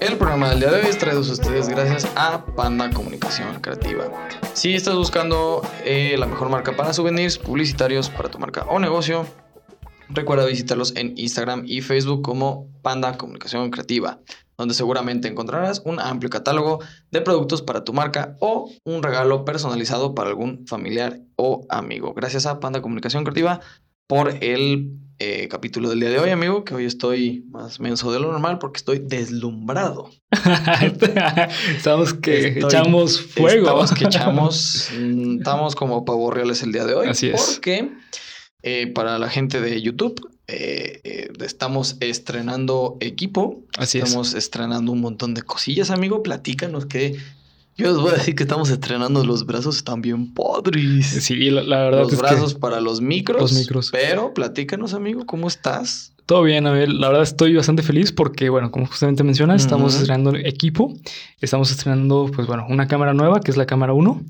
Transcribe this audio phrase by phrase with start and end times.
[0.00, 4.10] El programa del día de hoy es traído a ustedes gracias a Panda Comunicación Creativa.
[4.52, 9.26] Si estás buscando eh, la mejor marca para souvenirs publicitarios para tu marca o negocio,
[10.10, 14.20] recuerda visitarlos en Instagram y Facebook como Panda Comunicación Creativa,
[14.60, 20.14] donde seguramente encontrarás un amplio catálogo de productos para tu marca o un regalo personalizado
[20.14, 22.12] para algún familiar o amigo.
[22.12, 23.60] Gracias a Panda Comunicación Creativa
[24.06, 28.20] por el eh, capítulo del día de hoy, amigo, que hoy estoy más menso de
[28.20, 30.10] lo normal porque estoy deslumbrado.
[31.74, 33.66] estamos que echamos fuego.
[33.66, 34.90] Estamos que echamos,
[35.38, 37.08] estamos como pavos reales el día de hoy.
[37.08, 37.54] Así es.
[37.54, 37.92] Porque
[38.62, 43.62] eh, para la gente de YouTube eh, estamos estrenando equipo.
[43.78, 46.22] Así estamos estrenando un montón de cosillas, amigo.
[46.22, 47.16] Platícanos qué
[47.80, 51.06] yo les voy a decir que estamos estrenando los brazos, están bien podres.
[51.06, 53.40] Sí, la, la verdad los es brazos para los micros.
[53.40, 53.88] Los micros.
[53.90, 56.12] Pero platícanos, amigo, ¿cómo estás?
[56.26, 57.00] Todo bien, Abel.
[57.00, 60.92] La verdad estoy bastante feliz porque, bueno, como justamente mencionas, estamos estrenando equipo.
[61.40, 64.20] Estamos estrenando, pues bueno, una cámara nueva, que es la cámara 1.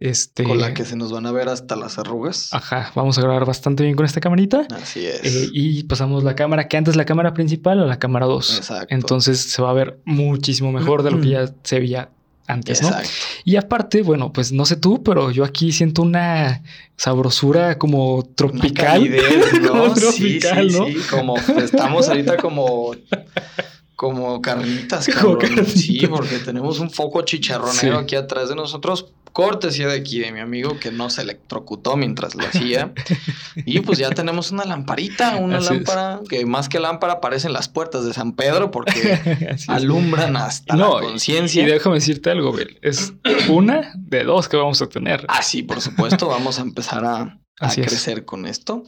[0.00, 0.44] Este...
[0.44, 2.48] Con la que se nos van a ver hasta las arrugas.
[2.52, 4.66] Ajá, vamos a grabar bastante bien con esta camarita.
[4.74, 5.22] Así es.
[5.24, 8.56] Eh, y pasamos la cámara que antes la cámara principal a la cámara 2.
[8.56, 8.94] Exacto.
[8.94, 12.08] Entonces se va a ver muchísimo mejor de lo que ya se veía
[12.46, 13.06] antes, Exacto.
[13.06, 13.42] ¿no?
[13.44, 16.62] Y aparte, bueno, pues no sé tú, pero yo aquí siento una
[16.96, 19.02] sabrosura como tropical.
[19.02, 19.68] Una calidez, ¿no?
[19.68, 20.86] Como sí, tropical, sí, ¿no?
[20.86, 22.92] sí, como estamos ahorita como
[23.96, 25.68] como carnitas, Como carnitas.
[25.72, 28.02] Sí, porque tenemos un foco chicharronero Sí.
[28.02, 29.12] aquí atrás de nosotros.
[29.32, 32.92] Cortesía de aquí de mi amigo que no se electrocutó mientras lo hacía.
[33.64, 35.72] y pues ya tenemos una lamparita, una Así es.
[35.72, 39.18] lámpara que más que lámpara aparecen las puertas de San Pedro porque
[39.68, 41.62] alumbran hasta No, la conciencia.
[41.62, 42.78] Y déjame decirte algo, Bel.
[42.82, 43.12] Es
[43.48, 45.24] una de dos que vamos a tener.
[45.28, 47.74] Ah, sí, por supuesto, vamos a empezar a, a es.
[47.76, 48.84] crecer con esto.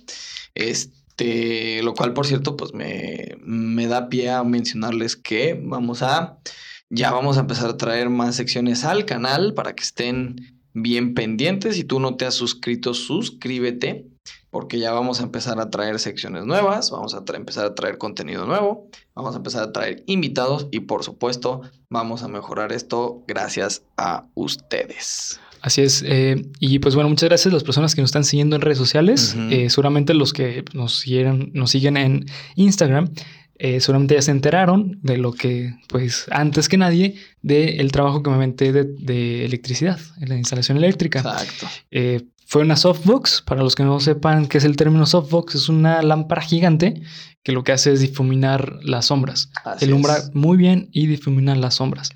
[0.55, 6.39] Este, lo cual, por cierto, pues me, me da pie a mencionarles que vamos a,
[6.95, 11.77] ya vamos a empezar a traer más secciones al canal para que estén bien pendientes.
[11.77, 14.07] Si tú no te has suscrito, suscríbete,
[14.51, 18.45] porque ya vamos a empezar a traer secciones nuevas, vamos a empezar a traer contenido
[18.45, 23.83] nuevo, vamos a empezar a traer invitados y, por supuesto, vamos a mejorar esto gracias
[23.97, 25.41] a ustedes.
[25.63, 26.03] Así es.
[26.05, 28.79] eh, y pues bueno, muchas gracias a las personas que nos están siguiendo en redes
[28.79, 29.35] sociales.
[29.49, 32.27] Eh, seguramente los que nos siguen, nos siguen en
[32.57, 33.13] Instagram.
[33.59, 38.31] Eh, seguramente ya se enteraron de lo que, pues, antes que nadie, del trabajo que
[38.31, 41.21] me aventé de, de electricidad, en la instalación eléctrica.
[41.21, 41.67] Exacto.
[41.91, 43.41] Eh, fue una softbox.
[43.41, 47.01] Para los que no sepan qué es el término softbox, es una lámpara gigante
[47.43, 49.51] que lo que hace es difuminar las sombras.
[49.65, 50.35] Así es.
[50.35, 52.11] muy bien y difumina las sombras.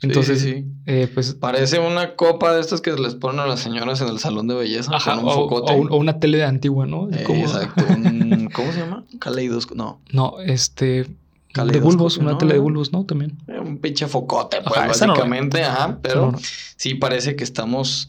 [0.00, 0.64] Entonces, sí, sí.
[0.86, 4.18] eh, pues Parece una copa de estas que les ponen a las señoras en el
[4.20, 5.72] salón de belleza Ajá, con un o, focote.
[5.72, 7.08] o un- o una tele antigua, ¿no?
[7.10, 7.84] Eh, Como- Exacto.
[7.88, 9.04] un- ¿Cómo se llama?
[9.18, 9.76] Caleidoscopio.
[9.82, 10.00] No.
[10.12, 11.06] No, este.
[11.54, 12.38] De bulbos, una ¿no?
[12.38, 13.04] tele de bulbos, ¿no?
[13.04, 13.36] También.
[13.48, 15.64] Un pinche focote, pues, Ajá, esa no, básicamente.
[15.64, 15.98] Ajá.
[16.02, 16.38] Pero No,
[16.76, 18.08] sí parece que estamos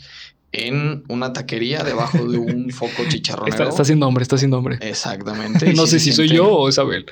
[0.51, 3.55] en una taquería debajo de un foco chicharronero.
[3.55, 4.77] Está, está haciendo hombre, está haciendo hombre.
[4.81, 5.73] Exactamente.
[5.75, 7.07] no sé si soy yo o Isabel.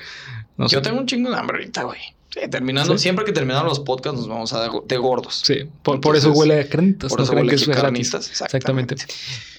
[0.56, 0.82] No Yo sé.
[0.82, 1.98] tengo un chingo de hambre ahorita, güey.
[2.30, 3.02] Sí, terminando, ¿Sí?
[3.04, 5.42] siempre que terminamos los podcasts nos vamos a dar de gordos.
[5.44, 7.10] Sí, por, por eso huele a carnitas.
[7.10, 8.28] Por eso huele que es carnitas.
[8.28, 8.96] Exactamente.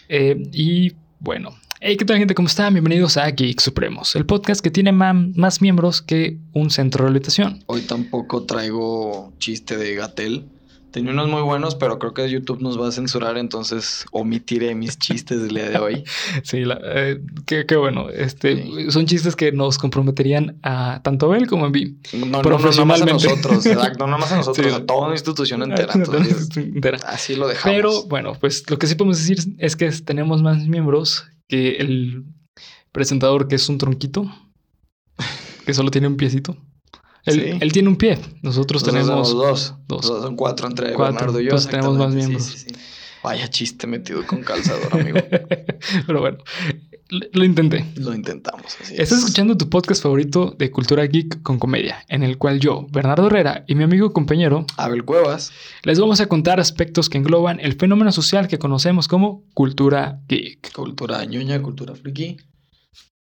[0.07, 1.57] Eh, y bueno.
[1.81, 2.35] Hey, ¿qué tal, gente?
[2.35, 2.74] ¿Cómo están?
[2.74, 7.63] Bienvenidos a Geek Supremos, el podcast que tiene más miembros que un centro de rehabilitación.
[7.68, 10.46] Hoy tampoco traigo chiste de Gatel.
[10.91, 14.97] Tenía unos muy buenos, pero creo que YouTube nos va a censurar, entonces omitiré mis
[14.97, 16.03] chistes del día de hoy.
[16.44, 18.09] Sí, la- eh, qué, qué bueno.
[18.09, 18.91] Este, Sí.
[18.91, 21.97] Son chistes que nos comprometerían a tanto a él como a mí.
[22.13, 24.73] No, no, no, no más a nosotros, exacto, no más a nosotros, Sí.
[24.73, 25.94] a toda una institución entera.
[25.94, 26.97] Entonces, Entera.
[27.06, 27.75] así lo dejamos.
[27.75, 32.23] Pero bueno, pues lo que sí podemos decir es que tenemos más miembros que el
[32.91, 34.29] presentador que es un tronquito,
[35.66, 36.57] que solo tiene un piecito.
[37.25, 37.57] Él, Sí.
[37.59, 39.34] él tiene un pie, nosotros Nosotros tenemos...
[39.34, 39.75] dos.
[39.88, 40.02] dos.
[40.07, 40.22] dos.
[40.24, 41.13] Son cuatro entre Cuatro.
[41.16, 41.56] Bernardo y yo.
[41.57, 42.44] Tenemos más miembros.
[42.44, 42.75] Sí, sí, sí.
[43.22, 45.19] Vaya chiste metido con calzador, amigo.
[46.07, 46.38] Pero bueno,
[47.10, 47.86] lo, lo intenté.
[47.98, 48.77] Lo intentamos.
[48.80, 49.18] Así Estás es.
[49.19, 53.65] escuchando tu podcast favorito de cultura geek con comedia, en el cual yo, Bernardo Herrera
[53.68, 55.51] y mi amigo compañero Abel Cuevas.
[55.83, 60.72] les vamos a contar aspectos que engloban el fenómeno social que conocemos como cultura geek.
[60.72, 62.38] Cultura ñoña, cultura friki.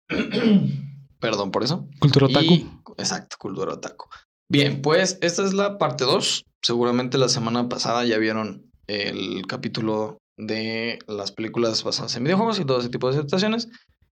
[1.19, 1.87] Perdón por eso.
[1.99, 2.53] Cultura otaku.
[2.53, 2.67] Y-
[2.97, 4.07] exacto, cultura otaku.
[4.49, 6.43] Bien, pues esta es la parte 2.
[6.61, 12.65] Seguramente la semana pasada ya vieron el capítulo de las películas basadas en videojuegos y
[12.65, 13.69] todo ese tipo de situaciones.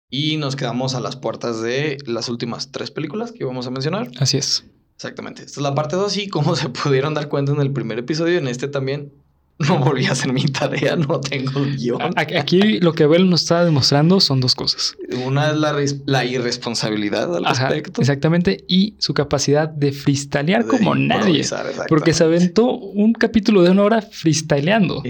[0.09, 4.09] Y nos quedamos a las puertas de las últimas tres películas que vamos a mencionar.
[4.19, 4.65] Así es.
[4.95, 5.43] Exactamente.
[5.43, 8.37] Esta es la parte 2 y como se pudieron dar cuenta en el primer episodio,
[8.37, 9.13] en este también
[9.69, 12.01] no volví a hacer mi tarea, no tengo guion.
[12.17, 14.95] Aquí lo que Abel nos está demostrando son dos cosas.
[15.25, 15.73] Una es la,
[16.05, 18.01] la irresponsabilidad al respecto.
[18.01, 21.45] Exactamente, y su capacidad de freestylear como nadie.
[21.87, 25.01] Porque se aventó un capítulo de una hora freestyleando.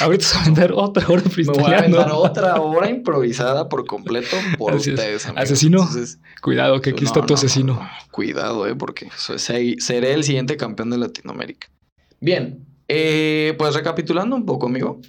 [0.00, 1.98] Ahorita se va a aventar otra hora freestyleando.
[1.98, 5.26] Me voy a otra hora improvisada por completo por ustedes.
[5.34, 5.88] Asesino,
[6.40, 7.80] cuidado que aquí está tu asesino.
[8.12, 11.68] cuidado, eh, porque seré el siguiente campeón de Latinoamérica.
[12.20, 15.00] Bien, eh, pues recapitulando un poco, amigo.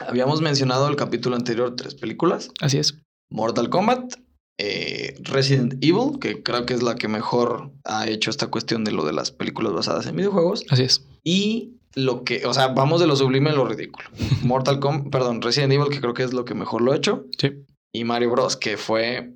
[0.00, 2.50] Habíamos mencionado el capítulo anterior tres películas.
[2.60, 3.00] Así es.
[3.30, 4.14] Mortal Kombat,
[4.58, 8.92] eh, Resident Evil, que creo que es la que mejor ha hecho esta cuestión de
[8.92, 10.64] lo de las películas basadas en videojuegos.
[10.70, 11.06] Así es.
[11.24, 14.08] Y lo que, o sea, vamos de lo sublime a lo ridículo.
[14.42, 17.26] Mortal Kombat, perdón, Resident Evil, que creo que es lo que mejor lo ha hecho.
[17.38, 17.64] Sí.
[17.92, 19.34] Y Mario Bros, que fue,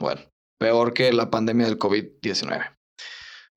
[0.00, 0.22] bueno,
[0.58, 2.79] peor que la pandemia del COVID-19.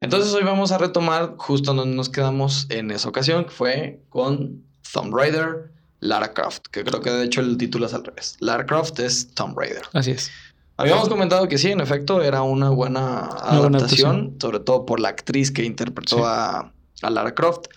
[0.03, 4.61] Entonces hoy vamos a retomar justo donde nos quedamos en esa ocasión, que fue con
[4.91, 5.71] Tomb Raider,
[6.01, 8.35] Lara Croft, que creo que de hecho el título es al revés.
[8.41, 9.83] Lara Croft es Tomb Raider.
[9.93, 10.29] Así es.
[10.75, 15.51] Habíamos comentado que sí, en efecto, era una buena adaptación, sobre todo por la actriz
[15.51, 17.67] que interpretó a, a Lara Croft.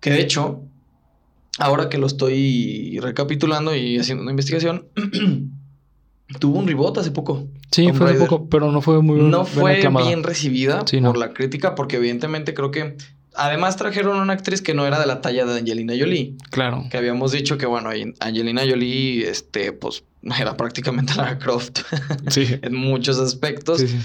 [0.00, 0.62] Que de hecho,
[1.58, 4.88] ahora que lo estoy recapitulando y haciendo una investigación,
[6.38, 7.46] tuvo un reboot hace poco.
[7.70, 11.74] Sí, fue hace poco, pero no fue muy No fue bien recibida por la crítica,
[11.74, 12.96] porque evidentemente creo que.
[13.34, 16.36] Además trajeron una actriz que no era de la talla de Angelina Jolie.
[16.50, 16.84] Claro.
[16.90, 17.88] Que habíamos dicho que, bueno,
[18.20, 20.04] Angelina Jolie, este, pues,
[20.38, 21.78] era prácticamente Lara Croft.
[22.28, 22.46] Sí.
[22.62, 23.80] en muchos aspectos.
[23.80, 23.98] Sí, sí.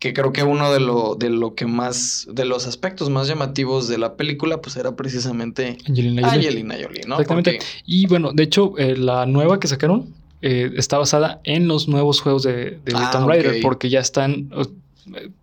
[0.00, 3.86] Que creo que uno de lo, de lo que más, de los aspectos más llamativos
[3.86, 7.20] de la película, pues era precisamente Angelina Jolie, Angelina Jolie ¿no?
[7.20, 7.60] Exactamente.
[7.86, 10.12] Y bueno, de hecho, eh, la nueva que sacaron,
[10.42, 14.50] eh, está basada en los nuevos juegos de, de ah, Tomb Raider, porque ya están.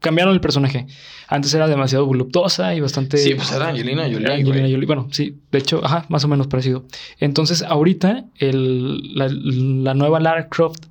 [0.01, 0.87] cambiaron el personaje.
[1.29, 3.17] Antes era demasiado voluptuosa y bastante.
[3.17, 4.29] Sí, pues era Angelina Jolie.
[4.29, 4.85] Angelina Jolie.
[4.85, 6.85] Bueno, sí, de hecho, ajá, más o menos parecido.
[7.19, 10.83] Entonces, ahorita, el, la, nueva Lara Croft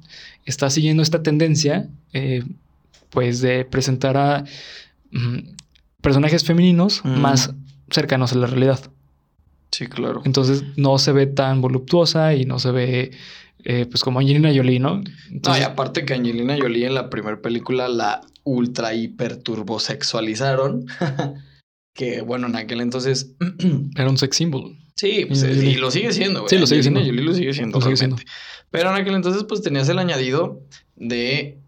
[0.46, 2.44] está siguiendo esta tendencia, eh,
[3.10, 4.44] pues, de presentar a
[5.10, 5.38] mm,
[6.00, 7.52] personajes femeninos más
[7.90, 8.80] cercanos a la realidad.
[9.70, 10.22] Sí, claro.
[10.24, 13.10] Entonces, no se ve tan voluptuosa y no se ve
[13.64, 15.02] eh, pues como Angelina Jolie, ¿no?
[15.30, 20.86] no, y aparte que Angelina Jolie en la primera película la ultra hiper turbo sexualizaron.
[21.94, 23.34] que bueno, en aquel entonces.
[23.96, 24.76] Era un sex symbol.
[24.94, 26.50] Sí, pues, y lo sigue siendo, güey.
[26.50, 27.00] Sí, lo sigue siendo.
[27.00, 27.78] Jolie lo sigue siendo.
[28.70, 30.60] Pero en aquel entonces, pues tenías el añadido
[30.96, 31.58] de.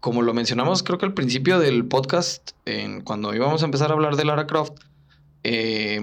[0.00, 3.94] Como lo mencionamos, creo que al principio del podcast, en, cuando íbamos a empezar a
[3.94, 4.74] hablar de Lara Croft,
[5.42, 6.00] eh,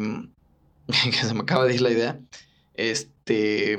[1.03, 2.19] que se me acaba de ir la idea.
[2.73, 3.77] Este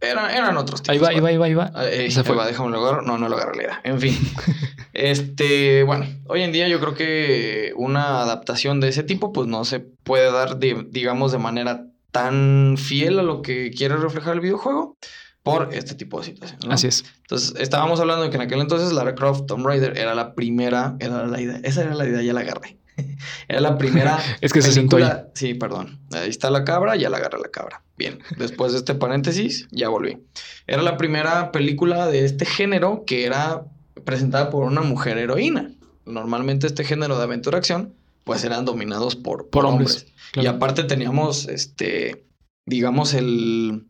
[0.00, 0.94] eran, otros tipos.
[0.94, 1.72] Ahí va, ahí va, ahí va, ahí va.
[1.90, 2.36] Eh, se fue.
[2.36, 3.80] Va, déjame lo No, no lo agarré la idea.
[3.84, 4.16] En fin.
[4.92, 9.64] este, bueno, hoy en día yo creo que una adaptación de ese tipo, pues no
[9.64, 14.96] se puede dar, digamos, de manera tan fiel a lo que quiere reflejar el videojuego
[15.42, 16.66] por este tipo de situaciones.
[16.70, 17.04] Así es.
[17.22, 20.96] Entonces, estábamos hablando de que en aquel entonces Lara Croft Tomb Raider era la primera,
[21.00, 22.78] era la idea, esa era la idea, ya la agarré.
[23.48, 24.18] Era la primera.
[24.40, 25.10] es que se sentó ahí.
[25.34, 26.00] Sí, perdón.
[26.12, 27.82] Ahí está la cabra, ya la agarré la cabra.
[27.96, 30.18] Bien, después de este paréntesis, ya volví.
[30.66, 33.64] Era la primera película de este género que era
[34.04, 35.72] presentada por una mujer heroína.
[36.04, 37.94] Normalmente este género de aventura-acción,
[38.24, 40.06] pues eran dominados por, por, hombres.
[40.34, 42.26] Y aparte teníamos, este,
[42.66, 43.86] digamos, el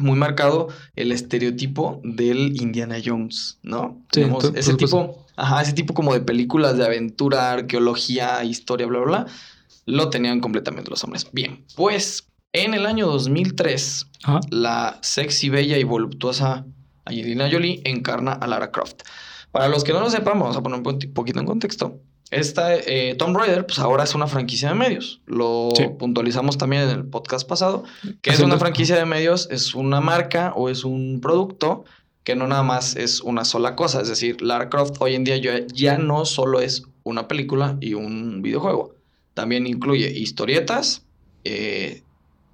[0.00, 4.02] muy marcado el estereotipo del Indiana Jones, ¿no?
[4.12, 4.24] Sí,
[4.54, 9.26] ese tipo Ajá, ese tipo como de películas de aventura, arqueología, historia, bla, bla, bla,
[9.86, 11.26] lo tenían completamente los hombres.
[11.32, 14.06] Bien, pues en el año 2003,
[14.50, 16.66] la sexy, bella y voluptuosa
[17.06, 19.02] Angelina Jolie encarna a Lara Croft.
[19.50, 22.00] Para los que no lo sepan, vamos a poner un poquito en contexto.
[22.30, 25.22] Esta eh, Tomb Raider, pues ahora es una franquicia de medios.
[25.24, 27.84] Lo puntualizamos también en el podcast pasado.
[28.20, 31.84] Que es una franquicia de medios, es una marca o es un producto
[32.24, 34.00] que no nada más es una sola cosa.
[34.00, 38.42] Es decir, Lara Croft hoy en día ya no solo es una película y un
[38.42, 38.94] videojuego.
[39.34, 41.04] También incluye historietas,
[41.44, 42.02] eh,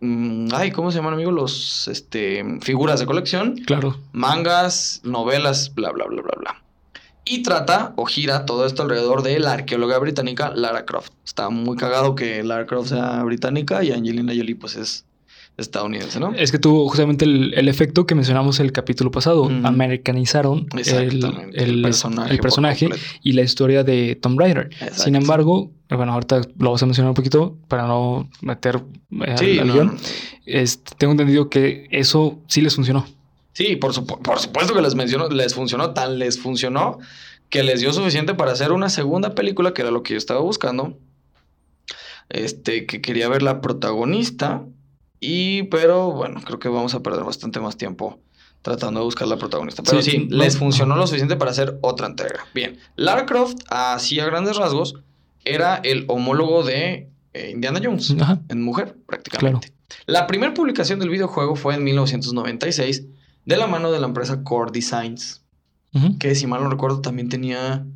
[0.00, 1.34] mm, ay, ¿cómo se llaman, amigos?
[1.34, 3.56] Los, este, figuras de colección.
[3.66, 3.98] Claro.
[4.12, 6.62] Mangas, novelas, bla, bla, bla, bla, bla.
[7.28, 11.10] Y trata o gira todo esto alrededor de la arqueóloga británica Lara Croft.
[11.24, 15.05] Está muy cagado que Lara Croft sea británica y Angelina Jolie pues es
[15.56, 16.34] estadounidense, ¿no?
[16.34, 19.48] Es que tuvo justamente el, efecto que mencionamos el capítulo pasado.
[19.64, 22.88] Americanizaron el, personaje,
[23.22, 24.70] y la historia de Tomb Raider.
[24.92, 28.82] Sin embargo, bueno, ahorita lo vamos a mencionar un poquito para no meter
[29.24, 29.98] eh, sí, al,
[30.98, 33.06] tengo entendido que eso sí les funcionó.
[33.52, 36.98] Sí, por, por supuesto que les, mencionó, les funcionó, tan les funcionó
[37.48, 40.40] que les dio suficiente para hacer una segunda película, que era lo que yo estaba
[40.40, 40.98] buscando,
[42.28, 44.64] este, que quería ver la protagonista.
[45.20, 48.20] Y, pero bueno, creo que vamos a perder bastante más tiempo
[48.62, 49.82] tratando de buscar la protagonista.
[49.82, 52.46] Pero sí, Sí, no- les funcionó lo suficiente para hacer otra entrega.
[52.54, 54.96] Bien, Lara Croft, así a grandes rasgos,
[55.44, 58.40] era el homólogo de eh, Indiana Jones Ajá.
[58.48, 59.72] en mujer, prácticamente.
[60.06, 63.04] La primera publicación del videojuego fue en 1996
[63.44, 65.42] de la mano de la empresa Core Designs,
[66.18, 67.86] que si mal no recuerdo también tenía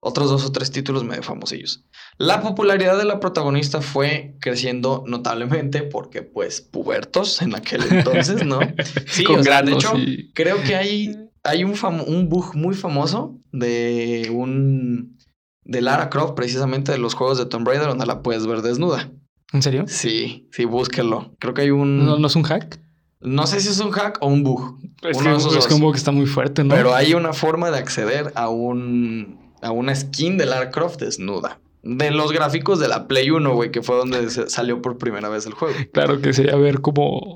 [0.00, 1.84] otros dos o tres títulos medio famosillos.
[2.18, 8.60] La popularidad de la protagonista fue creciendo notablemente porque pues pubertos en aquel entonces, ¿no?
[9.06, 11.74] Sí, Con o sea, de hecho, y- creo que hay, hay un,
[12.06, 15.18] un bug muy famoso de un
[15.64, 19.10] de Lara Croft, precisamente de los juegos de Tomb Raider, donde la puedes ver desnuda.
[19.52, 19.84] ¿En serio?
[19.86, 21.34] Sí, sí, búsquenlo.
[21.38, 22.04] Creo que hay un.
[22.04, 22.80] ¿No, no es un hack?
[23.20, 25.64] No sé si es un hack o un bug, Es, Uno que, de esos es
[25.64, 25.66] dos.
[25.68, 26.74] como que está muy fuerte, ¿no?
[26.74, 31.60] pero hay una forma de acceder a un a una skin de Lara Croft desnuda.
[31.84, 35.28] De los gráficos de la Play 1, güey, que fue donde se- salió por primera
[35.28, 35.74] vez el juego.
[35.92, 37.34] Claro que sería ver como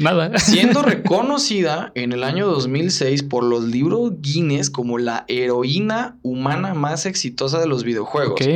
[0.00, 0.38] nada.
[0.38, 7.04] Siendo reconocida en el año 2006 por los libros Guinness como la heroína humana más
[7.06, 8.40] exitosa de los videojuegos.
[8.40, 8.46] Ok.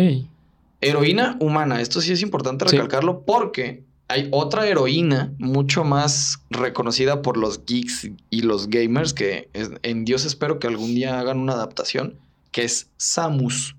[0.80, 2.76] Heroína humana, esto sí es importante Sí.
[2.76, 9.48] recalcarlo porque hay otra heroína mucho más reconocida por los geeks y los gamers que
[9.82, 12.14] en Dios espero que algún día hagan una adaptación,
[12.52, 13.74] que es Samus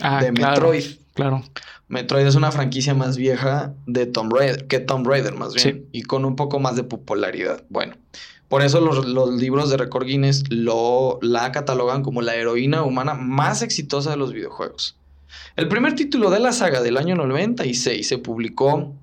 [0.00, 0.52] Ah, de claro.
[0.72, 0.84] Metroid.
[1.14, 1.42] Claro.
[1.88, 5.88] Metroid es una franquicia más vieja de Tomb Raider, que Tomb Raider más bien, Sí.
[5.92, 7.64] y con un poco más de popularidad.
[7.70, 7.96] Bueno,
[8.48, 13.14] por eso los, los libros de Record Guinness lo, la catalogan como la heroína humana
[13.14, 14.96] más exitosa de los videojuegos.
[15.56, 18.94] El primer título de la saga del año 96 se publicó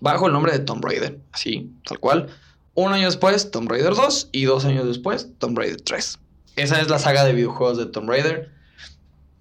[0.00, 2.28] bajo el nombre de Tomb Raider, así, tal cual.
[2.74, 6.18] Un año después, Tomb Raider 2 y dos años después, Tomb Raider 3.
[6.56, 8.50] Esa es la saga de videojuegos de Tomb Raider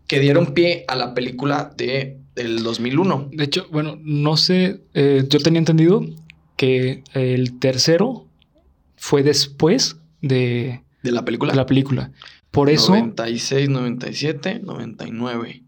[0.08, 3.30] que dieron pie a la película de, del 2001.
[3.34, 4.82] De hecho, bueno, no sé.
[4.94, 6.04] eh, yo tenía entendido
[6.58, 8.28] que el tercero
[8.98, 11.52] fue después de, De la película.
[11.52, 12.12] de la película.
[12.52, 15.64] Por eso, 96, 97, 99,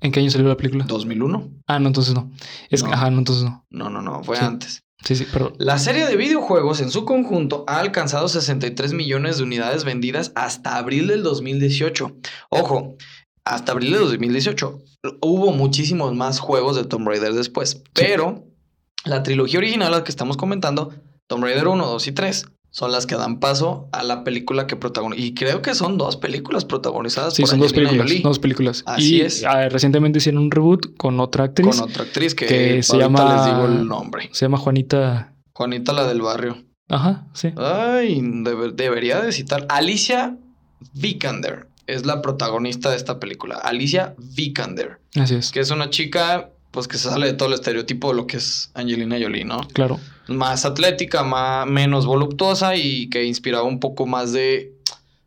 [0.00, 0.84] ¿en qué año salió la película?
[0.88, 1.50] 2001.
[1.68, 2.32] Ah, no, entonces no.
[2.70, 2.94] Es que, No.
[2.96, 3.64] ajá, no, entonces no.
[3.70, 4.44] No, no, no, fue Sí.
[4.44, 4.80] antes.
[5.04, 5.54] Sí, sí, perdón.
[5.58, 10.76] La serie de videojuegos en su conjunto ha alcanzado 63 millones de unidades vendidas hasta
[10.78, 12.16] abril del 2018.
[12.48, 12.96] Ojo,
[13.44, 14.78] hasta abril del 2018.
[15.20, 18.44] Hubo muchísimos más juegos de Tomb Raider después, pero
[19.04, 20.92] la trilogía original, la que estamos comentando,
[21.26, 24.74] Tomb Raider 1, 2 y 3, son las que dan paso a la película que
[24.76, 25.22] protagoniza.
[25.22, 28.06] Y creo que son dos películas protagonizadas Sí, por son dos películas.
[28.08, 28.82] Jolie, Dos películas.
[28.86, 29.44] Así y es.
[29.44, 31.78] ah, recientemente hicieron un reboot con otra actriz.
[31.78, 34.28] con otra actriz que, que se llama- les digo el nombre.
[34.32, 35.34] Se llama Juanita.
[35.52, 36.64] Juanita la del barrio.
[36.88, 37.52] Ajá, sí.
[37.56, 39.66] Ay, debe- debería de citar.
[39.68, 40.36] Alicia
[40.94, 43.56] Vikander es la protagonista de esta película.
[43.56, 45.50] Alicia Vikander, Así es.
[45.50, 48.38] que es una chica, pues que se sale de todo el estereotipo de lo que
[48.38, 49.60] es Angelina Jolie, ¿no?
[49.72, 49.98] Claro.
[50.28, 54.72] Más atlética, más, menos voluptuosa y que inspiraba un poco más de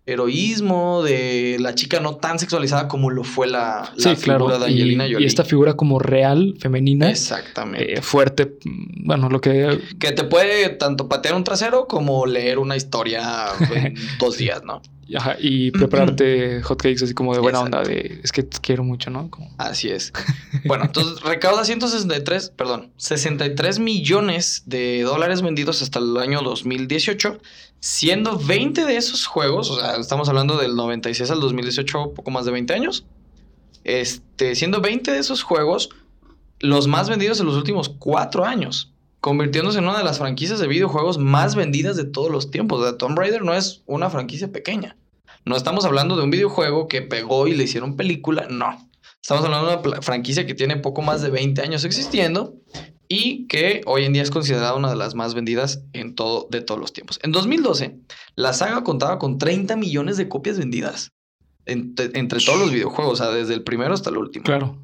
[0.08, 4.60] heroísmo, de la chica no tan sexualizada como lo fue la, la Sí, figura claro.
[4.60, 5.22] de Y, Angelina Jolie.
[5.22, 8.00] y esta figura como real, femenina, Exactamente.
[8.00, 8.54] eh, fuerte.
[8.66, 9.80] Bueno, lo que.
[10.00, 14.82] Que te puede tanto patear un trasero como leer una historia en dos días, ¿no?
[15.16, 19.10] Ajá, y prepararte hotcakes así como de buena onda, de es que te quiero mucho,
[19.10, 19.30] ¿no?
[19.30, 20.12] Como- Así es.
[20.66, 27.40] Bueno, entonces recauda 163, perdón, 63 millones de dólares vendidos hasta el año 2018,
[27.80, 32.46] siendo 20 de esos juegos, o sea, estamos hablando del 96 al 2018, poco más
[32.46, 33.06] de 20 años,
[33.84, 35.90] este, siendo 20 de esos juegos
[36.60, 40.68] los más vendidos en los últimos 4 años, convirtiéndose en una de las franquicias de
[40.68, 42.80] videojuegos más vendidas de todos los tiempos.
[42.80, 44.98] O sea, Tomb Raider no es una franquicia pequeña.
[45.46, 48.90] No estamos hablando de un videojuego que pegó y le hicieron película, no.
[49.22, 52.56] Estamos hablando de una franquicia que tiene poco más de 20 años existiendo
[53.08, 56.62] y que hoy en día es considerada una de las más vendidas en todo, de
[56.62, 57.20] todos los tiempos.
[57.24, 57.98] En 2012,
[58.36, 61.14] la saga contaba con 30 millones de copias vendidas
[61.66, 64.44] entre, entre todos los videojuegos, o sea, desde el primero hasta el último.
[64.44, 64.82] Claro.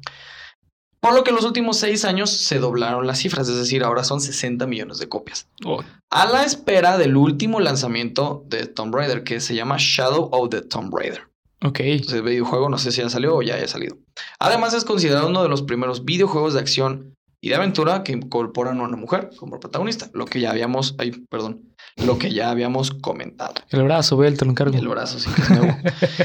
[1.04, 4.04] Por lo que en los últimos seis años se doblaron las cifras, es decir, ahora
[4.04, 5.46] son 60 millones de copias.
[5.62, 10.48] Oh, A la espera del último lanzamiento de Tomb Raider, que se llama Shadow of
[10.48, 11.28] the Tomb Raider.
[11.62, 11.80] ok.
[11.80, 13.98] Ese videojuego no sé si ya salió o ya haya salido.
[14.38, 18.80] Además es considerado uno de los primeros videojuegos de acción y de aventura que incorporan
[18.80, 21.73] a una mujer como protagonista, lo que ya habíamos, ay, perdón,
[22.04, 23.54] lo que ya habíamos comentado.
[23.70, 24.76] El brazo, ve, te lo encargo.
[24.76, 25.76] El brazo sí que es nuevo.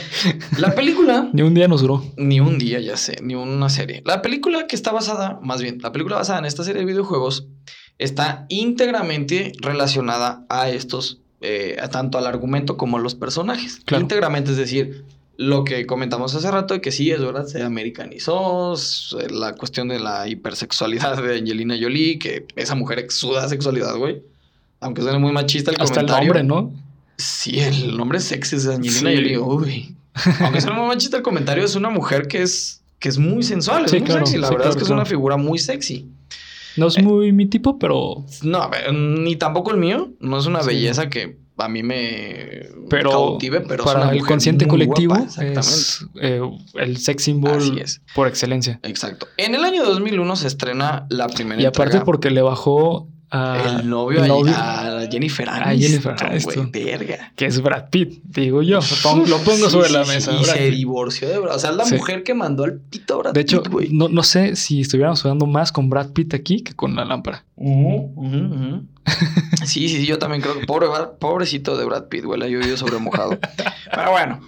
[0.58, 2.04] La película Ni un día nos duró.
[2.18, 4.02] ni un día, ya sé, ni una serie.
[4.06, 7.48] La película que está basada, más bien, la película basada en esta serie de videojuegos
[7.98, 13.82] está íntegramente relacionada a estos, eh, tanto al argumento como a los personajes.
[13.86, 14.02] Claro.
[14.02, 15.06] Íntegramente, es decir,
[15.38, 19.88] lo que comentamos hace rato de que sí, es verdad, se americanizó, s- la cuestión
[19.88, 24.22] de la hipersexualidad de Angelina Jolie, que esa mujer exuda sexualidad, güey.
[24.82, 26.34] Aunque suene muy machista el Hasta el comentario.
[26.34, 26.74] nombre, ¿no?
[27.18, 29.16] Sí, el nombre sexy es Angelina Sí.
[29.16, 29.96] Jolie, uy.
[30.42, 33.86] Aunque suene muy machista el comentario, es una mujer que es, que es muy sensual,
[33.86, 34.38] es Sí, muy claro, sexy.
[34.40, 36.08] La sí, verdad claro, es que es una figura muy sexy.
[36.78, 40.12] No es muy mi tipo, pero, No, a ver, ni tampoco el mío.
[40.22, 45.14] No es una belleza que a mí me pero cautive, pero para el consciente colectivo
[45.16, 46.42] guapa, es eh,
[46.76, 48.02] el sex symbol es.
[48.16, 48.80] por excelencia.
[48.84, 49.28] Exacto.
[49.36, 52.06] En el año 2001 se estrena la primera Y aparte entrega.
[52.06, 56.30] porque le bajó a el novio, el a- novio, a, Jennifer A Aniston, Jennifer güey,
[56.32, 56.72] Aniston.
[56.72, 57.32] verga.
[57.36, 58.80] que es Brad Pitt, digo yo.
[58.80, 60.32] Lo pongo, lo pongo Sí, sobre sí, la sí, mesa.
[60.34, 60.74] Y se Pitt.
[60.74, 61.56] divorció de Brad.
[61.56, 63.90] O sea, es la mujer que mandó al pito a Brad De hecho, Pitt, güey.
[63.92, 67.46] no, no sé si estuviéramos jugando más con Brad Pitt aquí que con la lámpara.
[67.56, 68.84] Ujú.
[69.66, 70.88] Sí, sí, sí, yo también creo que pobre,
[71.20, 73.38] pobrecito de Brad Pitt, güey, la llovió sobre mojado.
[73.92, 74.40] Pero bueno,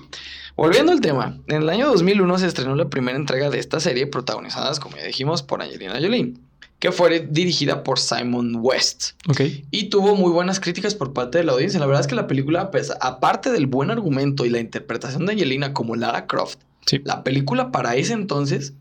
[0.55, 4.05] volviendo al tema, en el año 2001 se estrenó la primera entrega de esta serie
[4.07, 6.33] protagonizadas, como ya dijimos, por Angelina Jolie,
[6.81, 9.11] que fue dirigida por Simon West.
[9.29, 9.41] Ok.
[9.69, 11.79] Y tuvo muy buenas críticas por parte de la audiencia.
[11.79, 15.33] La verdad es que la película, pues, aparte del buen argumento y la interpretación de
[15.33, 16.57] Angelina como Lara Croft,
[16.87, 16.99] Sí.
[17.05, 18.73] la película para ese entonces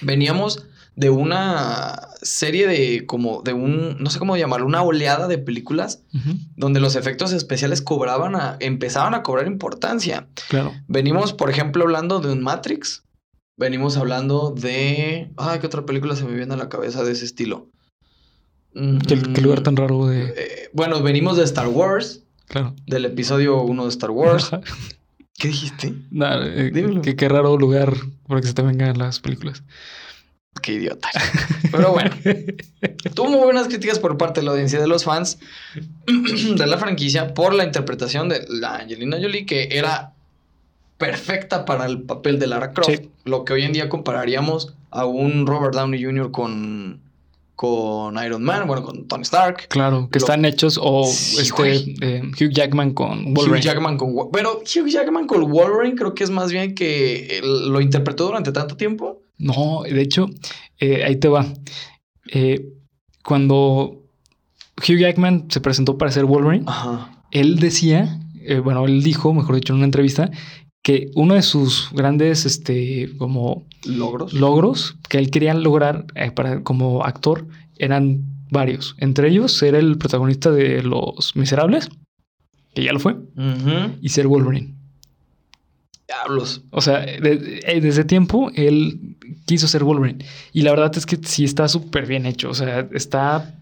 [0.00, 0.64] veníamos
[0.96, 6.02] de una serie de como de un no sé cómo llamarlo, una oleada de películas
[6.56, 10.28] donde los efectos especiales cobraban a empezaban a cobrar importancia.
[10.48, 10.72] Claro.
[10.86, 13.02] Venimos, por ejemplo, hablando de un Matrix.
[13.56, 17.24] Venimos hablando de ay, ¿qué otra película se me viene a la cabeza de ese
[17.24, 17.68] estilo?
[18.72, 20.34] Qué, qué lugar tan raro de.
[20.36, 22.74] Eh, bueno, venimos de Star Wars, Claro.
[22.86, 24.46] del episodio 1 de Star Wars.
[24.52, 24.60] Ajá.
[25.38, 25.94] ¿Qué dijiste?
[26.10, 27.02] Nah, eh, Dímelo.
[27.02, 27.94] qué, qué raro lugar
[28.26, 29.62] para que se te vengan las películas.
[30.62, 31.08] Qué idiota.
[31.70, 32.10] Pero bueno,
[33.14, 35.38] tuvo muy buenas críticas por parte de la audiencia de los fans
[36.06, 40.13] de la franquicia por la interpretación de la Angelina Jolie, que era
[41.06, 42.88] perfecta para el papel de Lara Croft.
[42.90, 43.10] Sí.
[43.24, 46.30] Lo que hoy en día compararíamos a un Robert Downey Jr.
[46.30, 47.00] con,
[47.56, 49.68] con Iron Man, bueno, con Tony Stark.
[49.68, 53.58] Claro, que Lo- están hechos o Sí, este eh, Hugh Jackman con Wolverine.
[53.58, 57.80] Hugh Jackman con Pero Hugh Jackman con Wolverine creo que es más bien que lo
[57.80, 59.20] interpretó durante tanto tiempo.
[59.38, 60.26] No, de hecho,
[60.78, 61.46] eh, ahí te va.
[62.32, 62.68] Eh,
[63.24, 64.02] cuando
[64.78, 67.22] Hugh Jackman se presentó para ser Wolverine, Ajá.
[67.30, 68.20] él decía,
[68.62, 70.30] bueno, él dijo, mejor dicho, en una entrevista,
[70.84, 74.32] que uno de sus grandes, este, como Logros.
[74.34, 77.46] logros que él quería lograr eh, para, como actor
[77.78, 78.94] eran varios.
[78.98, 81.88] Entre ellos, ser el protagonista de Los Miserables,
[82.74, 83.16] que ya lo fue,
[84.02, 84.74] y ser Wolverine.
[86.06, 86.62] Diablos.
[86.70, 89.16] O sea, de- eh, desde tiempo él
[89.46, 90.24] quiso ser Wolverine.
[90.52, 92.50] Y la verdad es que sí está súper bien hecho.
[92.50, 93.54] O sea, está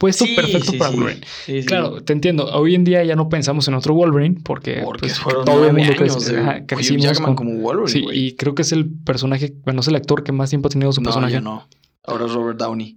[0.00, 0.90] puesto Sí, perfecto sí, para.
[0.90, 1.24] Wolverine.
[1.46, 1.62] Sí.
[1.64, 2.46] Claro, te entiendo.
[2.46, 5.72] Hoy en día ya no pensamos en otro Wolverine porque, Porque pues, fueron todo el
[5.74, 8.62] mundo años crece- de ajá, Hugh crecimos Jackman con- como Wolverine, Sí, y creo que
[8.62, 11.34] es el personaje, bueno, es el actor que más tiempo ha tenido su No, personaje.
[11.34, 11.68] ya no.
[12.02, 12.96] Ahora es Robert Downey.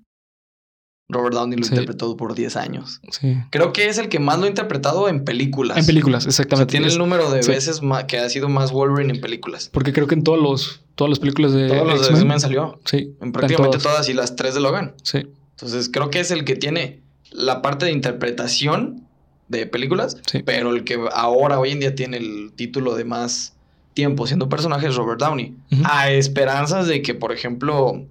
[1.10, 3.02] Robert Downey lo interpretó por 10 años.
[3.12, 3.36] Sí.
[3.52, 5.78] Creo que es el que más lo ha interpretado en películas.
[5.78, 6.72] En películas, O sea, exactamente.
[6.72, 9.70] tiene el número de veces que ha sido más Wolverine en películas.
[9.72, 12.80] Porque creo que en todos los, todas las películas de Todos los de X-Men, salió.
[12.86, 13.84] Sí, En prácticamente todas.
[13.84, 14.96] todas y las tres de Logan.
[15.04, 19.08] Sí, Entonces creo que es el que tiene la parte de interpretación
[19.48, 20.42] de películas, sí.
[20.44, 23.54] pero el que ahora, hoy en día, tiene el título de más
[23.94, 25.56] tiempo siendo personaje es Robert Downey.
[25.84, 28.06] A esperanzas de que, por ejemplo,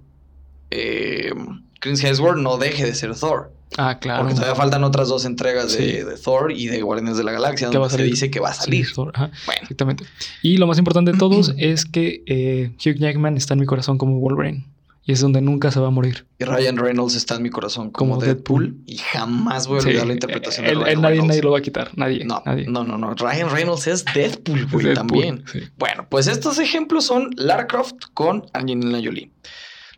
[0.71, 1.33] eh,
[1.79, 3.51] Chris Hemsworth no deje de ser Thor.
[3.77, 4.21] Ah, claro.
[4.21, 5.91] Porque todavía faltan otras dos entregas de, Sí.
[6.03, 8.85] de Thor y de Guardianes de la Galaxia, donde se dice que va a salir.
[8.85, 10.05] Sí, Thor, ajá, Bueno, exactamente.
[10.41, 13.97] Y lo más importante de todos es que eh, Hugh Jackman está en mi corazón
[13.97, 14.65] como Wolverine.
[15.05, 16.25] Y es donde nunca se va a morir.
[16.39, 18.83] y Ryan Reynolds está en mi corazón como, Como Deadpool, Deadpool.
[18.85, 21.57] y jamás voy a Sí, olvidar la interpretación de Ryan él nadie, nadie lo va
[21.57, 21.91] a quitar.
[21.97, 22.23] Nadie.
[22.23, 22.65] No, nadie.
[22.69, 23.13] no, no, no.
[23.13, 25.43] Ryan Reynolds es Deadpool, güey, Deadpool, también.
[25.51, 25.59] sí.
[25.77, 29.31] Bueno, pues estos ejemplos son Lara Croft con Angelina Jolie.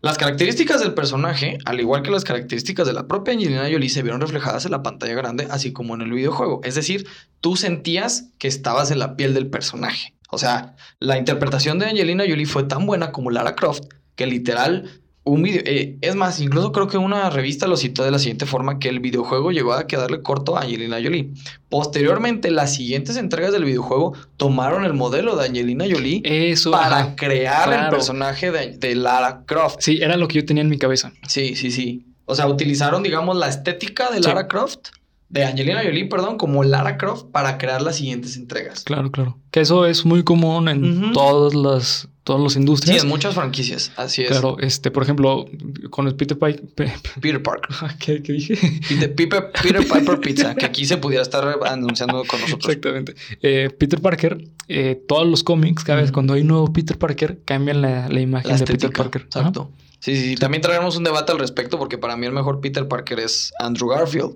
[0.02, 4.02] Las características del personaje, al igual que las características de la propia Angelina Jolie, se
[4.04, 6.62] vieron reflejadas en la pantalla grande, así como en el videojuego.
[6.64, 7.08] Es decir,
[7.42, 10.14] tú sentías que estabas en la piel del personaje.
[10.30, 13.84] O sea, la interpretación de Angelina Jolie fue tan buena como Lara Croft,
[14.16, 14.90] que literal,
[15.24, 15.64] un video...
[15.66, 18.90] eh, es más, incluso creo que una revista lo citó de la siguiente forma, que
[18.90, 21.32] el videojuego llegó a quedarle corto a Angelina Jolie.
[21.70, 26.72] Posteriormente, las siguientes entregas del videojuego tomaron el modelo de Angelina Jolie Eso.
[26.72, 27.16] para ajá.
[27.16, 29.78] crear el personaje de, de Lara Croft.
[29.80, 31.12] Sí, era lo que yo tenía en mi cabeza.
[31.28, 32.06] Sí, sí, sí.
[32.26, 34.24] O sea, utilizaron, digamos, la estética de Sí.
[34.24, 34.90] Lara Croft
[35.30, 38.84] de Angelina Jolie, perdón, como Lara Croft para crear las siguientes entregas.
[38.84, 39.38] Claro, claro.
[39.52, 43.04] Que eso es muy común en todas las todas las Sí, industrias.
[43.04, 44.30] en muchas franquicias, así es.
[44.30, 45.46] Claro, este, por ejemplo,
[45.92, 46.64] con el Peter Pike.
[46.74, 47.70] Pe- Peter Parker.
[48.00, 48.56] ¿Qué, qué dije?
[48.90, 52.68] Peter, Peter, Peter Piper Pizza, que aquí se pudiera estar anunciando con nosotros.
[52.68, 53.14] Exactamente.
[53.44, 56.14] Eh, Peter Parker, eh, todos los cómics, cada vez Ujú.
[56.16, 58.92] cuando hay nuevo Peter Parker, cambian la, la imagen La de Peter.
[58.92, 59.28] Parker.
[59.30, 59.40] Ajá.
[59.42, 59.70] Exacto.
[60.00, 60.36] Sí, sí, sí.
[60.36, 63.88] También traeremos un debate al respecto porque para mí el mejor Peter Parker es Andrew
[63.90, 64.32] Garfield.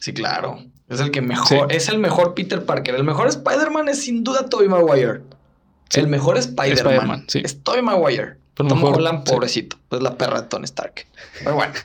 [0.00, 0.58] Sí, claro.
[0.88, 1.76] Es el que mejor, Sí.
[1.76, 2.94] es el mejor Peter Parker.
[2.94, 5.22] El mejor Spider-Man es sin duda Tobey Maguire.
[5.90, 6.00] Sí.
[6.00, 7.40] El mejor Spider-Man sí.
[7.44, 8.36] es Tobey Maguire.
[8.54, 9.76] Pero Tom mejor, Holland, pobrecito.
[9.90, 11.06] Es la perra de Tony Stark.
[11.38, 11.72] Pero bueno.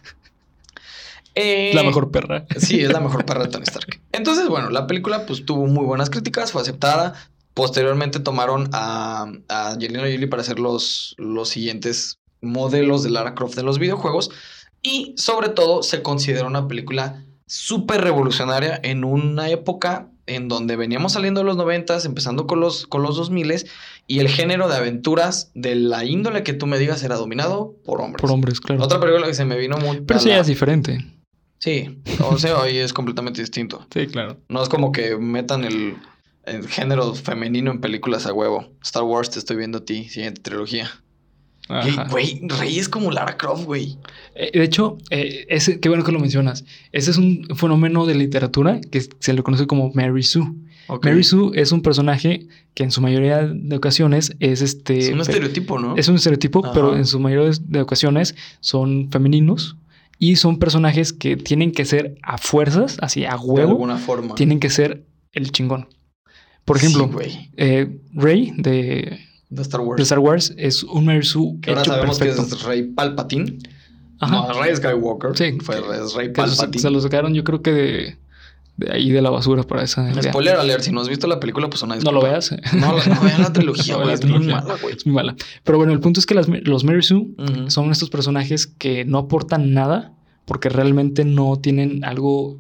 [1.35, 2.45] Eh, La mejor perra.
[2.59, 3.99] Sí, es la mejor perra de Tony Stark.
[4.11, 7.13] Entonces, bueno, la película pues tuvo muy buenas críticas, fue aceptada.
[7.55, 13.55] Posteriormente tomaron a, a Angelina Jolie para hacer los, los siguientes modelos de Lara Croft
[13.55, 14.29] de los videojuegos.
[14.83, 21.13] Y sobre todo se considera una película súper revolucionaria en una época en donde veníamos
[21.13, 23.65] saliendo de los noventas, empezando con los, con los 2000
[24.07, 27.99] y el género de aventuras de la índole que tú me digas era dominado por
[28.01, 28.21] hombres.
[28.21, 28.81] Por hombres, claro.
[28.83, 29.99] Otra película que se me vino muy...
[30.01, 31.05] Pero sí la- es diferente.
[31.59, 33.85] Sí, o sea, hoy es completamente distinto.
[33.93, 34.37] Sí, claro.
[34.49, 35.95] No es como que metan el,
[36.45, 38.69] el género femenino en películas a huevo.
[38.81, 40.89] Star Wars, te estoy viendo a ti, siguiente trilogía.
[42.09, 43.97] Güey, Rey es como Lara Croft, güey.
[44.35, 46.65] Eh, de hecho, eh, ese, qué bueno que lo mencionas.
[46.91, 50.51] Ese es un fenómeno de literatura que se le conoce como Mary Sue.
[51.01, 54.97] Mary Sue es un personaje que en su mayoría de ocasiones es este.
[54.99, 55.95] Es un estereotipo, ¿no?
[55.95, 56.73] Es un estereotipo, Ajá.
[56.73, 59.77] pero en su mayoría de ocasiones son femeninos
[60.19, 64.35] y son personajes que tienen que ser a fuerzas, así a de huevo, alguna forma.
[64.35, 65.87] tienen que ser el chingón.
[66.65, 69.19] Por ejemplo, Sí, eh, Rey de,
[69.55, 69.97] De Star Wars.
[69.97, 72.47] de Star Wars es un Mary Sue que ahora sabemos perfecto.
[72.49, 73.57] que es Rey Palpatine.
[74.19, 74.47] Ajá.
[74.53, 75.31] No, Rey Skywalker.
[75.37, 75.57] Sí.
[75.61, 76.81] Fue es Rey Que se, Palpatine.
[76.81, 78.17] se lo sacaron, yo creo que de,
[78.77, 80.23] de ahí de la basura para esa idea.
[80.31, 82.29] Spoiler alert, si no has visto la película, pues una No lo disculpa.
[82.29, 82.51] veas.
[82.73, 84.13] No, no vean la trilogía, güey.
[84.13, 84.95] es muy mala, güey.
[84.95, 85.35] Es muy mala.
[85.63, 87.27] Pero bueno, el punto es que las, los Mary Sue
[87.67, 90.13] son estos personajes que no aportan nada
[90.45, 92.59] porque realmente no tienen algo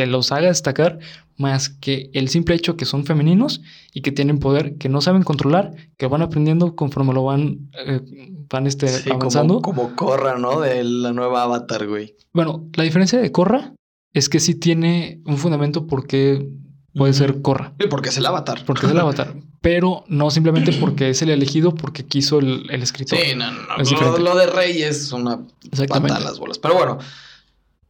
[0.00, 0.98] que los haga destacar
[1.36, 3.60] más que el simple hecho que son femeninos
[3.92, 8.00] y que tienen poder que no saben controlar, que van aprendiendo conforme lo van, eh,
[8.48, 9.60] van este, Sí, avanzando.
[9.60, 10.60] Como, como Corra, ¿no?
[10.60, 12.14] De la nueva Avatar, güey.
[12.32, 13.74] Bueno, la diferencia de Korra
[14.14, 16.48] es que sí tiene un fundamento porque
[16.94, 18.64] puede ser Korra, Sí, porque es el Avatar.
[18.64, 22.82] porque es el avatar, pero no simplemente porque es el elegido porque quiso el, el
[22.82, 23.18] escritor.
[23.18, 24.18] Sí, no, no, no.
[24.18, 25.40] Lo, de Rey es una
[25.88, 26.58] patada las bolas.
[26.58, 26.98] Pero bueno,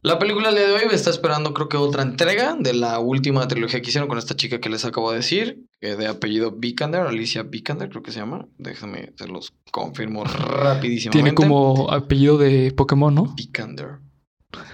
[0.03, 3.89] la película de hoy está esperando, creo que otra entrega de la última trilogía que
[3.89, 8.01] hicieron con esta chica que les acabo de decir, de apellido Vikander, Alicia Vikander, creo
[8.01, 8.47] que se llama.
[8.57, 11.11] Déjame, se los confirmo rapidísimamente.
[11.11, 13.33] Tiene como apellido de Pokémon, ¿no?
[13.35, 13.99] Vikander.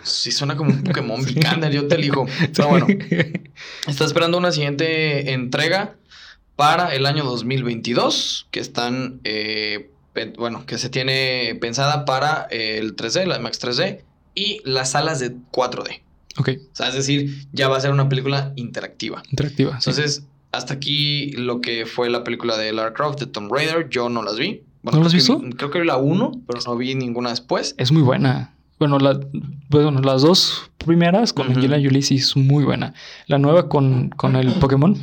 [0.04, 2.26] Sí, suena como un Pokémon Vikander, yo te elijo.
[2.56, 2.88] Pero bueno,
[3.88, 5.98] está esperando una siguiente entrega
[6.56, 9.92] para el año 2022, que están, eh,
[10.38, 14.07] bueno, que se tiene pensada para el 3D, la IMAX 3D
[14.38, 16.02] y las salas de 4D.
[16.38, 19.24] ok, O sea, es decir, ya va a ser una película interactiva.
[19.30, 19.80] interactiva.
[19.82, 19.90] sí.
[19.90, 24.10] Entonces, hasta aquí lo que fue la película de Lara Croft, de Tomb Raider, yo
[24.10, 24.62] no las vi.
[24.84, 25.40] Bueno, ¿No las visto?
[25.40, 27.76] vi- creo que vi la 1, pero no vi ninguna después.
[27.78, 28.54] Es muy buena.
[28.80, 29.20] Bueno, la-
[29.70, 31.56] bueno, las dos primeras con Ujú.
[31.60, 32.94] Angelina Jolie sí es muy buena.
[33.26, 34.96] La nueva con, con el Pokémon.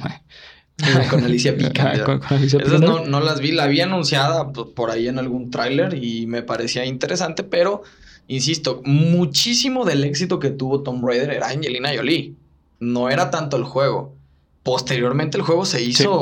[1.10, 1.54] con Alicia.
[2.04, 5.50] Con, con Alicia Esas no, no las vi, la vi anunciada por ahí en algún
[5.50, 7.82] tráiler y me parecía interesante, pero
[8.28, 12.34] insisto, muchísimo del éxito que tuvo Tomb Raider era Angelina Jolie.
[12.80, 14.14] No era tanto el juego.
[14.62, 16.12] Posteriormente el juego se hizo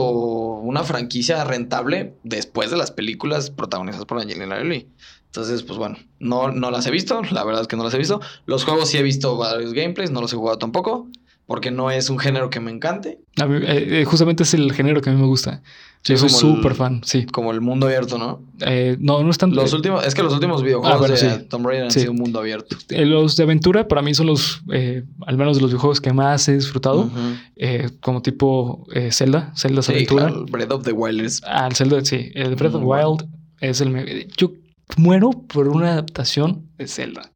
[0.62, 4.88] una franquicia rentable después de las películas protagonizadas por Angelina Jolie.
[5.26, 7.98] Entonces, pues bueno, no, no las he visto, la verdad es que no las he
[7.98, 8.20] visto.
[8.44, 11.08] Los juegos sí he visto varios gameplays, no los he jugado tampoco,
[11.46, 14.72] porque no es un género que me encante, A mí, eh, eh, justamente es el
[14.72, 15.62] género que a mí me gusta.
[16.04, 17.26] Sí, Yo soy súper fan, sí.
[17.26, 18.42] como el mundo abierto, ¿no?
[18.66, 19.54] Eh, no, no es tan...
[19.54, 21.46] Los eh, últimos, es que los últimos videojuegos Ah, bueno, de sí.
[21.48, 22.00] Tomb Raider han Sí.
[22.00, 22.76] sido un mundo abierto.
[22.88, 26.12] eh, los de aventura para mí son los, eh, al menos de los videojuegos que
[26.12, 27.08] más he disfrutado.
[27.54, 30.26] Eh, como tipo eh, Zelda, Zelda es Sí, aventura.
[30.26, 32.30] claro, Breath of the Wild es Ah, el Zelda, sí.
[32.34, 32.86] El Breath of the.
[32.86, 33.28] Wild
[33.60, 34.26] es el...
[34.36, 34.50] Yo
[34.96, 37.30] muero por una adaptación de Zelda.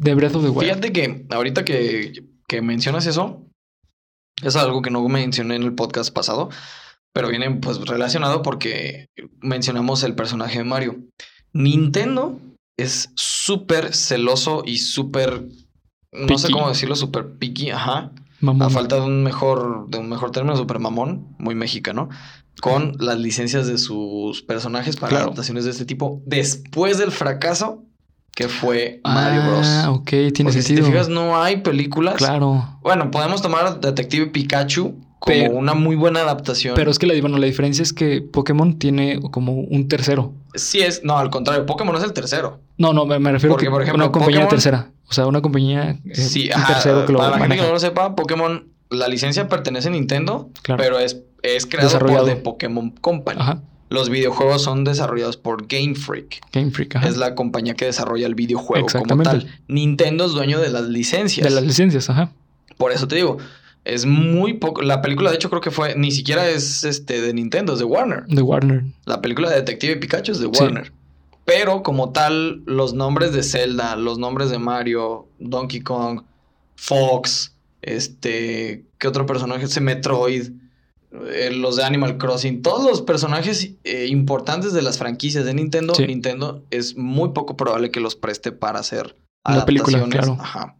[0.00, 0.62] De Breath of the Wild.
[0.70, 3.44] Fíjate que ahorita que, que mencionas eso,
[4.42, 6.48] es algo que no mencioné en el podcast pasado,
[7.12, 9.06] pero viene pues relacionado porque
[9.40, 10.96] mencionamos el personaje de Mario.
[11.52, 12.38] Nintendo
[12.76, 15.44] es súper celoso y súper,
[16.12, 18.12] no sé cómo decirlo, súper picky, ajá.
[18.40, 18.62] Mamón.
[18.62, 22.08] A falta de un mejor, de un mejor término, super mamón, muy mexicano,
[22.60, 25.24] con las licencias de sus personajes para Claro.
[25.26, 27.82] adaptaciones de este tipo, después del fracaso
[28.36, 29.66] que fue Mario Bros.
[29.66, 30.86] Ah, ok, tiene Porque si sentido.
[30.86, 32.14] te fijas, no hay películas.
[32.14, 32.78] Claro.
[32.82, 36.74] Bueno, podemos tomar Detective Pikachu como Pero- una muy buena adaptación.
[36.74, 40.32] Pero es que la, bueno, la diferencia es que Pokémon tiene como un tercero.
[40.54, 42.60] sí es, no, al contrario, Pokémon es el tercero.
[42.76, 44.90] No, no, me, me refiero Porque, que por ejemplo, una compañía Pokémon- tercera.
[45.08, 47.62] O sea, una compañía eh, sí, un ajá, tercero que lo para la gente que
[47.62, 50.82] no lo sepa, Pokémon, la licencia pertenece a Nintendo, Claro.
[50.82, 53.40] pero es, es creado por The Pokémon Company.
[53.40, 53.62] Ajá.
[53.90, 56.40] Los videojuegos son desarrollados por Game Freak.
[56.52, 56.96] Game Freak.
[56.96, 57.08] Ajá.
[57.08, 59.30] Es la compañía que desarrolla el videojuego como Exactamente.
[59.30, 59.60] tal.
[59.66, 61.42] Nintendo es dueño de las licencias.
[61.48, 62.30] De las licencias, ajá.
[62.76, 63.38] Por eso te digo,
[63.84, 64.82] es muy poco.
[64.82, 65.94] La película, de hecho, creo que fue.
[65.96, 68.24] Ni siquiera es este de Nintendo, es de Warner.
[68.26, 68.84] De Warner.
[69.06, 70.62] La película de Detective Pikachu es de Sí.
[70.62, 70.92] Warner.
[71.44, 76.22] Pero como tal, los nombres de Zelda, los nombres de Mario, Donkey Kong,
[76.76, 78.84] Fox, este.
[78.98, 79.64] ¿Qué otro personaje?
[79.64, 80.50] Ese Metroid.
[81.32, 85.94] eh, los de Animal Crossing, todos los personajes eh, importantes de las franquicias de Nintendo,
[85.94, 86.06] Sí.
[86.06, 90.36] Nintendo es muy poco probable que los preste para hacer Una película, adaptaciones.
[90.36, 90.42] claro.
[90.42, 90.76] Ajá.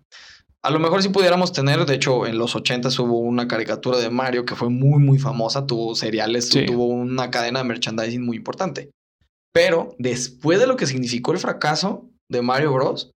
[0.69, 4.11] A lo mejor si pudiéramos tener, de hecho, en los 80 hubo una caricatura de
[4.11, 6.67] Mario que fue muy, muy famosa, tuvo seriales, Sí.
[6.67, 8.91] tuvo una cadena de merchandising muy importante.
[9.55, 13.11] Pero después de lo que significó el fracaso de Mario Bros.,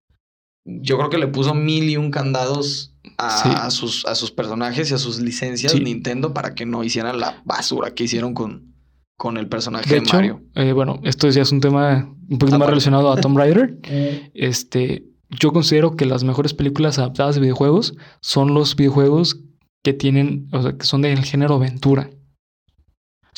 [0.65, 3.49] yo creo que le puso mil y un candados a, Sí.
[3.53, 5.79] a sus, a sus personajes y a sus licencias Sí.
[5.79, 8.73] Nintendo para que no hicieran la basura que hicieron con,
[9.15, 10.41] con el personaje De de, hecho, Mario.
[10.55, 12.71] eh, bueno, esto ya es un tema un poquito más Aparte.
[12.71, 13.77] relacionado a Tomb Raider.
[14.33, 15.03] Este,
[15.39, 19.39] yo considero que las mejores películas adaptadas de videojuegos son los videojuegos
[19.83, 22.09] que tienen, o sea, que son del género aventura.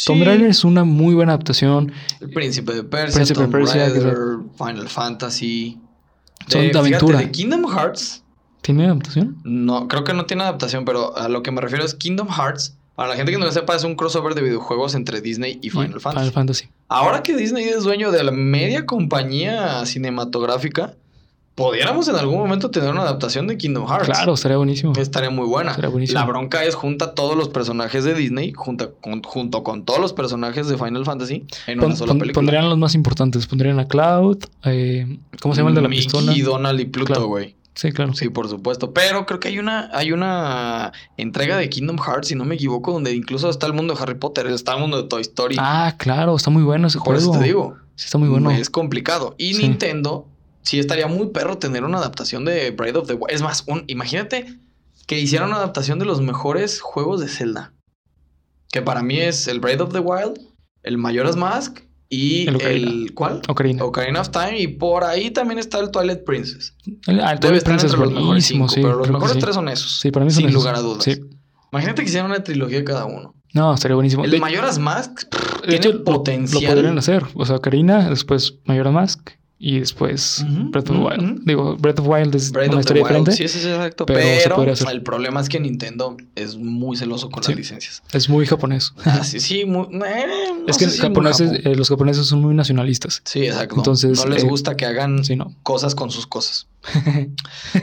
[0.05, 0.23] Tomb Sí.
[0.25, 1.91] Raider es una muy buena adaptación.
[2.19, 3.89] El Príncipe de Persia, Príncipe de Tomb Persia,
[4.57, 5.79] Final Fantasy.
[6.47, 7.19] Son de fíjate, aventura.
[7.19, 8.23] de Kingdom Hearts,
[8.61, 9.37] ¿Tiene adaptación?
[9.43, 12.77] no, creo que no tiene adaptación, pero a lo que me refiero es Kingdom Hearts.
[12.95, 15.69] Para la gente que no lo sepa, es un crossover de videojuegos entre Disney y
[15.69, 16.11] Final Y Fantasy.
[16.19, 16.69] Final Fantasy.
[16.87, 20.95] Ahora que Disney es dueño de la media compañía cinematográfica,
[21.55, 24.05] pudiéramos en algún momento tener una adaptación de Kingdom Hearts.
[24.05, 24.93] Claro, estaría buenísimo.
[24.97, 25.71] Estaría muy buena.
[25.71, 26.19] Estaría buenísimo.
[26.19, 30.11] La bronca es junta todos los personajes de Disney junta con- junto con todos los
[30.13, 32.33] personajes de Final Fantasy en Pon- una sola pon- película.
[32.41, 33.47] pondrían los más importantes.
[33.47, 34.37] Pondrían a Cloud.
[34.65, 36.33] eh, ¿Cómo se llama el de la Mickey, pistola?
[36.43, 37.27] Donald y Pluto, Claro.
[37.27, 37.55] güey.
[37.73, 38.13] Sí, claro.
[38.13, 38.93] Sí, por supuesto.
[38.93, 42.93] Pero creo que hay una, hay una entrega de Kingdom Hearts, si no me equivoco,
[42.93, 45.57] donde incluso está el mundo de Harry Potter, está el mundo de Toy Story.
[45.59, 47.31] Ah, claro, está muy bueno ese por juego.
[47.33, 47.75] eso te digo.
[47.95, 48.49] Sí, está muy bueno.
[48.51, 49.35] Es complicado.
[49.37, 49.63] Y Sí.
[49.63, 50.25] Nintendo,
[50.65, 53.31] sí estaría muy perro tener una adaptación de Breath of the Wild.
[53.31, 54.57] Es más, un, imagínate
[55.07, 57.73] que hicieran una adaptación de los mejores juegos de Zelda.
[58.71, 60.39] Que para mí es el Breath of the Wild,
[60.83, 62.55] el Majora's Mask y El el...
[62.55, 63.11] Ocarina.
[63.13, 63.41] ¿Cuál?
[63.47, 63.83] Ocarina.
[63.83, 64.59] Ocarina of Time.
[64.59, 66.75] Y por ahí también está el Twilight Princess.
[67.07, 68.81] El, ah, el Twilight Princess es los mejores buenísimo, cinco, sí.
[68.81, 69.39] pero los mejores sí.
[69.39, 69.99] tres son esos.
[69.99, 70.61] Sí, para mí son Sin esos.
[70.61, 71.03] lugar a dudas.
[71.03, 71.21] Sí.
[71.71, 73.35] Imagínate que hicieran una trilogía cada uno.
[73.53, 74.25] No, estaría buenísimo.
[74.25, 76.63] El de, Majora's Mask pff, de tiene hecho, potencial.
[76.63, 77.23] Lo, podrían hacer.
[77.35, 81.41] O sea, Ocarina, después Majora Mask y después Breath of the Wild.
[81.45, 83.31] Digo, Breath of the Wild es Breath una of the historia Wild, diferente.
[83.31, 84.05] Sí, sí, sí, exacto.
[84.05, 87.51] pero se el problema es que Nintendo es muy celoso con Sí.
[87.51, 88.03] las licencias.
[88.11, 88.93] Es muy japonés.
[89.05, 90.25] Ah, sí, sí, muy, eh,
[90.59, 91.71] no es que sé si muy japoneses, Japón.
[91.71, 93.21] eh, los japoneses son muy nacionalistas.
[93.23, 93.75] Sí, exacto.
[93.77, 95.53] entonces, no les eh, gusta que hagan Sí, no.
[95.63, 96.67] cosas con sus cosas.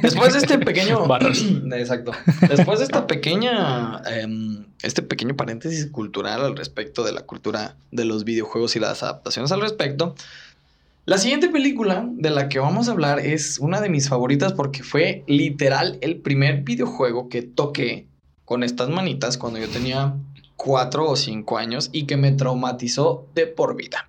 [0.03, 1.07] Después de este pequeño.
[1.73, 2.13] Exacto.
[2.49, 4.01] Después de esta pequeña.
[4.07, 9.03] em, este pequeño paréntesis cultural al respecto de la cultura de los videojuegos y las
[9.03, 10.15] adaptaciones al respecto.
[11.05, 14.85] La siguiente película de la que vamos a hablar es una de mis favoritas porque
[14.85, 18.07] fue literal el primer videojuego que toqué
[18.45, 20.15] con estas manitas cuando yo tenía
[20.55, 24.09] cuatro o cinco años y que me traumatizó de por vida.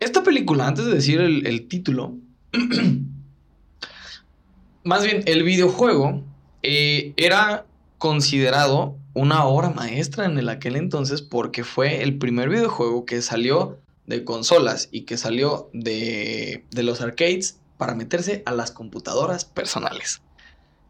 [0.00, 2.16] Esta película, antes de decir el, el título,
[4.82, 6.24] más bien el videojuego
[6.64, 7.64] eh, era
[7.98, 13.78] considerado una obra maestra en el aquel entonces porque fue el primer videojuego que salió
[14.12, 20.22] de consolas y que salió de, de los arcades para meterse a las computadoras personales.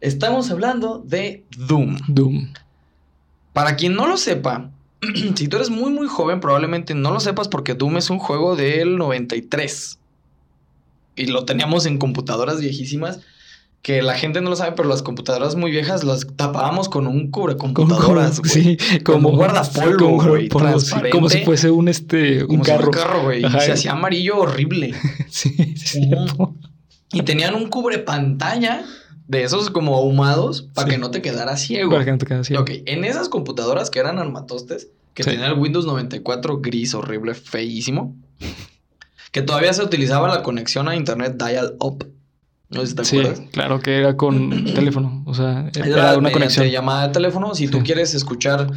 [0.00, 1.96] Estamos hablando de Doom.
[2.08, 2.52] Doom.
[3.52, 4.70] Para quien no lo sepa,
[5.34, 8.56] si tú eres muy muy joven probablemente no lo sepas porque Doom es un juego
[8.56, 9.98] del 93.
[11.14, 13.20] Y lo teníamos en computadoras viejísimas
[13.82, 17.30] que la gente no lo sabe, pero las computadoras muy viejas las tapábamos con un
[17.32, 18.50] cubre computadoras, güey.
[18.50, 21.10] sí, Como como guardapolvo, güey, transparente.
[21.10, 22.86] como si fuese un este un Como si carro.
[22.86, 23.42] un carro, güey.
[23.42, 24.94] Se hacía amarillo horrible.
[25.28, 26.10] sí, sí.
[27.12, 28.84] Y tenían un cubre pantalla
[29.26, 30.92] de esos como ahumados para Sí.
[30.94, 31.90] que no te quedara ciego.
[31.90, 32.54] Para que no te quedes así.
[32.56, 35.30] Ok, en esas computadoras que eran armatostes, que Sí.
[35.30, 38.14] tenían el Windows 94 gris, horrible, feísimo,
[39.32, 42.06] que todavía se utilizaba la conexión a internet dial-up.
[42.72, 43.42] No sé si te Sí, acuerdas.
[43.52, 46.66] claro que era con teléfono, o sea, Era, era una conexión.
[46.68, 47.54] llamada de teléfono.
[47.54, 48.70] Si tú quieres escuchar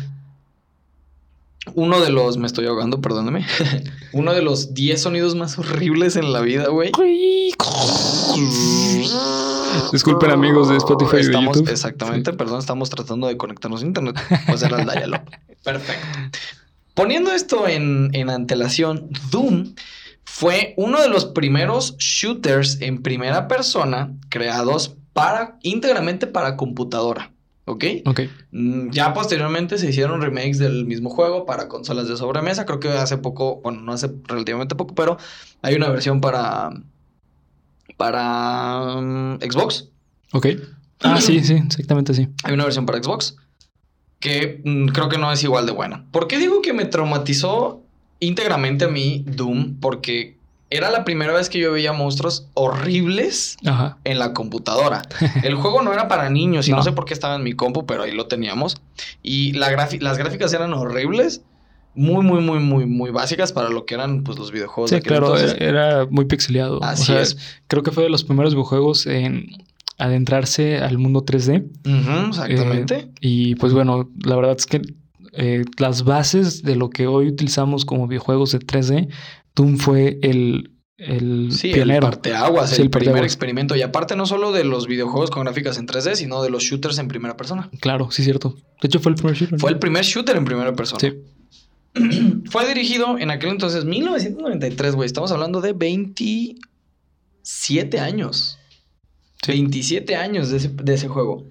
[1.74, 3.46] uno de los, me estoy ahogando, perdóname.
[4.14, 6.92] uno de los 10 sonidos más horribles en la vida, güey.
[9.92, 11.72] Disculpen amigos de Spotify y de Estamos, YouTube.
[11.72, 14.16] exactamente, perdón, estamos tratando de conectarnos a internet.
[14.48, 15.30] Pues era el dial-up.
[15.64, 16.06] Perfecto.
[16.94, 19.74] Poniendo esto en, en antelación, Doom
[20.38, 27.32] fue uno de los primeros shooters en primera persona creados para íntegramente para computadora.
[27.64, 27.86] ¿Ok?
[28.06, 28.20] Ok.
[28.52, 32.66] Mm, Ya posteriormente se hicieron remakes del mismo juego para consolas de sobremesa.
[32.66, 35.18] Creo que hace poco, bueno, no hace relativamente poco, pero
[35.62, 36.72] hay una versión para
[37.96, 39.88] para mm, Xbox.
[40.34, 40.48] Ok.
[41.00, 42.28] Ah, sí, sí, exactamente sí.
[42.44, 43.38] Hay una versión para Xbox
[44.20, 46.04] que mm, creo que no es igual de buena.
[46.12, 47.85] ¿Por qué digo que me traumatizó
[48.20, 49.80] íntegramente a mí Doom?
[49.80, 50.38] Porque
[50.70, 53.98] era la primera vez que yo veía monstruos horribles Ajá.
[54.04, 55.04] en la computadora.
[55.44, 56.84] El juego no era para niños y no, No.
[56.84, 58.78] sé por qué estaba en mi compu, pero ahí lo teníamos.
[59.22, 61.44] Y la las gráficas eran horribles,
[61.94, 64.92] muy, muy, muy, muy, muy básicas para lo que eran pues, los videojuegos.
[64.92, 65.58] de Sí, aquel claro, entonces.
[65.62, 66.84] era, muy pixeleado.
[66.84, 67.38] Así o sea, es.
[67.68, 69.48] Creo que fue de los primeros videojuegos en
[69.98, 71.64] adentrarse al mundo 3D.
[71.86, 72.96] Ujú, exactamente.
[72.96, 74.82] Eh, y pues bueno, la verdad es que
[75.38, 79.10] eh, las bases de lo que hoy utilizamos como videojuegos de 3D,
[79.56, 82.08] Doom fue el, el Sí, pionero.
[82.08, 83.32] el parteaguas, Sí, el el primer parteaguas.
[83.34, 83.76] experimento.
[83.76, 86.98] Y aparte no solo de los videojuegos con gráficas en 3D, sino de los shooters
[87.00, 87.70] en primera persona.
[87.82, 88.56] Claro, sí, cierto.
[88.82, 89.60] De hecho, fue el primer shooter.
[89.60, 91.00] Fue el primer shooter en primera persona.
[91.00, 91.14] Sí.
[92.50, 95.06] Fue dirigido en aquel entonces, 1993, güey.
[95.08, 98.60] Estamos hablando de 27 años.
[99.44, 99.52] Sí.
[99.54, 101.46] 27 años de ese, de ese juego.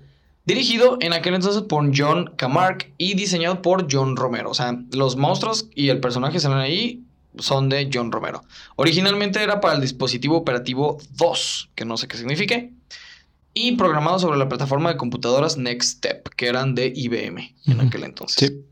[0.45, 4.51] Dirigido en aquel entonces por John Camargue y diseñado por John Romero.
[4.51, 7.03] O sea, los monstruos y el personaje que salen ahí
[7.39, 8.43] son de John Romero.
[8.77, 12.73] Originalmente era para el dispositivo operativo 2, que no sé qué signifique,
[13.55, 18.05] y programado sobre la plataforma de computadoras Next Step, que eran de IBM en aquel
[18.05, 18.49] entonces.
[18.49, 18.65] Sí.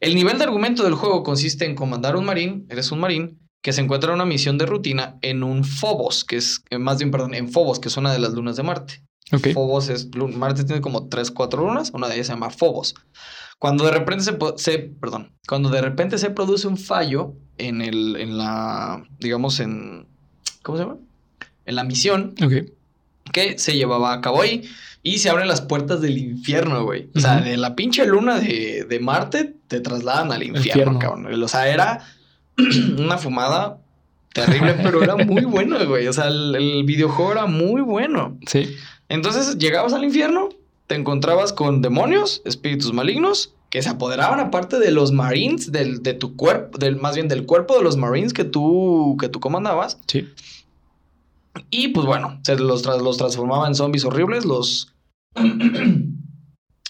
[0.00, 3.72] El nivel de argumento del juego consiste en comandar un marín, eres un marín, que
[3.72, 7.10] se encuentra en una misión de rutina en un Phobos, que es, eh, más bien,
[7.10, 9.02] perdón, en Phobos, que es una de las lunas de Marte.
[9.32, 9.48] Ok.
[9.52, 12.94] Phobos es, Marte tiene como 3, 4 lunas, una de ellas se llama Phobos.
[13.58, 14.24] Cuando de repente
[14.56, 20.06] se, perdón, cuando de repente se produce un fallo en el, en la, digamos, en,
[20.62, 20.96] ¿cómo se llama?
[21.66, 22.34] En la misión,
[23.32, 24.62] que se llevaba a cabo ahí.
[25.02, 27.08] Y se abren las puertas del infierno, güey.
[27.14, 30.98] O sea, de la pinche luna de, de Marte te trasladan al infierno, Infierno.
[30.98, 31.42] cabrón.
[31.42, 32.04] O sea, era
[32.98, 33.78] una fumada
[34.32, 36.08] terrible, pero era muy buena, güey.
[36.08, 38.38] O sea, el, el videojuego era muy bueno.
[38.46, 38.76] Sí.
[39.08, 40.48] Entonces llegabas al infierno,
[40.86, 46.14] te encontrabas con demonios, espíritus malignos, que se apoderaban aparte de los marines, del, de
[46.14, 49.98] tu cuerpo, del, más bien del cuerpo de los marines que tú, que tú comandabas.
[50.06, 50.26] Sí.
[51.70, 54.94] Y pues bueno, se los, tra- los transformaba en zombies horribles, los...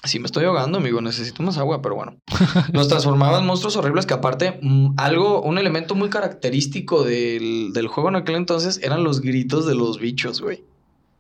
[0.05, 2.17] Sí, me estoy ahogando, amigo, necesito más agua, pero bueno.
[2.73, 7.89] Los transformaba en monstruos horribles que aparte, mm, algo, un elemento muy característico del, del
[7.89, 10.63] juego en aquel entonces eran los gritos de los bichos, güey.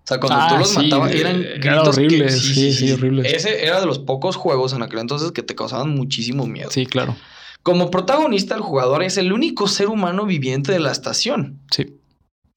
[0.09, 2.73] O sea, cuando Ah, tú los sí, matabas, eh, eran eran gritos que- horribles, sí,
[2.73, 3.31] sí, horribles.
[3.31, 6.71] Ese era de los pocos juegos en aquel entonces que te causaban muchísimo miedo.
[6.71, 7.15] Sí, claro.
[7.63, 11.59] Como protagonista, el jugador es el único ser humano viviente de la estación.
[11.71, 11.95] Sí.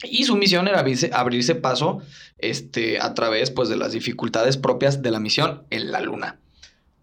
[0.04, 2.00] Y su misión era abrirse, abrirse paso
[2.38, 6.40] este, a través pues, de las dificultades propias de la misión en la luna.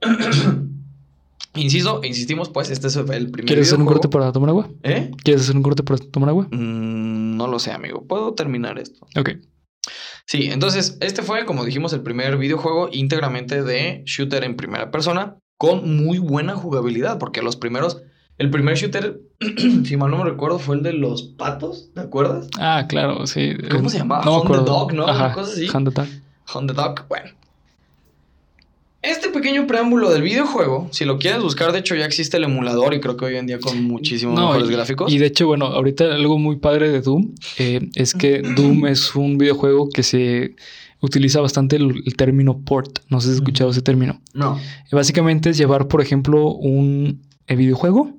[1.55, 4.69] Insisto, insistimos, pues, este es el primer ¿Quieres hacer un corte para tomar agua?
[4.83, 5.11] ¿Eh?
[5.25, 6.47] ¿Quieres hacer un corte para tomar agua?
[6.51, 8.05] Mm, no lo sé, amigo.
[8.07, 9.07] ¿Puedo terminar esto?
[9.17, 9.31] Ok.
[10.29, 15.39] Sí, entonces, este fue, como dijimos, el primer videojuego íntegramente de shooter en primera persona
[15.57, 18.03] con muy buena jugabilidad, porque los primeros,
[18.37, 19.23] el primer shooter,
[19.87, 22.47] si mal no me recuerdo, fue el de los patos, ¿te acuerdas?
[22.59, 23.55] Ah, claro, sí.
[23.71, 24.23] ¿Cómo se llamaba?
[24.27, 24.65] No Hunt the.
[24.65, 25.05] Dog, ¿no?
[25.05, 25.33] Una Ajá.
[25.33, 25.67] cosa así.
[25.75, 26.09] Hunt the Dog.
[26.55, 27.31] Hunt the Dog, bueno.
[29.01, 32.95] Este pequeño preámbulo del videojuego, si lo quieres buscar, de hecho ya existe el emulador
[32.95, 35.13] y creo que hoy en día con muchísimos No, mejores y, gráficos.
[35.13, 39.15] Y de hecho, bueno, ahorita algo muy padre de Doom eh, es que Doom es
[39.15, 40.57] un videojuego que se
[41.01, 42.99] utiliza bastante el, el término port.
[43.09, 44.21] No sé si has escuchado ese término.
[44.35, 44.59] No.
[44.59, 44.63] Eh,
[44.97, 48.11] Básicamente es llevar, por ejemplo, un eh, videojuego,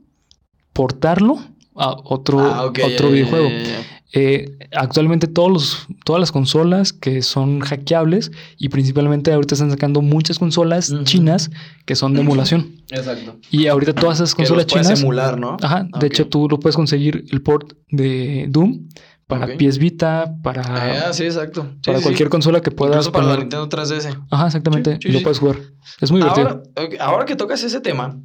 [0.71, 1.39] portarlo
[1.75, 3.49] a otro, Ah, otro videojuego.
[3.49, 3.98] ya, ya.
[4.11, 10.01] Eh, actualmente todos los, todas las consolas que son hackeables y principalmente ahorita están sacando
[10.01, 11.51] muchas consolas chinas
[11.85, 12.71] que son de emulación.
[12.89, 13.37] Exacto.
[13.51, 15.01] Y ahorita todas esas Que los consolas chinas...
[15.01, 15.57] emular, ¿no?
[15.61, 18.87] Ajá, de hecho tú lo puedes conseguir el port de Doom
[19.27, 19.51] para Ok.
[19.59, 20.63] PS Vita, para,
[21.07, 21.67] Ah, sí, exacto.
[21.73, 22.31] Sí, para sí, cualquier sí.
[22.31, 23.37] consola que puedas Incluso para la.
[23.37, 24.25] Nintendo 3DS.
[24.31, 25.57] Ajá, exactamente, Sí, sí, y lo puedes jugar.
[26.01, 26.63] Es muy divertido.
[26.75, 28.17] Ahora, ahora que tocas ese tema,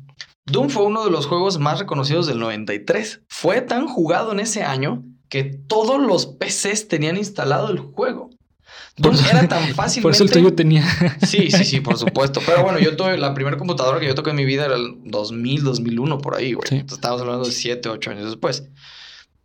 [0.46, 3.20] Doom fue uno de los juegos más reconocidos del 93.
[3.28, 8.30] Fue tan jugado en ese año que todos los PCs tenían instalado el juego.
[8.96, 10.02] Doom era tan fácilmente...
[10.02, 10.84] Por eso el tuyo tenía...
[11.26, 12.40] Sí, sí, sí, por supuesto.
[12.46, 13.18] Pero bueno, yo tuve...
[13.18, 16.52] La primera computadora que yo toqué en mi vida era el 2000, 2001, por ahí,
[16.52, 16.68] güey.
[16.68, 16.74] Sí.
[16.76, 18.68] Entonces, estábamos hablando de 7, 8 años después.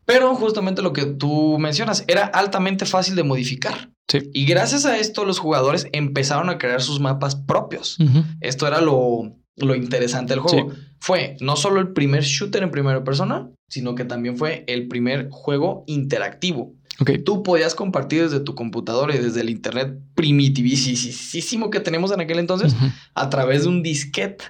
[0.05, 3.91] Pero justamente lo que tú mencionas, era altamente fácil de modificar.
[4.07, 4.29] Sí.
[4.33, 7.97] Y gracias a esto los jugadores empezaron a crear sus mapas propios.
[8.41, 9.35] Esto era lo,
[9.65, 10.71] lo interesante del juego.
[10.99, 15.29] Fue no solo el primer shooter en primera persona, sino que también fue el primer
[15.29, 16.73] juego interactivo.
[16.99, 17.11] Ok.
[17.25, 22.39] Tú podías compartir desde tu computadora y desde el internet primitivísimo que tenemos en aquel
[22.39, 22.75] entonces
[23.15, 24.45] a través de un disquete.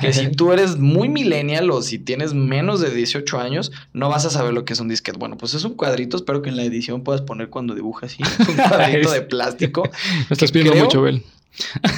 [0.00, 4.24] Que si tú eres muy millennial o si tienes menos de 18 años, no vas
[4.26, 5.18] a saber lo que es un disquete.
[5.18, 6.16] Bueno, pues es un cuadrito.
[6.16, 8.22] Espero que en la edición puedas poner cuando dibujas así.
[8.50, 9.84] Un cuadrito de plástico.
[10.28, 11.22] Me estás pidiendo creo- mucho, Bel.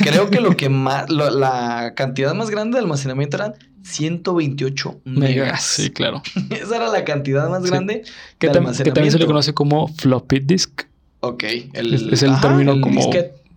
[0.00, 5.20] Creo que lo que más, lo- la cantidad más grande de almacenamiento eran 128 megas.
[5.36, 6.22] Megas, sí, claro.
[6.50, 7.68] Esa era la cantidad más Sí.
[7.70, 8.02] grande
[8.38, 10.82] Que, de tam- que también se le conoce como floppy disk.
[11.20, 13.10] Ok, Es- es el término como-.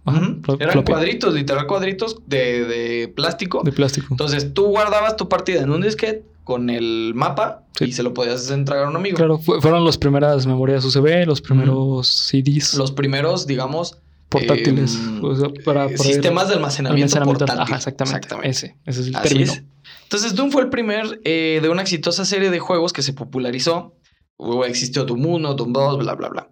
[0.06, 0.92] Ajá, Eran floppy.
[0.92, 3.62] cuadritos, literal cuadritos de, de plástico.
[3.64, 4.08] De plástico.
[4.12, 7.86] Entonces tú guardabas tu partida en un disquete con el mapa Sí.
[7.86, 9.16] y se lo podías entregar a un amigo.
[9.16, 13.98] Claro, fu- fueron las primeras memorias USB, los primeros CDs Los primeros, digamos,
[14.34, 14.96] portátiles.
[14.96, 17.46] em, o sea, para sistemas de almacenamiento, almacenamiento.
[17.46, 17.64] portátil.
[17.64, 18.28] Ajá, exactamente.
[18.50, 19.54] Ese, ese es el Así término.
[19.54, 19.64] es.
[20.04, 23.96] Entonces, Doom fue el primer eh, de una exitosa serie de juegos que se popularizó.
[24.38, 26.50] Luego existió Doom 1, Doom 2, bla, bla, bla.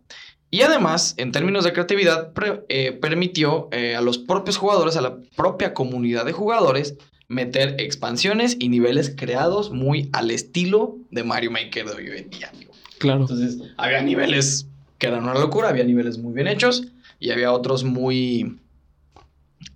[0.49, 5.01] Y además, en términos de creatividad, pre- eh, permitió eh, a los propios jugadores, a
[5.01, 6.95] la propia comunidad de jugadores,
[7.29, 12.49] meter expansiones y niveles creados muy al estilo de Mario Maker de hoy en día.
[12.53, 12.71] amigo.
[12.97, 13.21] Claro.
[13.21, 14.67] Entonces, había niveles
[15.01, 16.83] que eran una locura, había niveles muy bien hechos
[17.19, 18.59] y había otros muy,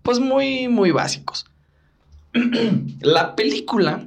[0.03, 1.47] pues muy, muy básicos.
[3.01, 4.05] la película,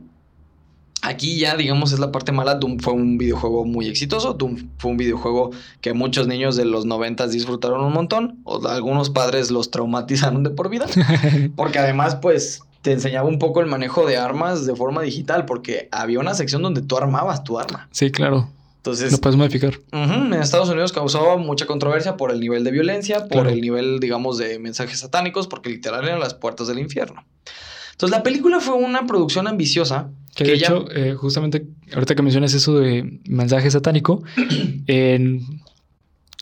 [1.02, 4.92] aquí ya digamos es la parte mala, Doom fue un videojuego muy exitoso, Doom fue
[4.92, 5.50] un videojuego
[5.80, 10.50] que muchos niños de los 90 disfrutaron un montón, o algunos padres los traumatizaron de
[10.50, 10.86] por vida,
[11.56, 15.88] porque además pues te enseñaba un poco el manejo de armas de forma digital, porque
[15.90, 17.88] había una sección donde tú armabas tu arma.
[17.90, 18.50] sí, claro.
[18.78, 19.78] Entonces, Lo puedes modificar.
[19.92, 23.50] En Estados Unidos causaba mucha controversia por el nivel de violencia, por Claro.
[23.50, 27.24] el nivel, digamos, de mensajes satánicos, porque literal eran las puertas del infierno.
[27.92, 30.10] Entonces, la película fue una producción ambiciosa.
[30.34, 34.22] Que Que de hecho, eh, justamente ahorita que mencionas eso de mensaje satánico,
[34.86, 35.44] en,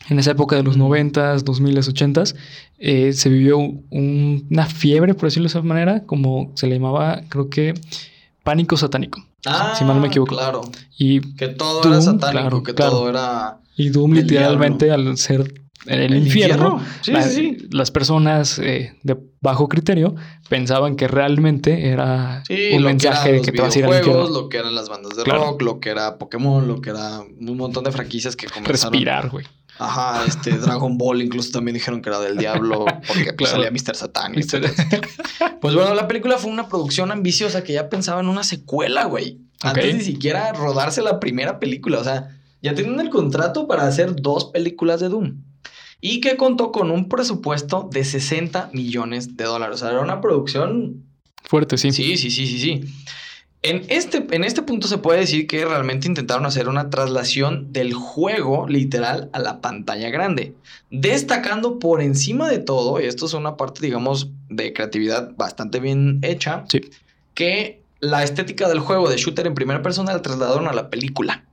[0.09, 2.35] en esa época de los 90s, 2000s, 80s,
[2.77, 7.23] eh, se vivió un- una fiebre, por decirlo de esa manera, como se le llamaba,
[7.29, 7.73] creo que
[8.43, 9.25] pánico satánico.
[9.41, 10.35] Si mal no me equivoco.
[10.35, 10.61] Ah, Claro,
[10.97, 12.91] Y, que todo Doom, era satánico, claro, que claro.
[12.91, 13.59] todo era.
[13.75, 15.53] y Doom El literalmente al ser
[15.85, 20.15] en el, infierno, Sí, la- sí, las personas eh, de bajo criterio
[20.49, 23.97] pensaban que realmente era Sí, un mensaje que de que te vas a ir al
[23.97, 24.27] infierno.
[24.27, 25.45] lo que eran las bandas de Claro.
[25.45, 28.91] rock, lo que era Pokémon, lo que era un montón de franquicias que comenzaron.
[28.91, 29.45] Respirar, güey.
[29.79, 33.63] Ajá, este Dragon Ball incluso también dijeron que era del diablo porque pues, Claro.
[33.63, 33.95] salía Mr.
[33.95, 34.33] Satan.
[34.33, 34.65] y Mr.
[34.65, 34.73] etcétera.
[35.61, 39.39] Pues bueno, la película fue una producción ambiciosa que ya pensaba en una secuela, güey.
[39.61, 41.99] Antes ni siquiera rodarse la primera película.
[41.99, 45.41] O sea, ya tenían el contrato para hacer dos películas de Doom.
[45.99, 49.77] Y que contó con un presupuesto de 60 millones de dólares.
[49.77, 51.03] O sea, era una producción
[51.43, 51.91] Fuerte, sí.
[51.91, 52.81] Sí, sí, sí, sí, sí.
[53.63, 57.93] En este, en este punto se puede decir que realmente intentaron hacer una traslación del
[57.93, 60.53] juego literal a la pantalla grande,
[60.91, 66.19] destacando por encima de todo, y esto es una parte, digamos, de creatividad bastante bien
[66.21, 66.81] hecha, Sí.
[67.33, 71.43] que la estética del juego de shooter en primera persona la trasladaron a la película.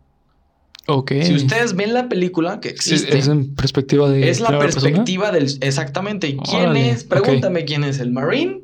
[0.86, 1.12] Ok.
[1.22, 4.28] Si ustedes ven la película que existe, es en perspectiva de.
[4.28, 4.82] es la primera persona?
[4.84, 5.44] perspectiva del...
[5.62, 6.28] Exactamente.
[6.28, 7.04] ¿Y quién Órale, es?
[7.04, 8.60] Pregúntame quién es el Marine.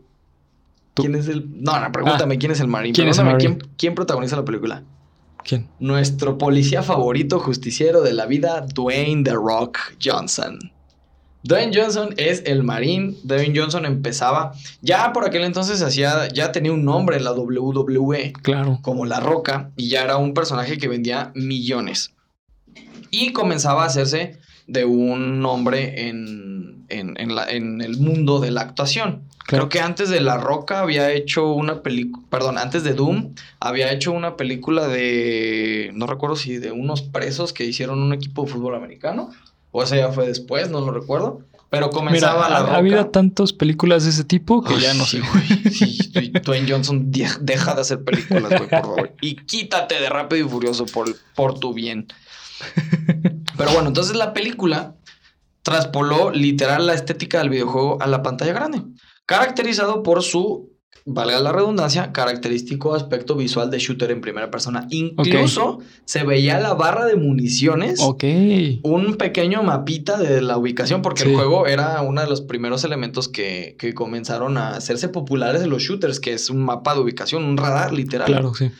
[1.01, 1.07] Tú.
[1.07, 1.47] ¿Quién es el...?
[1.63, 2.95] No, no, pregúntame quién es el Marine.
[2.95, 3.59] ¿quién es el Pregúntame Marine?
[3.65, 4.83] ¿quién, quién protagoniza la película?
[5.45, 5.69] ¿Quién?
[5.79, 10.59] Nuestro policía favorito, justiciero de la vida, Dwayne The Rock Johnson.
[11.43, 13.15] Dwayne Johnson es el Marine.
[13.25, 14.53] Dwayne Johnson empezaba...
[14.83, 16.29] Ya por aquel entonces hacía...
[16.29, 18.79] Ya tenía un nombre en la WWE Claro.
[18.83, 22.13] como La Roca y ya era un personaje que vendía millones.
[23.11, 28.51] Y comenzaba a hacerse de un nombre en, en, en la- en el mundo de
[28.51, 29.23] la actuación.
[29.51, 29.65] Claro.
[29.65, 33.91] Creo que antes de La Roca había hecho una película, perdón, antes de Doom había
[33.93, 38.53] hecho una película de, no recuerdo si de unos presos que hicieron un equipo de
[38.53, 39.31] fútbol americano,
[39.73, 42.73] o esa ya fue después, no lo recuerdo, pero Mira, comenzaba La ha, Roca.
[42.75, 45.29] ha habido tantas películas de ese tipo que ya no sí, sé.
[45.29, 45.71] güey.
[45.73, 49.15] Sí, Dwayne Johnson, de- deja de hacer películas, güey, por favor.
[49.21, 52.07] Y quítate de Rápido y Furioso por, por tu bien.
[53.57, 54.95] Pero bueno, entonces la película
[55.63, 58.83] traspoló literal la estética del videojuego a la pantalla grande,
[59.31, 60.73] caracterizado por su
[61.07, 64.89] valga la redundancia, característico aspecto visual de shooter en primera persona.
[64.91, 68.01] Incluso se veía la barra de municiones.
[68.01, 71.29] Un pequeño mapita de la ubicación, porque Sí.
[71.29, 75.71] el juego era uno de los primeros elementos que, que comenzaron a hacerse populares en
[75.71, 78.27] los shooters, que es un mapa de ubicación, un radar literal.
[78.27, 78.73] Claro, sí.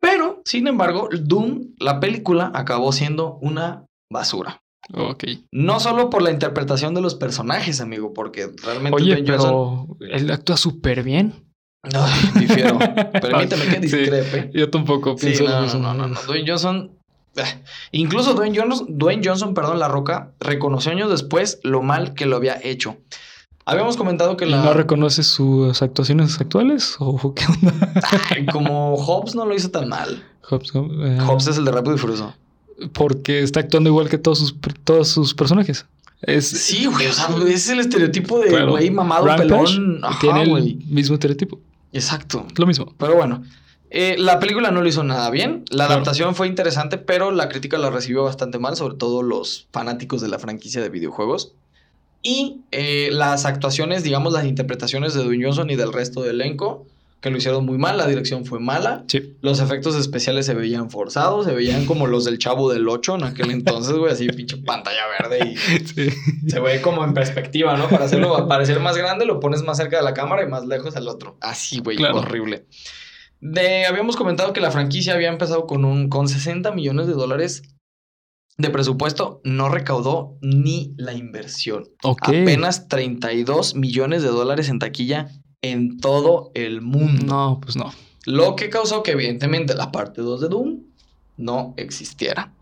[0.00, 4.60] Pero, sin embargo, Doom, la película, acabó siendo una basura.
[4.92, 5.24] Ok.
[5.52, 10.14] No solo por la interpretación de los personajes, amigo, porque realmente Oye, Dwayne Johnson- pero
[10.14, 11.34] él actúa súper bien.
[11.94, 12.78] Ay, difiero.
[12.78, 13.96] Permíteme que Sí.
[13.96, 14.50] discrepe.
[14.54, 16.20] Yo tampoco Sí, pienso no, lo no, no, no, no.
[16.26, 16.90] Dwayne Johnson.
[17.36, 17.42] eh,
[17.92, 22.36] Incluso Dwayne Johnson, Dwayne Johnson, perdón, La Roca, reconoció años después lo mal que lo
[22.36, 22.96] había hecho.
[23.66, 24.62] Habíamos comentado que ¿Y la.
[24.62, 26.96] no reconoce sus actuaciones actuales?
[26.98, 27.92] ¿O qué onda?
[28.30, 30.22] Ay, como Hobbs no lo hizo tan mal.
[30.42, 32.34] Hobbs, eh, Hobbs es el de Rápido y Furioso.
[32.92, 34.54] Porque está actuando igual que todos sus,
[34.84, 35.86] todos sus personajes.
[36.22, 37.06] Es, Sí, güey.
[37.06, 38.72] O sea, es el estereotipo de Claro.
[38.72, 40.00] güey mamado, Rampage pelón.
[40.04, 40.78] Ajá, tiene güey.
[40.80, 41.60] el mismo estereotipo.
[41.92, 42.46] Exacto.
[42.56, 42.94] Lo mismo.
[42.98, 43.42] Pero bueno,
[43.90, 45.64] eh, la película no lo hizo nada bien.
[45.70, 45.92] La Claro.
[45.94, 50.28] adaptación fue interesante, pero la crítica la recibió bastante mal, sobre todo los fanáticos de
[50.28, 51.52] la franquicia de videojuegos.
[52.22, 56.86] Y eh, las actuaciones, digamos, las interpretaciones de Dwayne Johnson y del resto del elenco,
[57.24, 57.96] que lo hicieron muy mal.
[57.96, 59.04] La dirección fue mala.
[59.08, 59.38] Sí.
[59.40, 63.24] Los efectos especiales se veían forzados, se veían como los del Chavo del 8 en
[63.24, 65.56] aquel entonces, güey, así pinche pantalla verde y
[65.86, 66.10] Sí.
[66.46, 67.88] se ve como en perspectiva, ¿no?
[67.88, 70.96] Para hacerlo parecer más grande, lo pones más cerca de la cámara y más lejos
[70.96, 71.38] al otro.
[71.40, 72.18] Así, güey, Claro.
[72.18, 72.66] horrible.
[73.40, 77.62] De, habíamos comentado que la franquicia había empezado con un con 60 millones de dólares
[78.58, 81.84] de presupuesto, no recaudó ni la inversión.
[82.02, 82.28] Ok.
[82.28, 85.28] Apenas 32 millones de dólares en taquilla
[85.64, 87.24] en todo el mundo.
[87.24, 87.92] No, pues no.
[88.26, 90.80] Lo que causó que evidentemente la parte 2 de Doom
[91.38, 92.52] no existiera.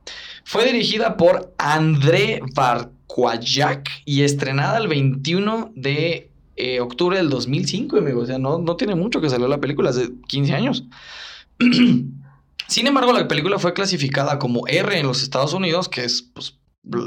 [0.45, 8.23] Fue dirigida por André Barquayak y estrenada el 21 de eh, octubre del 2005, amigo.
[8.23, 10.85] O sea, no, no tiene mucho que salió la película, hace 15 años.
[12.69, 16.57] Sin embargo, la película fue clasificada como R en los Estados Unidos, que es pues,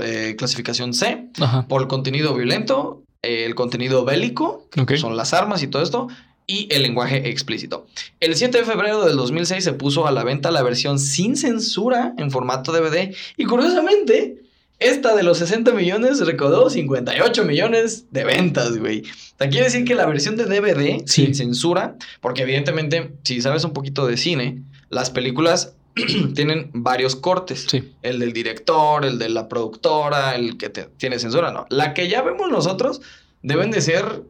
[0.04, 1.68] eh, clasificación C, Ajá.
[1.68, 6.08] por el contenido violento, el contenido bélico, que son las armas y todo esto,
[6.48, 7.88] y el lenguaje explícito.
[8.20, 12.14] El 7 de febrero del 2006 se puso a la venta la versión sin censura
[12.18, 14.44] en formato DVD y curiosamente,
[14.80, 19.02] esta de los 60 millones recaudó 58 millones de ventas, güey.
[19.02, 21.26] O sea, quiere decir que la versión de DVD Sí.
[21.26, 25.75] sin censura, porque evidentemente, si sabes un poquito de cine, las películas
[26.36, 27.66] tienen varios cortes.
[27.70, 27.94] Sí.
[28.02, 31.66] El del director, el de la productora, el que te- tiene censura, no.
[31.70, 33.02] La que ya vemos nosotros
[33.42, 34.24] deben de ser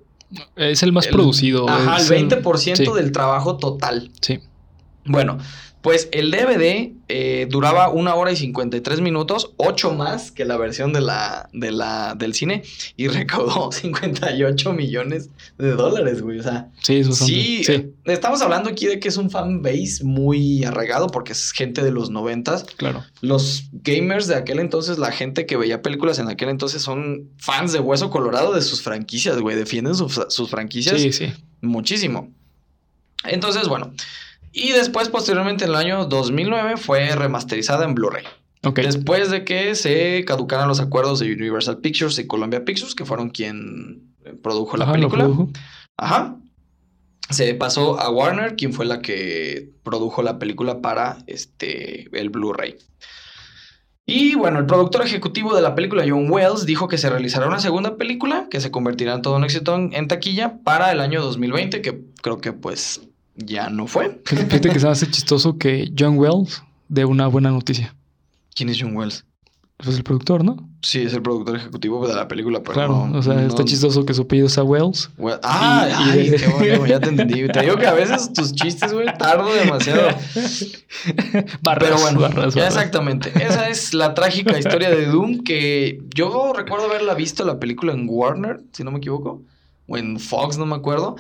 [0.55, 1.67] Es el más el- producido.
[1.69, 2.85] Ajá, el 20% sí.
[2.95, 4.11] del trabajo total.
[4.21, 4.39] Sí.
[5.05, 5.37] Bueno,
[5.85, 10.93] pues el DVD eh, duraba una hora y 53 minutos, 8 más que la versión
[10.93, 12.63] de la, de la, del cine,
[12.97, 15.29] y recaudó 58 millones
[15.59, 16.39] de dólares, güey.
[16.39, 21.05] O sea, Sí, eh, estamos hablando aquí de que es un fan base muy arraigado
[21.05, 22.63] porque es gente de los noventas.
[22.63, 23.03] claro.
[23.21, 27.73] Los gamers de aquel entonces, la gente que veía películas en aquel entonces son fans
[27.73, 29.55] de hueso colorado de sus franquicias, güey.
[29.55, 31.31] Defienden sus, sus franquicias Sí, sí.
[31.61, 32.33] muchísimo.
[33.23, 33.93] Entonces, bueno.
[34.57, 38.23] Y después, posteriormente, en el año 2009, fue remasterizada en Blu-ray.
[38.73, 43.29] Después de que se caducaran los acuerdos de Universal Pictures y Columbia Pictures, que fueron
[43.31, 45.25] quien produjo la Ajá, película.
[45.25, 45.49] produjo.
[45.97, 46.37] Ajá.
[47.29, 52.77] Se pasó a Warner, quien fue la que produjo la película para este, el Blu-ray.
[54.05, 57.59] Y bueno, el productor ejecutivo de la película, John Wells, dijo que se realizará una
[57.59, 61.21] segunda película que se convertirá en todo un éxito en, en taquilla para el año
[61.21, 63.01] 2020, que creo que pues
[63.35, 64.21] ya no fue.
[64.25, 67.95] Fíjate que se hace chistoso que John Wells dé una buena noticia.
[68.55, 69.25] ¿Quién es John Wells?
[69.77, 70.69] Pues el productor, ¿no?
[70.81, 73.07] Sí, es el productor ejecutivo de la película, pero claro.
[73.07, 75.09] no- o sea, no- está chistoso que su apellido sea Wells.
[75.17, 77.45] Well- ah, Y- y ay, de- qué bueno, ya te entendí.
[77.49, 80.07] Te digo que a veces tus chistes, güey, tardo demasiado.
[81.61, 82.75] Barras, Pero bueno, barras, ya barras.
[82.77, 83.31] exactamente.
[83.43, 88.05] Esa es la trágica historia de Doom que yo recuerdo haberla visto la película en
[88.09, 89.41] Warner, si no me equivoco,
[89.87, 91.15] o en Fox, no me acuerdo.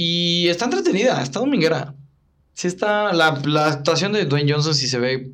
[0.00, 1.92] Y está entretenida, está dominguera.
[2.54, 5.32] Sí está, la, la actuación de Dwayne Johnson sí se ve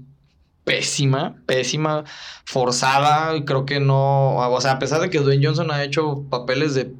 [0.64, 2.04] pésima, pésima,
[2.46, 3.36] forzada.
[3.36, 6.74] y Creo que no, o sea, a pesar de que Dwayne Johnson ha hecho papeles
[6.74, 6.94] de,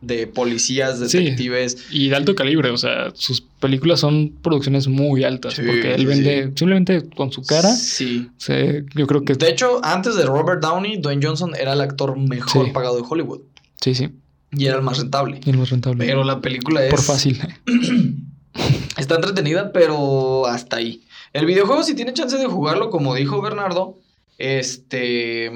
[0.00, 1.18] de policías, Sí.
[1.18, 1.86] detectives.
[1.90, 5.54] Y de alto calibre, o sea, sus películas son producciones muy altas.
[5.54, 7.74] Sí, porque él sí, vende simplemente con su cara.
[7.74, 8.30] Sí.
[8.36, 12.16] se- yo creo que De hecho, antes de Robert Downey, Dwayne Johnson era el actor
[12.16, 12.70] mejor Sí.
[12.72, 13.40] pagado de Hollywood.
[13.80, 14.10] sí, sí,
[14.52, 15.40] Y era el más rentable.
[15.44, 16.04] y el más rentable.
[16.06, 16.90] Pero la película es.
[16.90, 17.40] Por fácil.
[18.98, 21.02] Está entretenida, pero hasta ahí.
[21.32, 23.98] El videojuego, si tiene chance de jugarlo, como dijo Bernardo,
[24.38, 25.50] este.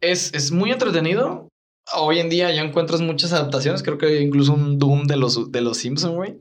[0.00, 1.48] Es, es muy entretenido.
[1.96, 3.82] hoy en día ya encuentras muchas adaptaciones.
[3.82, 6.36] Creo que hay incluso un Doom de los, de los Simpsons, güey.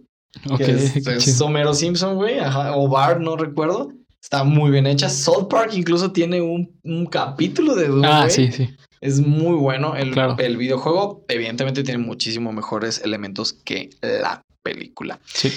[0.49, 1.41] Ok, es, qué es.
[1.41, 2.39] Homero Simpson, güey.
[2.39, 3.91] Ajá, o Bart, no recuerdo.
[4.21, 5.09] Está muy bien hecha.
[5.09, 8.69] South Park incluso tiene un, un capítulo de Doom, Ah, sí, sí.
[9.01, 9.95] Es muy bueno.
[9.95, 10.35] El, Claro.
[10.39, 15.19] el videojuego, evidentemente, tiene muchísimo mejores elementos que la película.
[15.25, 15.51] Sí.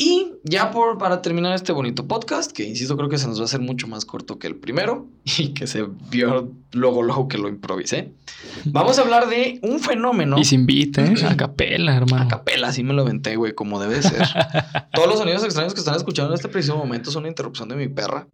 [0.00, 3.42] Y ya por, para terminar este bonito podcast, que insisto, creo que se nos va
[3.42, 5.08] a hacer mucho más corto que el primero
[5.38, 8.12] y que se vio luego, luego que lo improvisé.
[8.66, 10.38] Vamos a hablar de un fenómeno.
[10.38, 11.26] Y sin beat, ¿eh?
[11.26, 12.24] A capela, hermano.
[12.24, 14.22] A capela, así me lo aventé, güey, como debe ser.
[14.94, 17.74] Todos los sonidos extraños que están escuchando en este preciso momento son una interrupción de
[17.74, 18.28] mi perra.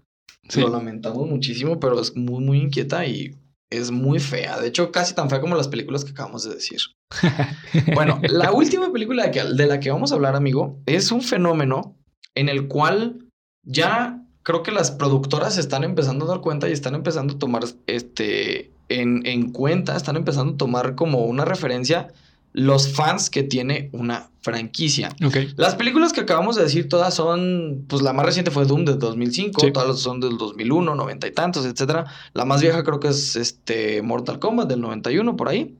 [0.50, 0.60] Sí.
[0.60, 3.34] Lo lamentamos muchísimo, pero es muy, muy inquieta y
[3.70, 4.60] es muy fea.
[4.60, 6.80] De hecho, casi tan fea como las películas que acabamos de decir.
[7.94, 11.22] Bueno, la última película de, que- de la que vamos a hablar, amigo, es un
[11.22, 11.96] fenómeno
[12.34, 13.28] en el cual
[13.64, 17.64] ya creo que las productoras están empezando a dar cuenta y están empezando a tomar
[17.86, 22.08] este en, en cuenta, están empezando a tomar como una referencia
[22.54, 25.10] los fans que tiene una franquicia.
[25.26, 25.36] Ok.
[25.56, 28.98] Las películas que acabamos de decir todas son, pues la más reciente fue Doom del
[29.00, 29.72] 2005, Sí.
[29.72, 32.06] todas son del 2001, 90 y tantos, etcétera.
[32.32, 35.76] La más vieja creo que es este Mortal Kombat del 91 por ahí.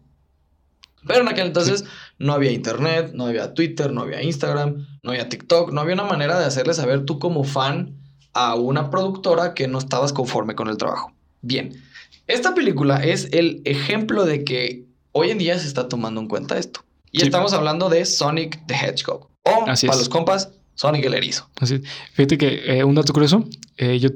[1.06, 1.84] Pero en aquel entonces
[2.18, 6.04] no había internet, no había Twitter, no había Instagram, no había TikTok, no había una
[6.04, 7.94] manera de hacerle saber tú como fan
[8.32, 11.12] a una productora que no estabas conforme con el trabajo.
[11.42, 11.72] Bien,
[12.26, 16.58] esta película es el ejemplo de que hoy en día se está tomando en cuenta
[16.58, 16.80] esto.
[17.10, 17.26] Y Sí.
[17.26, 19.30] estamos hablando de Sonic the Hedgehog.
[19.44, 20.00] O, Así para es.
[20.06, 21.48] los compas, Sonic el Erizo.
[21.60, 21.80] Así.
[22.14, 23.44] Fíjate que eh, un dato curioso,
[23.76, 24.08] eh, yo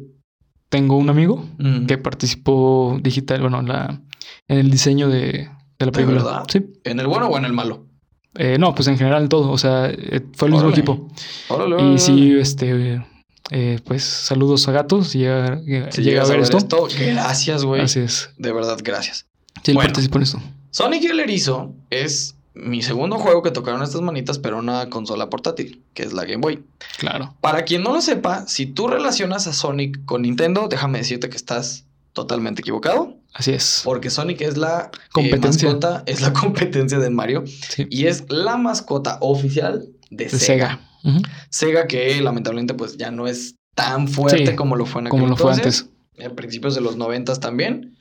[0.69, 1.87] tengo un amigo Mm.
[1.87, 4.01] que participó digital, bueno, en la,
[4.49, 6.23] en el diseño de, de la película.
[6.23, 6.43] verdad?
[6.51, 6.67] Sí.
[6.85, 7.87] ¿En el bueno o en el malo?
[8.35, 11.09] Eh, no, pues en general todo, o sea, eh, fue el mismo equipo.
[11.49, 13.03] Órale, Y sí, este,
[13.51, 16.59] eh, pues saludos a gatos, si llega, llega- Si llega a ver esto.
[16.99, 17.83] gracias, güey.
[17.83, 18.31] Así es.
[18.37, 19.27] De verdad, gracias.
[19.65, 19.89] Sí, él Bueno.
[19.89, 20.41] participó en esto.
[20.71, 25.83] Sonic el Erizo es mi segundo juego que tocaron estas manitas, pero una consola portátil,
[25.95, 26.65] que es la Game Boy.
[26.99, 27.35] Claro.
[27.41, 31.37] Para quien no lo sepa, si tú relacionas a Sonic con Nintendo, déjame decirte que
[31.37, 33.83] estás totalmente equivocado, Así es.
[33.85, 35.69] porque Sonic es la eh, Competencia.
[35.69, 37.87] mascota, es la competencia de Mario Sí.
[37.91, 40.81] y es la mascota oficial de, De Sega.
[41.05, 41.23] Sega.
[41.49, 45.21] Sega que lamentablemente pues ya no es tan fuerte Sí, como lo fue en aquel
[45.21, 45.89] Como lo fue antes.
[46.25, 47.97] a principios de los noventas también.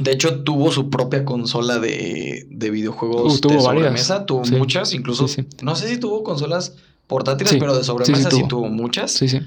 [0.00, 3.74] De hecho, tuvo su propia consola de, de videojuegos Uh, tuvo de varias.
[3.84, 4.26] sobremesa.
[4.26, 4.54] Tuvo Sí.
[4.54, 5.26] muchas, incluso.
[5.28, 5.48] Sí, sí.
[5.62, 6.74] No sé si tuvo consolas
[7.06, 8.48] portátiles, pero de sobremesa sí, sí tuvo.
[8.48, 8.68] tuvo.
[8.68, 9.10] muchas.
[9.12, 9.40] Sí, sí.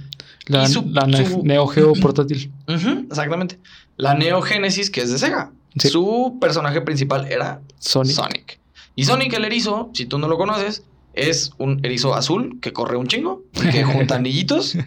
[0.48, 2.52] La, su- la Ne- su- Neo Geo portátil.
[3.10, 3.60] Exactamente.
[3.98, 5.52] La Neo Genesis, que es de Sega.
[5.78, 8.16] Su personaje principal era Sonic.
[8.16, 8.60] Sonic.
[8.96, 10.84] Y Sonic el erizo, si tú no lo conoces,
[11.14, 14.78] es un erizo azul que corre un chingo, que junta anillitos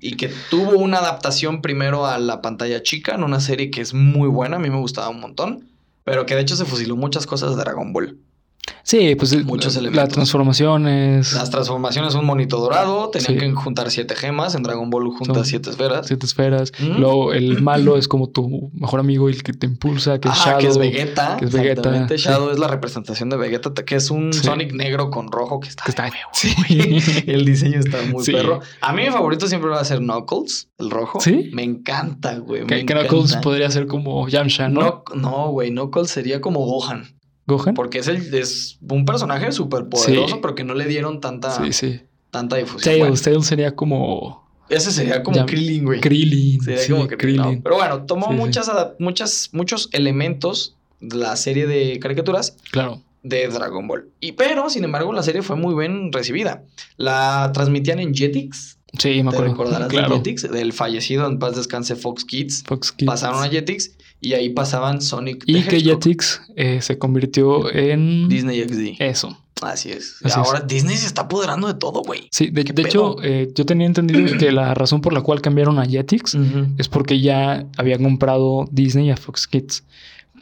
[0.00, 3.94] y que tuvo una adaptación primero a la pantalla chica en una serie que es
[3.94, 5.68] muy buena, a mí me gustaba un montón,
[6.04, 8.18] pero que de hecho se fusiló muchas cosas de Dragon Ball.
[8.82, 10.04] Sí, pues Muchos la- elementos.
[10.04, 13.38] las transformaciones, Las transformaciones, un monito dorado, tenían Sí.
[13.38, 16.06] que juntar siete gemas, en Dragon Ball juntas Son siete esferas.
[16.06, 16.72] siete esferas.
[16.80, 16.98] Ujú.
[16.98, 20.44] Luego el malo es como tu mejor amigo, el que te impulsa, que es Ajá,
[20.44, 20.60] Shadow.
[20.60, 21.36] que es Vegeta.
[21.38, 22.16] que es Vegeta, sí.
[22.16, 24.40] Shadow es la representación de Vegeta, que es un Sí.
[24.40, 26.30] Sonic negro con rojo que está, Que está- de huevo.
[27.26, 28.60] El diseño está muy perro.
[28.80, 31.20] A mí mi favorito siempre va a ser Knuckles, el rojo.
[31.20, 31.50] ¿Sí?
[31.52, 32.66] Me encanta, güey.
[32.66, 33.40] Que, Knuckles encanta.
[33.40, 34.80] podría ser como Yamcha, ¿no?
[34.80, 35.70] No, no, güey.
[35.70, 37.19] Knuckles sería como Gohan.
[37.46, 37.74] Gohan.
[37.74, 40.38] Porque es, el, es un personaje súper poderoso, Sí.
[40.42, 42.00] pero que no le dieron tanta, Sí, sí.
[42.30, 42.82] tanta difusión.
[42.94, 46.00] Tails, Bueno, Tails sería como ese sería como Ya- Krillin, güey.
[46.00, 46.60] Krillin.
[46.62, 47.60] Sería como Krillin.
[47.62, 48.70] Pero bueno, tomó muchas,
[49.00, 53.02] muchas, muchos elementos de la serie de caricaturas Claro.
[53.24, 54.08] de Dragon Ball.
[54.20, 56.62] Y pero, sin embargo, la serie fue muy bien recibida.
[56.96, 58.78] La transmitían en Jetix.
[58.98, 59.44] Sí, me Te acuerdo.
[59.52, 60.08] recordarás claro.
[60.10, 62.64] de Jetix, del fallecido en paz descanse Fox Kids.
[62.66, 63.06] Fox Kids.
[63.06, 66.02] Pasaron a Jetix y ahí pasaban Sonic the Y que Hedgehog.
[66.02, 69.00] Jetix eh, se convirtió en Disney XD.
[69.02, 69.38] eso.
[69.62, 70.16] Así es.
[70.24, 72.28] Así Ahora Disney se está apoderando de todo, güey.
[72.30, 75.42] Sí, de, ¿Qué de hecho, eh, yo tenía entendido que la razón por la cual
[75.42, 76.36] cambiaron a Jetix
[76.78, 79.84] es porque ya habían comprado Disney a Fox Kids.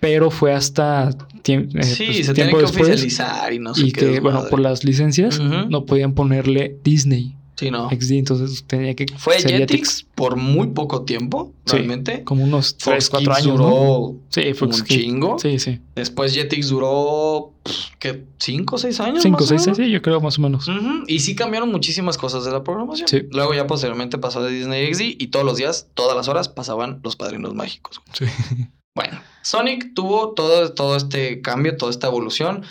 [0.00, 1.10] Pero fue hasta
[1.42, 2.88] tiem- eh, sí, pues, se tiene tiempo que después.
[2.90, 4.12] oficializar y no sé y qué.
[4.12, 7.90] que, bueno, por las licencias no podían ponerle Disney Sí, no.
[7.90, 11.72] XD, entonces tenía que Fue Jetix por muy poco tiempo, Sí.
[11.76, 12.22] realmente.
[12.22, 13.58] como unos 3, Fox 4 Kids años.
[13.58, 13.66] ¿no?
[13.66, 15.00] duró Sí, Fox un Kids.
[15.00, 15.38] chingo.
[15.40, 15.80] Sí, sí.
[15.96, 17.52] Después Jetix duró,
[17.98, 18.24] ¿qué?
[18.38, 19.22] ¿Cinco o seis años?
[19.24, 19.76] 5, más o 6, menos?
[19.76, 20.66] sí, yo creo más o menos.
[21.08, 23.08] Y sí cambiaron muchísimas cosas de la programación.
[23.08, 23.22] Sí.
[23.32, 27.00] Luego ya posteriormente pasó de Disney XD y todos los días, todas las horas pasaban
[27.02, 28.00] los padrinos mágicos.
[28.12, 28.24] Sí.
[28.94, 32.64] Bueno, Sonic tuvo todo, todo este cambio, toda esta evolución.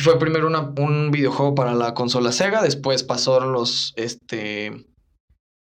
[0.00, 4.86] Fue primero una- un videojuego para la consola Sega, después pasaron los, este,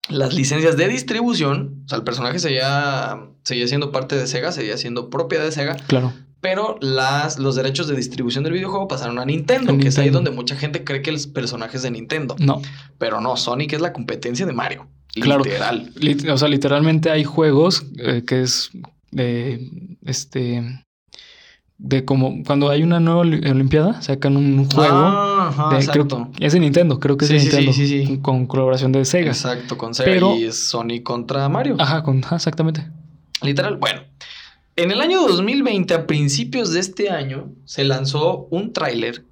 [0.09, 1.83] las licencias de distribución.
[1.85, 5.77] O sea, el personaje seguía, seguía siendo parte de Sega, seguía siendo propia de Sega,
[5.89, 6.13] Claro.
[6.41, 10.11] pero las, los derechos de distribución del videojuego pasaron a Nintendo, A que es ahí
[10.11, 12.37] donde mucha gente cree que el personaje es de Nintendo.
[12.39, 12.63] No.
[12.99, 14.89] Pero no, Sonic es la competencia de Mario.
[15.13, 15.43] Claro.
[15.43, 15.93] Literal.
[15.97, 18.71] Lit- o sea, literalmente hay juegos eh, que es
[19.11, 19.69] de
[20.07, 20.85] este
[21.83, 26.31] de como cuando hay una nueva oli- olimpiada sacan un juego Ah, ajá, de- creo-
[26.39, 28.19] es de Nintendo, creo que es Sí, de sí, sí, Nintendo sí, sí.
[28.19, 29.31] Con, colaboración de Sega.
[29.31, 31.77] Exacto, con Sega Pero- y Sonic contra Mario.
[31.79, 32.87] Ajá, con exactamente.
[33.43, 33.77] Literal.
[33.79, 34.03] Bueno,
[34.77, 39.25] en el año 2020, a principios de este año, se lanzó un tráiler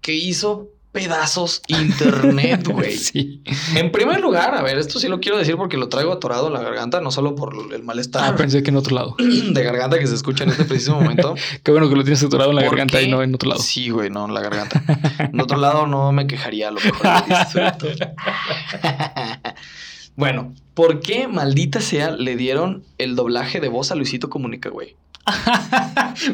[0.00, 2.96] que hizo pedazos internet, güey.
[2.96, 3.42] sí.
[3.74, 6.52] En primer lugar, a ver, esto sí lo quiero decir porque lo traigo atorado en
[6.52, 9.16] la garganta, no solo por el Ah, malestar pensé que en otro lado.
[9.18, 11.34] de garganta que se escucha en este preciso momento.
[11.62, 13.04] Qué bueno que lo tienes atorado en la ¿Por garganta qué?
[13.04, 13.62] y no en otro lado.
[13.62, 14.82] Sí, güey, no, en la garganta.
[15.18, 17.06] En otro lado no me quejaría, a lo mejor
[20.16, 24.96] bueno, ¿por qué maldita sea le dieron el doblaje de voz a Luisito Comunica, güey?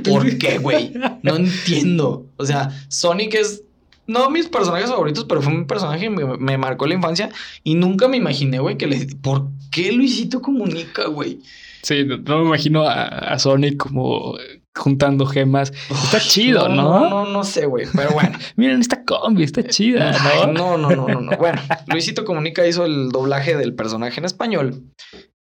[0.05, 0.95] ¿Por qué, güey?
[1.23, 2.27] No entiendo.
[2.37, 3.63] O sea, Sonic es
[4.09, 7.31] no mis personajes favoritos, pero fue un personaje que me, me marcó la infancia
[7.63, 9.07] y nunca me imaginé, güey, que le.
[9.23, 11.39] ¿Por qué Luisito Comunica, güey?
[11.83, 14.37] Sí, no, no me imagino a, a Sonic como
[14.79, 15.73] juntando gemas.
[15.91, 17.01] Está chido, ¿no?
[17.01, 18.39] No, no, no sé, güey, pero bueno.
[18.57, 20.77] Miren esta combi, está chida, Ay, ¿no?
[20.77, 21.37] no, no, no, no, no.
[21.37, 24.85] Bueno, Luisito Comunica hizo el doblaje del personaje en español.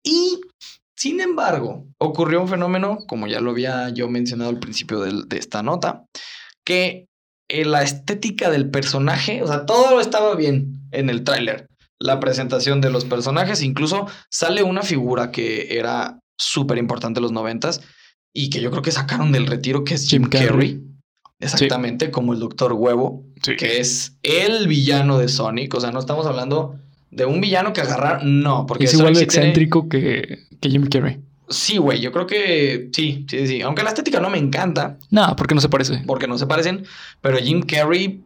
[0.05, 0.41] Y,
[0.97, 5.63] sin embargo, ocurrió un fenómeno, como ya lo había yo mencionado al principio de, esta
[5.63, 6.05] nota,
[6.65, 7.07] que
[7.65, 11.67] la estética del personaje, o sea, todo estaba bien en el tráiler.
[11.99, 17.33] La presentación de los personajes, incluso sale una figura que era súper importante en los
[17.33, 17.81] noventas
[18.35, 20.49] y que yo creo que sacaron del retiro, que es Jim, Jim Carrey.
[20.49, 20.81] Carrey.
[21.39, 23.57] Exactamente, como el Doctor Huevo Sí.
[23.57, 25.75] que es el villano de Sonic.
[25.75, 26.77] O sea, no estamos hablando
[27.11, 28.25] de un villano que agarrar.
[28.25, 31.19] No, porque es igual de tiene- excéntrico que, que Jim Carrey.
[31.53, 33.63] Sí, güey, yo creo que sí, sí, sí.
[33.63, 36.03] Aunque la estética no me encanta, No, porque no se parece.
[36.07, 36.85] porque no se parecen,
[37.21, 38.23] pero Jim Carrey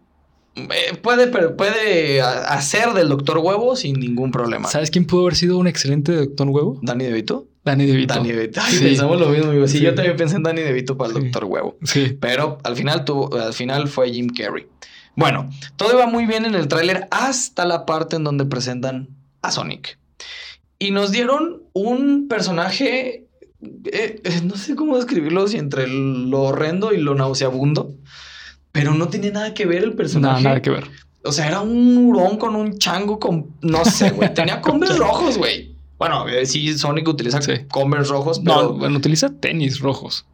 [0.55, 4.69] eh, puede, puede hacer del Doctor Huevo sin ningún problema.
[4.69, 6.79] ¿Sabes quién pudo haber sido un excelente Doctor Huevo?
[6.83, 7.47] ¿Danny DeVito?
[7.65, 8.15] Danny DeVito.
[8.15, 8.61] Danny DeVito.
[8.65, 8.85] Ay, Sí.
[8.85, 9.51] pensamos lo mismo.
[9.51, 9.67] amigo.
[9.69, 9.85] Sí, Sí.
[9.85, 11.23] yo también pensé en Danny DeVito para el Sí.
[11.25, 11.77] Doctor Huevo.
[11.83, 12.17] Sí.
[12.21, 13.05] Pero al final,
[13.43, 14.67] al final fue Jim Carrey.
[15.17, 19.09] Bueno, todo iba muy bien en el tráiler hasta la parte en donde presentan
[19.43, 19.99] a Sonic.
[20.79, 23.27] Y nos dieron un personaje,
[23.85, 27.95] eh, eh, no sé cómo describirlo, si entre lo horrendo y lo nauseabundo,
[28.73, 30.43] pero no tenía nada que ver el personaje.
[30.43, 30.85] nada que ver.
[31.25, 35.39] O sea, era un hurón con un chango con, no sé, güey, tenía Converse rojos,
[35.39, 35.75] güey.
[35.99, 37.53] Bueno, eh, sí, Sonic utiliza Sí.
[37.71, 38.63] Converse rojos, pero...
[38.63, 40.27] No, bueno, utiliza tenis rojos.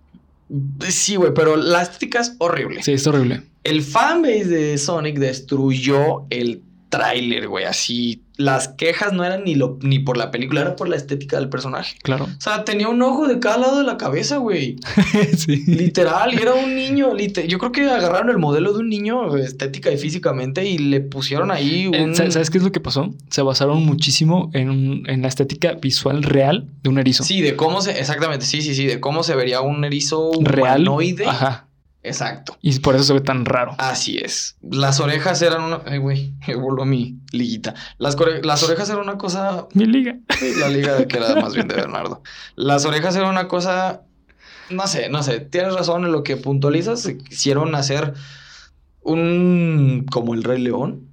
[0.88, 2.82] Sí, güey, pero la estética es horrible.
[2.82, 3.42] Sí, es horrible.
[3.64, 6.62] El fanbase de Sonic destruyó el
[6.92, 7.64] tráiler, güey.
[7.64, 11.38] Así, las quejas no eran ni, lo, ni por la película, era por la estética
[11.38, 11.96] del personaje.
[12.02, 12.24] Claro.
[12.26, 14.76] O sea, tenía un ojo de cada lado de la cabeza, güey.
[15.38, 15.64] sí.
[15.66, 17.14] Literal, y era un niño.
[17.14, 21.00] lite- Yo creo que agarraron el modelo de un niño estética y físicamente y le
[21.00, 22.14] pusieron ahí Eh, un...
[22.14, 23.10] ¿Sabes qué es lo que pasó?
[23.30, 27.24] Se basaron muchísimo en, un- en la estética visual real de un erizo.
[27.24, 27.98] Sí, de cómo se...
[27.98, 28.84] Exactamente, sí, sí, sí.
[28.86, 30.82] De cómo se vería un erizo real.
[30.82, 31.26] humanoide.
[31.26, 31.68] Ajá.
[32.04, 32.56] Exacto.
[32.62, 33.74] Y por eso se ve tan raro.
[33.78, 34.56] Así es.
[34.60, 35.82] Las orejas eran una.
[35.86, 37.74] Ay, güey, me voló mi liguita.
[37.98, 39.68] Las, core- las orejas eran una cosa.
[39.74, 40.16] Mi liga.
[40.58, 42.22] La liga que era más bien de Bernardo.
[42.56, 44.02] Las orejas eran una cosa.
[44.70, 45.40] No sé, no sé.
[45.40, 47.06] Tienes razón en lo que puntualizas.
[47.28, 48.14] Quisieron hacer
[49.02, 50.06] un.
[50.10, 51.08] como el Rey León.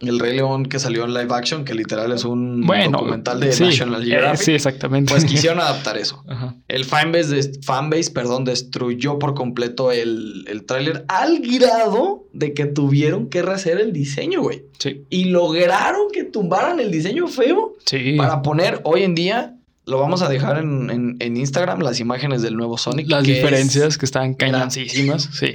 [0.00, 3.50] El Rey León que salió en live action, que literal es un Bueno, documental de
[3.52, 4.40] sí, National eh, Geographic.
[4.44, 5.12] sí, exactamente.
[5.12, 6.22] Pues quisieron adaptar eso.
[6.28, 6.54] Ajá.
[6.68, 12.66] El fanbase, de- fanbase perdón, destruyó por completo el, el tráiler al grado de que
[12.66, 14.62] tuvieron que rehacer el diseño, güey.
[14.78, 15.02] Sí.
[15.10, 18.14] Y lograron que tumbaran el diseño feo Sí.
[18.16, 22.42] para poner hoy en día, lo vamos a dejar en, en- en Instagram, las imágenes
[22.42, 23.08] del nuevo Sonic.
[23.08, 25.28] Las que diferencias es- que estaban cañoncísimas.
[25.32, 25.52] Sí.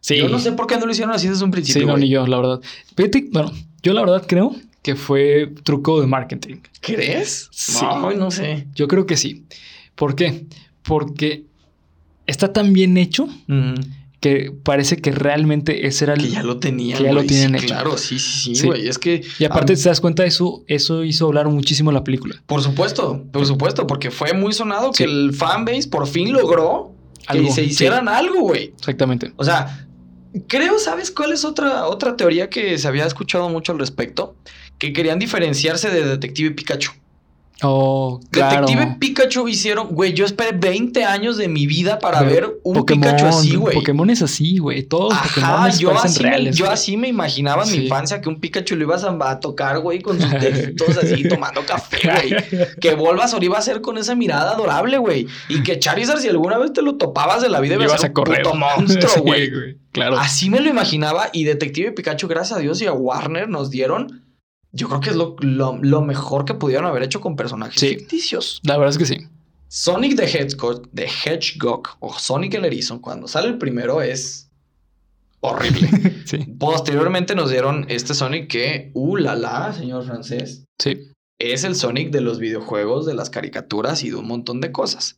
[0.00, 0.16] Sí.
[0.18, 1.82] Yo no sé por qué no lo hicieron así desde un principio.
[1.82, 2.60] Sí, no, ni yo, la verdad.
[2.96, 6.56] Fíjate, bueno, yo la verdad creo que fue truco de marketing.
[6.80, 7.48] ¿Crees?
[7.52, 7.78] Sí.
[7.82, 8.66] No, no sé.
[8.74, 9.44] Yo creo que sí.
[9.94, 10.46] ¿Por qué?
[10.82, 11.44] Porque
[12.26, 13.28] está tan bien hecho
[14.20, 16.20] que parece que realmente ese era el...
[16.22, 16.98] Que ya lo tenían.
[16.98, 17.74] que ya lo tienen Sí, hecho.
[17.74, 18.86] Claro, sí, sí, sí, güey.
[18.88, 19.22] Es que.
[19.38, 22.34] Y aparte, a- te das cuenta, eso, eso hizo hablar muchísimo la película.
[22.46, 25.04] Por supuesto, por supuesto, porque fue muy sonado Sí.
[25.04, 28.72] que el fanbase por fin logró que Algo, se hicieran algo, güey.
[28.78, 29.32] Exactamente.
[29.36, 29.86] O sea,
[30.48, 34.36] creo, ¿sabes cuál es otra, otra teoría que se había escuchado mucho al respecto?
[34.78, 36.92] Que querían diferenciarse de Detective Pikachu.
[37.62, 38.66] Oh, claro.
[38.66, 43.02] Detective Pikachu hicieron, güey, yo esperé 20 años de mi vida para ver un Pokémon,
[43.02, 43.74] Pikachu así, güey.
[43.74, 44.82] Pokémon es así, güey.
[44.84, 45.28] Todos los Ajá,
[45.66, 46.56] Pokémon yo, así me, reales.
[46.56, 46.74] yo güey.
[46.74, 50.00] así me imaginaba en mi infancia que un Pikachu lo ibas a, a tocar, güey,
[50.00, 52.66] con sus deditos así tomando café, güey.
[52.80, 55.26] Que Bulbasaur iba a ser con esa mirada adorable, güey.
[55.48, 58.06] Y que Charizard, si alguna vez te lo topabas de la vida, a ibas ser
[58.06, 58.42] a un correr.
[58.42, 59.76] puto monstruo, Sí, güey.
[59.92, 60.18] Claro.
[60.18, 64.22] Así me lo imaginaba y Detective Pikachu, gracias a Dios y a Warner, nos dieron.
[64.72, 67.88] Yo creo que es lo, lo- lo mejor que pudieron haber hecho con personajes Sí.
[67.88, 68.60] ficticios.
[68.64, 69.26] La verdad es que sí.
[69.68, 74.50] Sonic the Hedgehog, the Hedgehog o Sonic el Erizo, cuando sale el primero es
[75.40, 75.88] horrible.
[76.26, 80.98] Sí, Posteriormente nos dieron este Sonic que, uh, la la, señor francés, sí.
[81.40, 85.16] es el Sonic de los videojuegos, de las caricaturas y de un montón de cosas.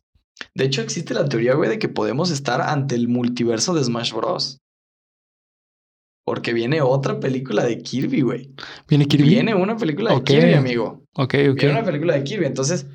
[0.55, 4.13] De hecho, existe la teoría, güey, de que podemos estar ante el multiverso de Smash
[4.13, 4.57] Bros.
[6.25, 8.49] Porque viene otra película de Kirby, güey.
[8.87, 9.27] ¿Viene Kirby?
[9.27, 11.03] Viene una película de Kirby, amigo.
[11.13, 11.59] Ok, ok.
[11.59, 12.45] Viene una película de Kirby.
[12.45, 12.85] Entonces,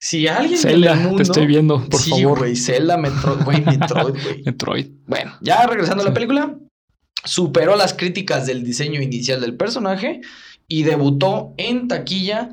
[0.00, 1.16] si alguien Zelda, mundo...
[1.16, 2.38] te estoy viendo, por sí, favor.
[2.40, 4.42] güey, Zelda, Metroid, güey, Metroid, güey.
[4.44, 4.86] Metroid.
[5.06, 6.56] Bueno, ya regresando a la película,
[7.24, 10.20] superó las críticas del diseño inicial del personaje
[10.68, 12.50] y debutó en taquilla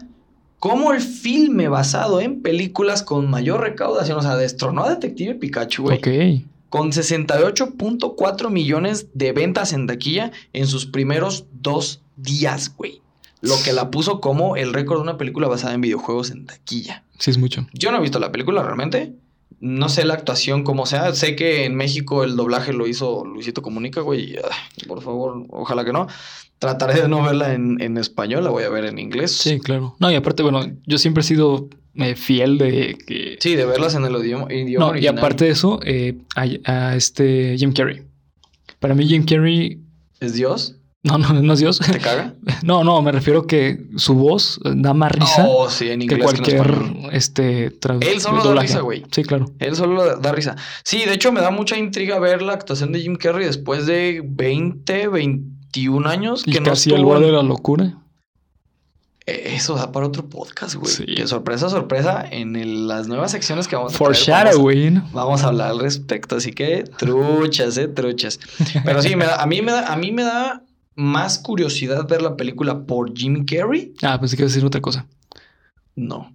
[0.60, 4.18] como el filme basado en películas con mayor recaudación.
[4.18, 5.98] O sea, destronó a Detective Pikachu, güey.
[5.98, 6.44] Ok.
[6.70, 13.02] Con 68.4 millones de ventas en taquilla en sus primeros dos días, güey.
[13.42, 17.04] Lo que la puso como el récord de una película basada en videojuegos en taquilla.
[17.18, 17.66] Sí, es mucho.
[17.74, 19.14] Yo no he visto la película realmente.
[19.62, 21.14] No sé la actuación como sea.
[21.16, 24.36] Sé que en México el doblaje lo hizo Luisito Comunica, güey.
[24.38, 26.08] ay, Por favor, ojalá que no.
[26.60, 29.32] Trataré de no verla en, en español, la voy a ver en inglés.
[29.38, 29.96] Sí, claro.
[30.00, 33.38] No, y aparte, bueno, yo siempre he sido eh, fiel de que.
[33.40, 35.18] Sí, de verlas en el idioma, idioma no, y original.
[35.18, 38.04] aparte de eso, eh, a, a este Jim Carrey.
[38.80, 39.80] Para mí, Jim Carrey.
[40.20, 40.76] ¿Es Dios?
[41.02, 41.80] No, no, no es Dios.
[41.80, 42.34] ¿Te caga?
[42.64, 46.20] No, no, me refiero que su voz da más risa Oh, sí, en que que
[46.20, 47.10] cualquier español.
[47.14, 47.66] este
[48.02, 49.04] Él solo da risa, güey.
[49.12, 49.46] Sí, claro.
[49.60, 50.58] Él solo da, risa.
[50.84, 54.22] Sí, de hecho me da mucha intriga ver la actuación de Jim Carrey después de
[54.26, 57.98] 20, 21 años Y que no casi al estuvo borde de la locura.
[59.30, 60.92] Eh, Eso da para otro podcast, güey.
[60.92, 61.06] Sí.
[61.06, 65.04] Que sorpresa, sorpresa, en el- las nuevas secciones que vamos a traer, vamos, Foreshadowing.
[65.14, 66.36] vamos a hablar al respecto.
[66.38, 68.40] Así que truchas, eh, truchas.
[68.86, 70.64] Pero sí, me da- a, mí me da, a mí me da
[70.96, 73.94] más curiosidad ver la película por Jim Carrey.
[74.02, 75.06] Ah, pensé que iba a decir otra cosa.
[75.96, 76.34] No,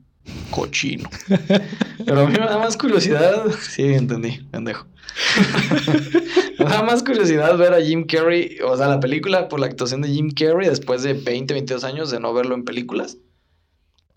[0.51, 1.09] cochino.
[2.07, 3.45] Pero a mí me da más curiosidad.
[3.61, 4.87] Sí, entendí, pendejo.
[6.59, 10.01] me da más curiosidad ver a Jim Carrey, o sea, la película por la actuación
[10.03, 13.19] de Jim Carrey después de 20, 22 años de no verlo en películas,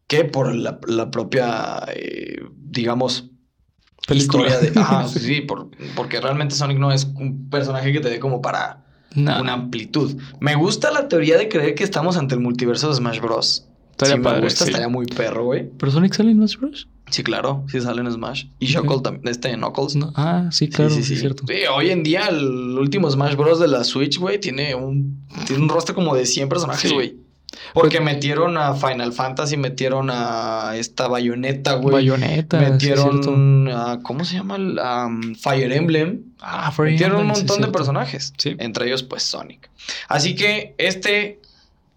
[0.07, 3.29] que por la, la propia, eh, digamos,
[4.07, 4.47] Película.
[4.47, 4.71] historia de.
[4.79, 8.85] Ah, sí, por- porque realmente Sonic no es un personaje que te dé como para
[9.13, 10.15] No, una amplitud.
[10.39, 13.66] Me gusta la teoría de creer que estamos ante el multiverso de Smash Bros.
[13.97, 14.69] Estaría si me gusta, sí.
[14.71, 15.69] estaría muy perro, güey.
[15.77, 16.87] ¿Pero Sonic sale en Smash Bros?
[17.09, 18.45] Sí, claro, sí sale en Smash.
[18.59, 18.83] Y Ok.
[18.83, 19.95] Shuckle también, este Knuckles.
[19.95, 20.11] No.
[20.15, 21.21] Ah, sí, claro, sí, sí, sí, es sí.
[21.21, 21.43] cierto.
[21.47, 23.59] Sí, hoy en día el último Smash Bros.
[23.59, 26.93] de la Switch, güey, tiene un, tiene un roster como de 100 personajes, Sí.
[26.95, 27.15] güey.
[27.73, 32.05] Porque metieron a Final Fantasy, metieron a esta Bayonetta, güey.
[32.07, 32.57] Sí, cierto.
[32.59, 34.57] metieron a, ¿cómo se llama?
[34.57, 36.21] El, um, Fire Emblem.
[36.39, 38.33] Ah, Fire metieron un sí, montón de personajes.
[38.37, 38.55] Sí.
[38.59, 39.69] Entre ellos, pues, Sonic.
[40.09, 41.39] Así que este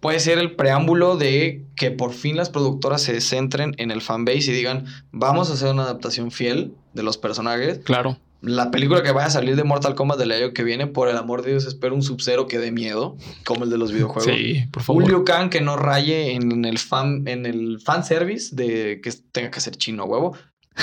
[0.01, 4.51] puede ser el preámbulo de que por fin las productoras se centren en el fanbase
[4.51, 7.79] y digan, vamos a hacer una adaptación fiel de los personajes.
[7.79, 8.17] Claro.
[8.41, 11.15] La película que vaya a salir de Mortal Kombat del año que viene, por el
[11.17, 14.25] amor de Dios, espero un Sub-Zero que dé miedo, como el de los videojuegos.
[14.35, 15.03] Sí, por favor.
[15.03, 19.11] Un Liu Kang que no raye en el fan, en el fan service de que
[19.31, 20.35] tenga que ser chino huevo.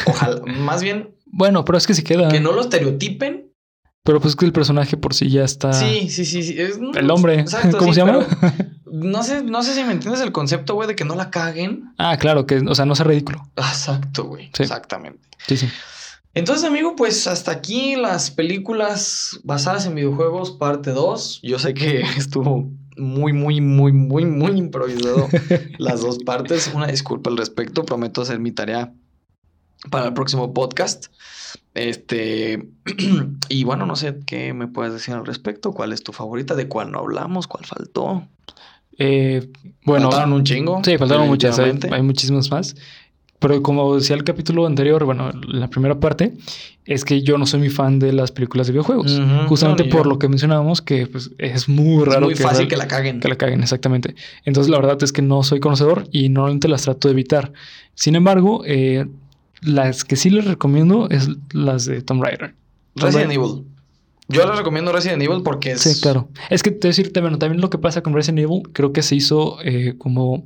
[0.07, 2.29] Ojalá, más bien Bueno, pero es que si queda.
[2.29, 3.51] que no lo estereotipen
[4.05, 5.73] Pero pues es que el personaje por sí ya está.
[5.73, 6.55] Sí, sí, sí, sí.
[6.61, 7.41] Es- El hombre.
[7.41, 8.25] Exacto, ¿Cómo sí, se llama?
[8.41, 8.68] pero
[8.99, 11.93] No sé, no sé si me entiendes el concepto, güey, de que no la caguen.
[11.99, 13.49] ah, claro, que, o sea, no sea ridículo.
[13.57, 14.51] Exacto, güey.
[14.55, 14.63] Sí.
[14.63, 15.21] Exactamente.
[15.47, 15.69] Sí, sí.
[16.35, 21.41] Entonces, amigo, pues hasta aquí las películas basadas en videojuegos, parte 2.
[21.43, 25.29] Yo sé que estuvo muy, muy, muy, muy, muy improvisado
[25.79, 26.71] las dos partes.
[26.75, 27.85] Una disculpa al respecto.
[27.85, 28.93] Prometo hacer mi tarea
[29.91, 31.07] para el próximo podcast.
[31.75, 32.69] Este,
[33.49, 35.73] y bueno, no sé qué me puedes decir al respecto.
[35.73, 36.55] ¿Cuál es tu favorita?
[36.55, 37.47] ¿De cuál no hablamos?
[37.47, 38.29] ¿Cuál faltó?
[38.99, 39.49] Eh,
[39.85, 40.81] bueno, faltaron un chingo.
[40.85, 41.59] sí, faltaron muchas.
[41.59, 42.77] Hay, muchísimas más.
[43.41, 46.33] Pero como decía el capítulo anterior, bueno, la primera parte,
[46.85, 49.21] es que yo no soy muy fan de las películas de videojuegos.
[49.47, 50.11] Justamente no, por yo.
[50.11, 53.21] lo que mencionábamos, que pues, es muy Es raro muy fácil real- que la caguen.
[53.21, 54.17] que la caguen, exactamente.
[54.45, 57.53] Entonces, la verdad es que no soy conocedor y normalmente las trato de evitar.
[57.95, 59.07] Sin embargo, eh,
[59.61, 62.55] las que sí les recomiendo es las de Tomb Raider.
[62.97, 63.67] Resident Evil.
[64.29, 65.81] Yo les recomiendo Resident Evil porque es.
[65.81, 66.29] Sí, claro.
[66.51, 68.93] Es que te voy a decir, bueno, también lo que pasa con Resident Evil, creo
[68.93, 70.45] que se hizo eh, como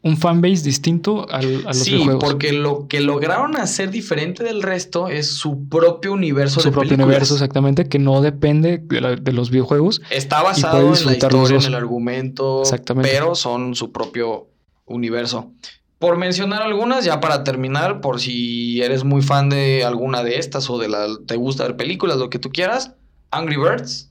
[0.00, 2.22] un fanbase distinto al, a los sí, videojuegos.
[2.24, 6.90] porque lo que lograron hacer diferente del resto es su propio universo Su de propio
[6.90, 7.06] películas.
[7.08, 10.00] universo, exactamente, que no depende de, la- de los videojuegos.
[10.10, 13.10] Está basado en la historia, en el argumento, Exactamente.
[13.10, 14.46] pero son su propio
[14.86, 15.50] universo.
[15.98, 20.70] Por mencionar algunas, ya para terminar, por si eres muy fan de alguna de estas
[20.70, 22.92] o de la te gusta ver películas, lo que tú quieras,
[23.32, 24.10] Angry Birds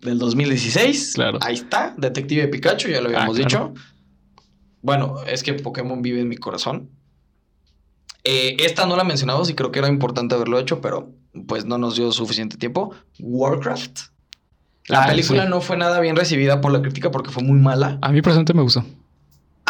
[0.00, 1.12] del 2016.
[1.14, 1.38] Claro.
[1.42, 3.72] Ahí está, Detective Pikachu, ya lo habíamos Ah, claro.
[3.72, 3.84] dicho.
[4.80, 6.88] Bueno, es que Pokémon vive en mi corazón.
[8.24, 11.10] Eh, esta no la mencionamos y creo que era importante haberlo hecho, pero
[11.46, 12.94] pues no nos dio suficiente tiempo.
[13.20, 13.98] Warcraft.
[14.88, 15.50] La Ah, película sí.
[15.50, 17.98] no fue nada bien recibida por la crítica porque fue muy mala.
[18.00, 18.84] A mí personalmente me gustó.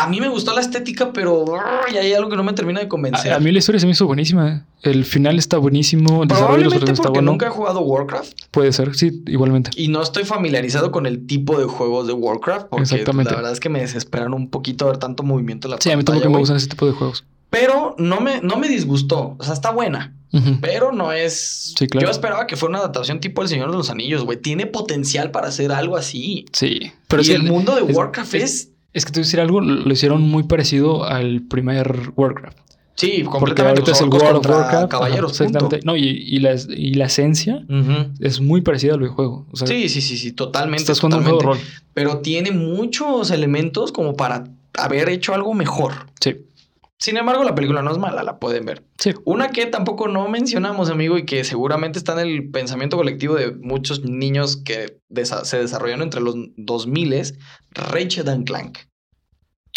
[0.03, 1.44] A mí me gustó la estética, pero
[1.88, 3.32] ay, hay algo que no me termina de convencer.
[3.32, 4.66] A, a mí la historia se me hizo buenísima.
[4.82, 6.22] El final está buenísimo.
[6.22, 7.30] El desarrollo de los Probablemente personajes está porque bueno.
[7.32, 9.70] nunca he jugado Warcraft Puede ser, sí, igualmente.
[9.76, 13.30] y no estoy familiarizado con el tipo de juegos de Warcraft porque Exactamente.
[13.30, 15.96] la verdad es que me desesperan un poquito ver tanto movimiento en la Sí, a
[15.96, 17.24] mí tampoco me gustan ese tipo de juegos.
[17.50, 19.36] Pero no me, no me disgustó.
[19.38, 20.14] O sea, está buena.
[20.62, 21.74] Pero no es.
[21.78, 22.07] Sí, claro.
[22.07, 24.40] Yo esperaba que fuera una adaptación tipo El Señor de los Anillos, güey.
[24.40, 26.46] Tiene potencial para hacer algo así.
[26.53, 26.90] Sí.
[27.07, 28.42] Pero y es el mundo de Warcraft es.
[28.42, 32.59] es- Es que te voy a decir algo, lo hicieron muy parecido al primer Warcraft.
[32.95, 34.90] Sí, Porque ahorita es el World of Warcraft.
[34.90, 35.32] Caballeros.
[35.32, 35.76] ajá, exactamente.
[35.78, 35.86] punto.
[35.93, 37.64] No, y, y la, y la esencia
[38.20, 39.47] es muy parecida al videojuego.
[39.51, 40.82] O sea, Sí, sí, sí, sí, totalmente.
[40.82, 41.70] estás jugando un juego de totalmente.
[41.74, 41.84] rol.
[41.95, 44.45] Pero tiene muchos elementos como para
[44.78, 45.93] haber hecho algo mejor.
[46.20, 46.36] Sí.
[47.03, 48.84] Sin embargo, la película no es mala, la pueden ver.
[48.98, 49.12] Sí.
[49.24, 53.50] Una que tampoco no mencionamos, amigo, y que seguramente está en el pensamiento colectivo de
[53.50, 57.34] muchos niños que desa- se desarrollaron entre los 2000 es
[57.72, 58.78] Ratchet and Clank.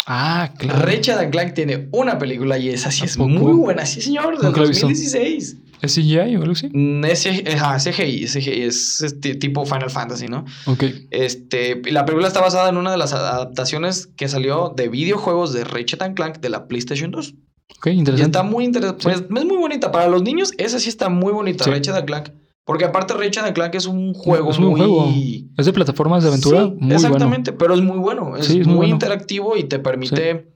[0.06, 0.86] Ah, claro.
[0.86, 4.36] Ratchet and Clank tiene una película y esa sí ¿A es muy buena, sí señor,
[4.38, 4.86] del Nunca la he visto.
[4.86, 5.56] 2016.
[5.86, 6.68] ¿Es CGI o algo así?
[6.72, 10.44] Mm, Ese, ajá, CGI, CGI es, este tipo Final Fantasy, ¿no?
[10.66, 10.84] Ok.
[11.10, 15.52] Este, y la película está basada en una de las adaptaciones que salió de videojuegos
[15.52, 17.34] de Ratchet Clank de la PlayStation 2.
[17.78, 18.38] Ok, Y interesante.
[18.38, 19.02] está muy interesante.
[19.02, 19.08] Sí.
[19.08, 19.90] Pues, es muy bonita.
[19.90, 21.70] Para los niños, esa sí está muy bonita, Sí.
[21.70, 22.28] Ratchet and Clank.
[22.64, 24.80] Porque aparte Ratchet Clank es un juego Es un muy...
[24.80, 25.08] juego.
[25.56, 26.62] Es de plataformas de aventura.
[26.64, 26.94] Sí, muy bueno.
[26.96, 28.36] exactamente, pero es muy bueno.
[28.36, 28.94] Es Sí, es muy, muy bueno.
[28.94, 30.48] interactivo y te permite...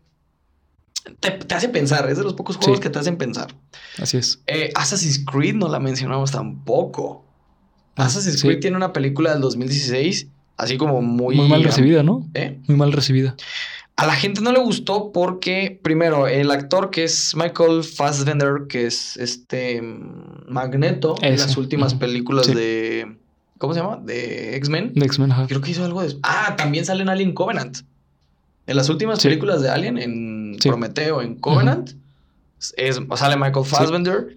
[1.20, 2.08] Te, te hace pensar.
[2.10, 2.82] Es de los pocos juegos Sí.
[2.82, 3.54] que te hacen pensar.
[3.98, 4.40] Así es.
[4.46, 7.24] Eh, Assassin's Creed no la mencionamos tampoco.
[7.96, 8.46] Ah, Assassin's sí.
[8.46, 11.36] Creed tiene una película del 2016, así como muy...
[11.36, 12.28] Muy mal recibida, ¿no?
[12.34, 12.58] ¿Eh?
[12.66, 13.34] Muy mal recibida.
[13.96, 18.86] A la gente no le gustó porque, primero, el actor que es Michael Fassbender, que
[18.86, 22.54] es este mm, Magneto en las últimas películas Sí.
[22.54, 23.16] de.
[23.58, 23.98] ¿Cómo se llama?
[24.02, 24.94] De X-Men.
[24.94, 25.32] De X-Men.
[25.48, 26.16] Creo que hizo algo de.
[26.22, 27.78] Ah, también sale en Alien Covenant.
[28.66, 29.28] En las últimas Sí.
[29.28, 30.68] películas de Alien, en Sí.
[30.68, 31.90] Prometeo, en Covenant,
[32.76, 34.36] es, sale Michael Fassbender.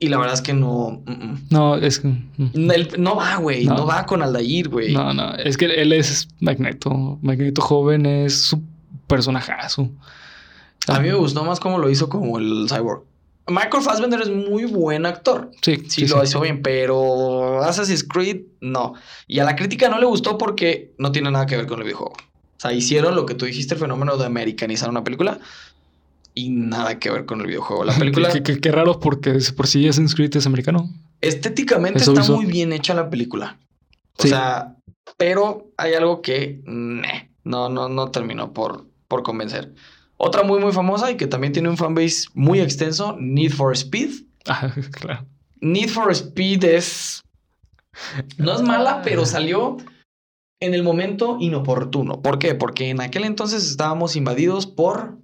[0.00, 1.02] Y la verdad es que no.
[1.06, 1.46] mm, mm.
[1.50, 2.08] No, es que.
[2.08, 2.70] mm.
[2.70, 3.64] Él no va, güey.
[3.64, 3.76] No.
[3.76, 3.86] No.
[3.86, 4.92] va con Aldair, güey.
[4.92, 5.34] No, no.
[5.36, 7.18] Es que él es Magneto.
[7.22, 8.60] Magneto joven es su
[9.06, 9.88] personajazo.
[10.88, 13.04] A mí me gustó más cómo lo hizo como el Cyborg.
[13.46, 15.50] Michael Fassbender es muy buen actor.
[15.62, 18.94] Sí, Sí, lo hizo bien, pero Assassin's Creed no.
[19.26, 21.84] Y a la crítica no le gustó porque no tiene nada que ver con el
[21.84, 22.14] videojuego.
[22.68, 25.38] Sea, hicieron lo que tú dijiste, el fenómeno de americanizar una película
[26.34, 27.84] y nada que ver con el videojuego.
[27.84, 30.90] La película Qué, qué- qué raro porque por sí Assassin's Creed es americano.
[31.20, 32.36] estéticamente Eso está hizo.
[32.36, 33.58] muy bien hecha la película.
[34.18, 34.28] O Sí.
[34.30, 34.76] sea,
[35.16, 39.74] pero hay algo que meh, no, no, no terminó por, por convencer.
[40.16, 44.10] Otra muy, muy famosa y que también tiene un fanbase muy extenso, Need for Speed.
[44.46, 45.26] Ah, claro.
[45.60, 47.22] Need for Speed es.
[48.38, 49.76] No es mala, pero salió
[50.64, 52.20] en el momento inoportuno.
[52.20, 52.54] ¿Por qué?
[52.54, 55.18] Porque en aquel entonces estábamos invadidos por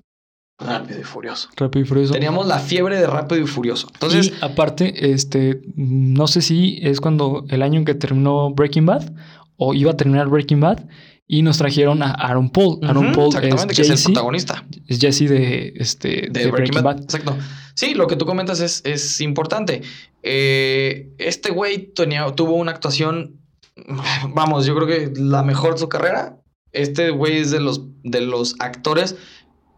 [0.59, 1.49] Rápido y Furioso.
[1.57, 2.13] Rápido y Furioso.
[2.13, 3.89] Teníamos la fiebre de Rápido y Furioso.
[3.95, 8.85] Entonces, y aparte, este, no sé si es cuando el año en que terminó Breaking
[8.87, 9.13] Bad
[9.57, 10.87] o iba a terminar Breaking Bad
[11.27, 12.81] y nos trajeron a Aaron Paul.
[12.83, 17.03] Aaron Paul es que es el protagonista es Jesse de, este, de, Breaking, Bad.
[17.03, 17.37] Exacto.
[17.75, 19.83] Sí, lo que tú comentas es, es importante.
[20.25, 23.40] Eh, este güey tenía- tuvo una actuación,
[24.35, 26.37] vamos, yo creo que la mejor de su carrera.
[26.73, 29.17] Este güey es de los, de los actores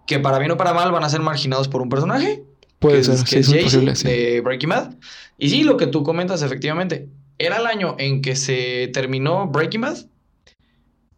[0.06, 2.44] que para bien o para mal van a ser marginados por un personaje.
[2.78, 4.08] Puede que ser, es, sí, que es es posible, sí.
[4.08, 4.94] de Breaking Bad.
[5.38, 7.08] Y sí, lo que tú comentas, efectivamente.
[7.38, 9.96] Era el año en que se terminó Breaking Bad.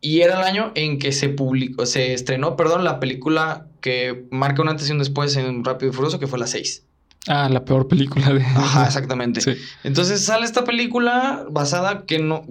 [0.00, 4.60] Y era el año en que se publicó, se estrenó, perdón, la película que marca
[4.60, 6.84] un antes y un después en Rápido y Furioso, que fue la 6.
[7.26, 8.42] Ah, la peor película de...
[8.42, 9.40] Ajá, exactamente.
[9.40, 9.52] Sí.
[9.82, 12.44] Entonces sale esta película basada que no,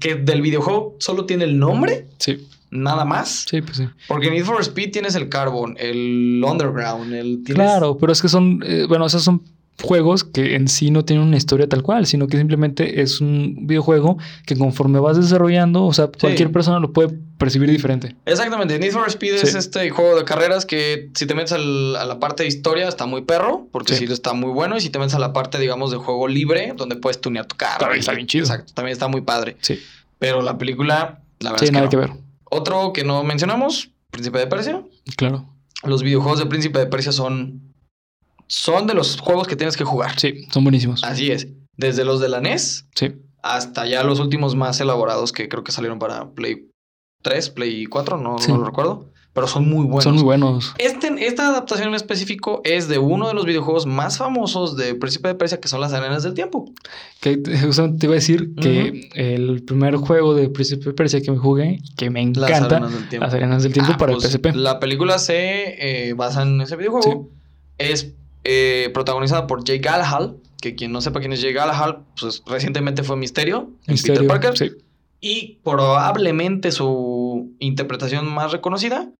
[0.00, 3.44] que del videojuego solo tiene el nombre, Sí, nada más.
[3.48, 3.88] sí, pues sí.
[4.08, 7.42] Porque en Need for Speed tienes el Carbon, el Underground, el...
[7.44, 9.42] tienes- Claro, pero es que son, eh, bueno, esas son
[9.82, 13.66] juegos que en sí no tienen una historia tal cual, sino que simplemente es un
[13.66, 18.14] videojuego que conforme vas desarrollando, o sea, cualquier persona lo puede percibir diferente.
[18.24, 18.78] Exactamente.
[18.78, 22.44] Need for Speed es este juego de carreras que si te metes a la parte
[22.44, 24.04] de historia está muy perro, porque sí.
[24.04, 26.96] está muy bueno, y si te metes a la parte, digamos, de juego libre, donde
[26.96, 27.80] puedes tunear tu carro.
[27.80, 28.44] También está bien chido.
[28.44, 29.56] Exacto, también está muy padre.
[29.60, 29.80] Sí.
[30.18, 31.90] Pero la película, la verdad Sí, es que nada no.
[31.90, 32.10] que ver.
[32.50, 34.82] Otro que no mencionamos, Príncipe de Persia.
[35.16, 35.48] Claro.
[35.82, 37.73] Los videojuegos de Príncipe de Persia son
[38.46, 40.18] son de los juegos que tienes que jugar.
[40.18, 41.02] Sí, son buenísimos.
[41.04, 41.48] Así es.
[41.76, 43.12] Desde los de la NES Sí.
[43.42, 46.68] hasta ya los últimos más elaborados que creo que salieron para Play
[47.22, 48.52] 3, Play 4, no, Sí.
[48.52, 49.10] no lo recuerdo.
[49.32, 50.04] Pero son muy buenos.
[50.04, 50.74] Son muy buenos.
[50.78, 55.26] Este, esta adaptación en específico es de uno de los videojuegos más famosos de Príncipe
[55.26, 56.70] de Persia, que son las Arenas del Tiempo.
[57.20, 61.20] Que te- justamente te iba a decir que el primer juego de Príncipe de Persia
[61.20, 63.24] que me jugué, que me Las encanta, Arenas del Tiempo.
[63.26, 64.54] Las Arenas del Tiempo Ah, para pues, el PSP.
[64.54, 67.28] La película se eh, basa en ese videojuego.
[67.78, 68.12] Es
[68.44, 73.02] eh, protagonizada por Jay Gyllenhaal, que quien no sepa quién es Jay Gyllenhaal, pues recientemente
[73.02, 74.56] fue Misterio en Misterio, Peter Parker.
[74.58, 74.72] sí.
[75.20, 79.10] Y probablemente su interpretación más reconocida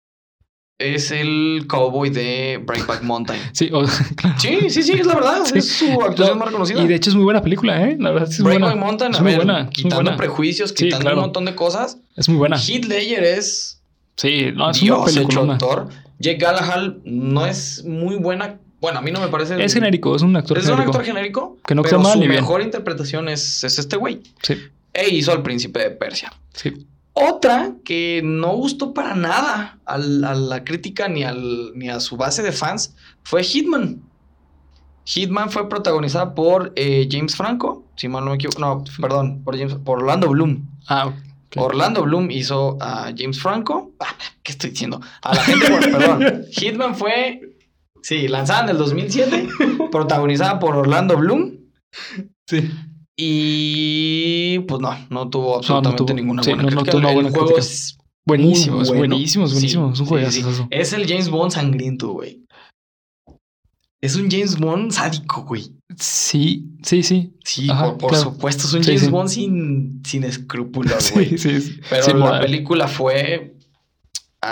[0.78, 3.40] es el cowboy de Breakback Mountain.
[3.54, 3.84] Sí, o-
[4.16, 4.36] claro.
[4.38, 5.44] Sí, sí, sí, es la verdad.
[5.46, 5.58] Sí.
[5.58, 6.82] Es su actuación más reconocida.
[6.82, 7.96] Y de hecho es muy buena película, ¿eh?
[7.98, 8.84] La verdad sí es Breakback buena.
[8.84, 9.70] Mountain, es a muy ver, buena.
[9.70, 10.16] quitando buena.
[10.18, 11.16] prejuicios, Sí, quitando claro.
[11.18, 11.98] un montón de cosas.
[12.16, 12.56] Es muy buena.
[12.58, 13.80] Heath Ledger es
[14.16, 15.52] Sí, no, es una Dios hecho película.
[15.54, 15.88] actor.
[16.18, 18.58] Jake Gyllenhaal no es muy buena.
[18.84, 19.62] Bueno, a mí no me parece.
[19.64, 20.90] Es genérico, es un actor Es un genérico.
[20.92, 21.56] actor genérico.
[21.66, 22.40] Que no pero mal su ni bien.
[22.42, 24.22] mejor interpretación es, es este güey.
[24.42, 24.58] Sí,
[24.92, 26.32] E hizo al príncipe de Persia.
[26.52, 26.86] sí.
[27.16, 32.42] Otra que no gustó para nada a la crítica ni, al, ni a su base
[32.42, 34.02] de fans fue Hitman.
[35.04, 38.58] Hitman fue protagonizada por eh, James Franco, si mal no me equivoco.
[38.58, 40.66] No, perdón, por, James, por Orlando Bloom.
[40.88, 41.12] Ah.
[41.56, 43.92] Orlando Bloom hizo a James Franco.
[44.00, 44.12] Ah,
[44.42, 45.00] ¿Qué estoy diciendo?
[45.22, 46.44] A la gente, perdón.
[46.50, 47.53] Hitman fue,
[48.04, 49.48] sí, lanzada en el 2007,
[49.90, 51.52] protagonizada por Orlando Bloom.
[52.48, 52.70] Sí.
[53.16, 56.90] Y pues no, no tuvo absolutamente tuvo- ninguna sí, buena no- no crítica.
[56.92, 57.60] tuvo una El buena juego crítica.
[57.66, 59.00] es Buenísimo, es bueno.
[59.14, 59.88] buenísimo, es buenísimo.
[59.88, 60.52] Sí, es un sí, juegazo.
[60.54, 60.62] sí.
[60.70, 62.42] Es el James Bond sangriento, güey.
[64.00, 65.72] Es un James Bond sádico, güey.
[65.98, 67.32] Sí, sí, sí.
[67.44, 68.24] Sí, Ajá, por, por claro.
[68.32, 69.10] supuesto, es un Sí, James sí.
[69.10, 71.36] Bond sin, sin escrúpulos, güey.
[71.36, 71.80] Sí, sí, sí.
[71.88, 73.53] Pero la película fue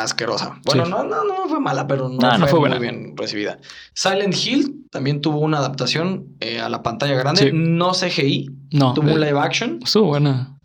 [0.00, 0.60] asquerosa.
[0.64, 0.90] Bueno, Sí.
[0.90, 3.58] no, no, no fue mala, pero no, No, fue, no fue muy bien recibida.
[3.94, 7.50] Silent Hill también tuvo una adaptación eh, a la pantalla grande, Sí.
[7.52, 9.80] no CGI, No, tuvo eh, un live action.
[9.84, 10.58] estuvo buena.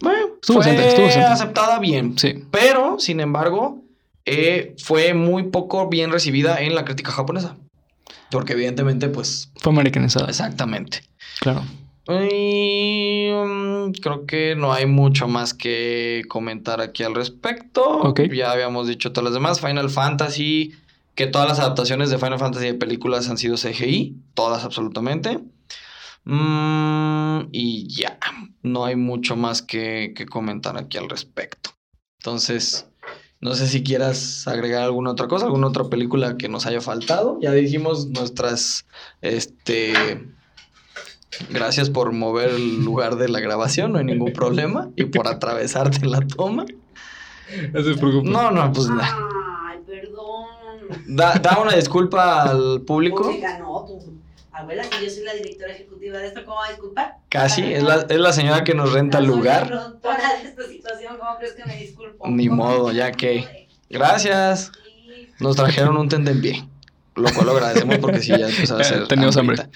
[0.00, 2.18] Bueno, Estuvo fue decente, estuvo aceptada bien.
[2.18, 3.82] Sí, Pero, sin embargo,
[4.26, 7.56] eh, fue muy poco bien recibida en la crítica japonesa.
[8.30, 9.50] Porque evidentemente, pues...
[9.56, 10.26] fue americanizada.
[10.28, 11.00] Exactamente.
[11.40, 11.62] Claro.
[12.08, 18.02] Y, mm, creo que no hay mucho más que comentar aquí al respecto.
[18.32, 19.60] Ya habíamos dicho todas las demás.
[19.60, 20.74] Final Fantasy,
[21.14, 24.16] que todas las adaptaciones de Final Fantasy de películas han sido CGI.
[24.34, 25.40] Todas absolutamente.
[26.24, 28.18] Mm, y ya,
[28.62, 31.70] no hay mucho más que, que comentar aquí al respecto.
[32.20, 32.88] Entonces,
[33.40, 37.38] no sé si quieras agregar alguna otra cosa, alguna otra película que nos haya faltado.
[37.40, 38.86] Ya dijimos nuestras,
[39.20, 39.92] este,
[41.50, 45.98] gracias por mover el lugar de la grabación, no hay ningún problema, y por atravesarte
[46.02, 46.64] en la toma.
[47.72, 48.28] No se preocupe.
[48.28, 49.16] No, no, pues da,
[49.68, 50.46] Ay, perdón.
[51.06, 53.22] da, da una disculpa al público.
[53.24, 54.00] Pues me ganó tu
[54.52, 56.44] abuela, que yo soy la directora ejecutiva de esto.
[56.44, 57.16] ¿Cómo va a disculpar?
[57.28, 59.68] Casi, es la, es la señora que nos renta el Soy la lugar.
[59.68, 62.26] productora de esta situación, ¿cómo crees que me disculpo?
[62.28, 63.68] Ni modo, ya que.
[63.88, 64.72] Gracias.
[65.38, 66.66] Nos trajeron un tentempié.
[67.14, 69.06] Lo cual lo agradecemos porque sí, ya empezó a ser.
[69.06, 69.68] Teníamos hambre.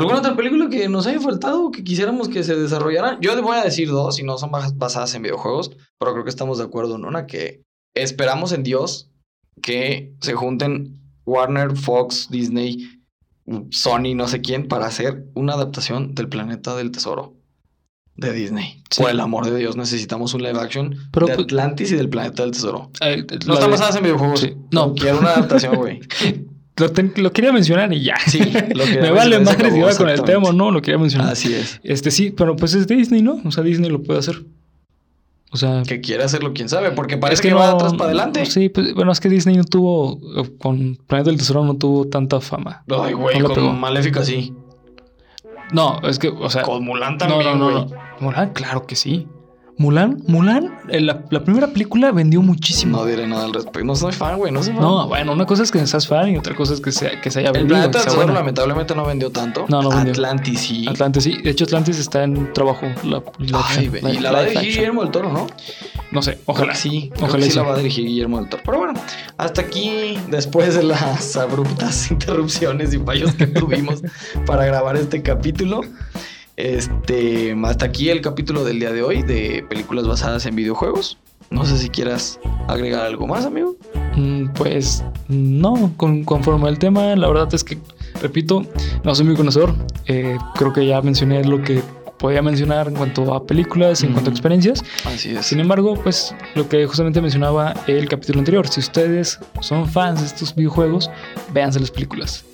[0.00, 3.18] ¿Alguna otra película que nos haya faltado o que quisiéramos que se desarrollara?
[3.20, 6.24] Yo te voy a decir dos, y no son bas- basadas en videojuegos, pero creo
[6.24, 7.62] que estamos de acuerdo en una que
[7.94, 9.10] esperamos en Dios
[9.62, 12.88] que se junten Warner, Fox, Disney,
[13.70, 17.34] Sony, no sé quién, para hacer una adaptación del Planeta del Tesoro
[18.16, 18.82] de Disney.
[18.90, 19.00] Sí.
[19.02, 22.08] Por el amor de Dios, necesitamos un live action Pero, de pues- Atlantis y del
[22.10, 22.90] Planeta del Tesoro.
[23.00, 24.40] Eh, No la están de- basadas en videojuegos.
[24.40, 24.54] Sí.
[24.72, 24.94] No.
[24.94, 26.00] Quiero una adaptación, güey.
[26.80, 28.16] Lo, ten- lo quería mencionar y ya.
[28.26, 28.40] Sí,
[28.74, 31.32] lo Me vale madre si iba con el tema o no, lo quería mencionar.
[31.32, 31.80] Así es.
[31.84, 33.40] Este sí, pero pues es Disney, ¿no?
[33.44, 34.42] O sea, Disney lo puede hacer.
[35.52, 38.04] O sea, Que quiere hacerlo, quién sabe, porque parece es que, va de atrás para
[38.04, 38.46] adelante.
[38.46, 42.06] Sí, pues, bueno, es que Disney no tuvo, eh, con Planeta del Tesoro no tuvo
[42.06, 42.84] tanta fama.
[42.88, 44.54] Ay, güey, No con Maléfica sí.
[45.72, 47.86] No, es que, o sea, Con Mulan no, también, no, no, no.
[48.20, 49.26] Mulan, claro que sí.
[49.80, 52.98] Mulan, Mulan, eh, la, la primera película vendió muchísimo.
[52.98, 53.82] No diré nada al respecto.
[53.82, 54.52] No soy fan, güey.
[54.52, 54.82] No soy fan.
[54.82, 57.30] No, bueno, una cosa es que seas fan y otra cosa es que, sea, que
[57.30, 57.76] se haya El vendido.
[57.78, 58.40] planeta que sea Tesoro buena.
[58.40, 59.64] lamentablemente no vendió tanto.
[59.70, 60.12] No, no vendió.
[60.12, 60.86] Atlantis sí.
[60.86, 61.38] Atlantis, sí.
[61.42, 62.84] De hecho, Atlantis está en trabajo.
[63.04, 65.46] La, la- Ay, ve- y la va a dirigir Guillermo del Toro, ¿no?
[66.12, 66.74] No sé, ojalá.
[66.74, 67.10] sí.
[67.14, 67.68] Ojalá Ojalá y sí la sí.
[67.68, 68.62] va a dirigir Guillermo del Toro.
[68.66, 69.00] Pero bueno,
[69.38, 74.02] hasta aquí, después de las abruptas interrupciones y fallos que tuvimos
[74.46, 75.80] para grabar este capítulo.
[76.60, 81.16] Este, hasta aquí el capítulo del día de hoy de películas basadas en videojuegos.
[81.48, 82.38] No sé si quieras
[82.68, 83.76] agregar algo más, amigo.
[84.14, 87.78] Mm, Pues no, con, conforme al tema, la verdad es que,
[88.20, 88.66] repito,
[89.04, 89.74] no soy muy conocedor.
[90.06, 91.82] Eh, creo que ya mencioné lo que
[92.18, 94.84] podía mencionar en cuanto a películas y en cuanto a experiencias.
[95.06, 95.46] Así es.
[95.46, 100.26] Sin embargo, pues lo que justamente mencionaba el capítulo anterior, si ustedes son fans de
[100.26, 101.10] estos videojuegos,
[101.54, 102.44] véanse las películas.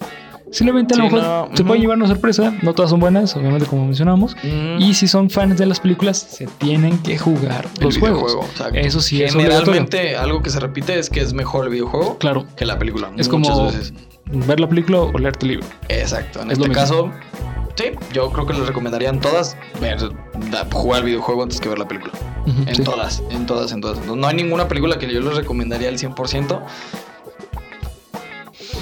[0.56, 1.82] Simplemente a lo mejor no, se puede ujú.
[1.82, 4.34] llevar una sorpresa, no todas son buenas, obviamente como mencionamos.
[4.42, 4.80] Mm.
[4.80, 8.34] Y si son fans de las películas, se tienen que jugar El los juegos.
[8.50, 8.78] exacto.
[8.78, 9.32] Eso sí es.
[9.34, 13.10] Generalmente algo que se repite es que es mejor el videojuego Claro, que la película.
[13.16, 13.92] es muchas como veces.
[14.24, 15.66] ver la película o leerte el libro.
[15.88, 16.40] Exacto.
[16.42, 17.10] En Es este caso,
[17.74, 17.84] sí,
[18.14, 19.98] yo creo que les recomendarían todas ver,
[20.72, 22.12] jugar el videojuego antes que ver la película.
[22.46, 22.82] En sí.
[22.82, 23.98] todas, en todas, en todas.
[24.06, 26.60] No, no hay ninguna película que yo les recomendaría al 100%.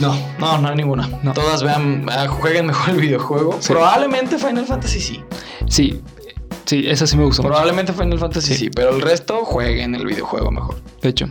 [0.01, 1.09] No, no, no hay ninguna.
[1.23, 1.33] No.
[1.33, 3.57] Todas vean, ah, jueguen mejor el videojuego.
[3.61, 3.73] Sí.
[3.73, 5.21] Probablemente Final Fantasy sí.
[5.69, 6.01] Sí,
[6.65, 8.59] sí, esa sí me gustó mucho, Probablemente Final Fantasy sí.
[8.65, 8.71] Sí.
[8.75, 10.77] pero el resto jueguen el videojuego mejor.
[11.03, 11.27] de hecho.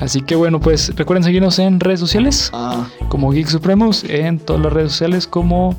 [0.00, 4.60] Así que bueno, pues recuerden seguirnos en redes sociales Ah, como Geek Supremos, en todas
[4.62, 5.70] las redes sociales como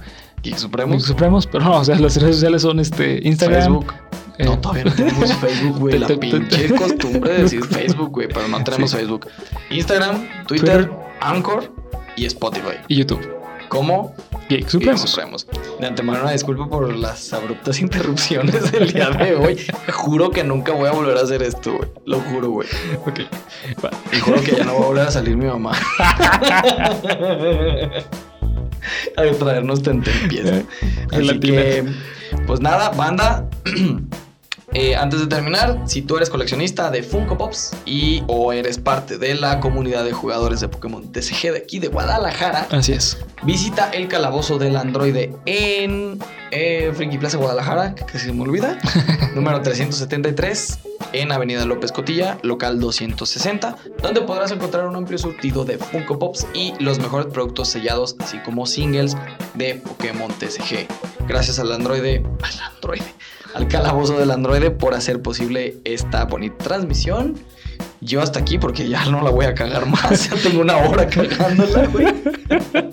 [0.41, 1.03] Geek Geek Supremos.
[1.03, 3.93] Supremos, pero no, o sea, las redes sociales son este Instagram, Facebook.
[4.37, 5.99] eh, No, todavía no tenemos Facebook, güey.
[5.99, 8.97] La pinche costumbre de decir Facebook, güey, pero no tenemos Sí.
[8.97, 9.27] Facebook.
[9.69, 10.91] Instagram, Twitter, Twitter.
[11.21, 11.71] Anchor
[12.15, 12.77] y Spotify.
[12.87, 13.27] y YouTube.
[13.69, 14.15] ¿Cómo?
[14.47, 15.01] Geek Supremos.
[15.01, 15.47] Geek Supremos.
[15.79, 19.57] De antemano, una disculpa por las abruptas interrupciones del día de hoy.
[19.91, 21.89] Juro que nunca voy a volver a hacer esto, güey.
[22.05, 22.67] Lo juro, güey.
[23.05, 23.21] Ok.
[23.83, 23.89] Va.
[24.11, 25.71] Y juro que ya no va a volver a salir mi mamá.
[29.17, 30.45] a traernos tentempiés.
[30.45, 30.65] Eh,
[31.11, 31.85] Así que,
[32.45, 33.49] pues nada, banda.
[34.77, 39.17] Eh, antes de terminar, si tú eres coleccionista de Funko Pops y o eres parte
[39.17, 43.17] de la comunidad de jugadores de Pokémon TCG de aquí de Guadalajara, Así es.
[43.43, 46.19] visita el calabozo del androide en
[46.51, 48.77] eh, Friki Plaza Guadalajara, que casi se me olvida,
[49.33, 50.79] número 373,
[51.13, 56.47] en Avenida López Cotilla, local 260, donde podrás encontrar un amplio surtido de Funko Pops
[56.53, 59.15] y los mejores productos sellados, así como singles
[59.53, 60.85] de Pokémon TCG.
[61.29, 63.05] Gracias al androide, al androide,
[63.55, 67.35] al calabozo del androide por hacer posible esta bonita transmisión.
[68.01, 70.29] Yo hasta aquí porque ya no la voy a cagar más.
[70.29, 72.05] Ya tengo una hora cagándola, güey.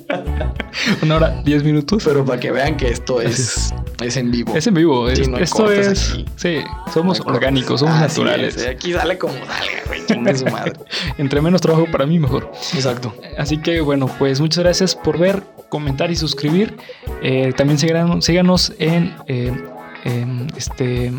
[1.02, 2.02] Una hora, diez minutos.
[2.04, 3.72] Pero para que vean que esto es,
[4.02, 4.56] es en vivo.
[4.56, 5.08] Es en vivo.
[5.14, 6.10] Sí, es- no esto es.
[6.12, 6.24] aquí.
[6.36, 6.56] Sí,
[6.92, 8.56] somos No orgánicos, somos Así naturales.
[8.56, 10.06] es, Aquí sale como salga, güey.
[10.06, 10.72] Chingue su madre.
[11.18, 12.50] Entre menos trabajo para mí, mejor.
[12.74, 13.14] Exacto.
[13.38, 16.76] Así que bueno, pues muchas gracias por ver, comentar y suscribir.
[17.22, 19.52] Eh, también síganos, síganos en, eh,
[20.04, 21.12] en, este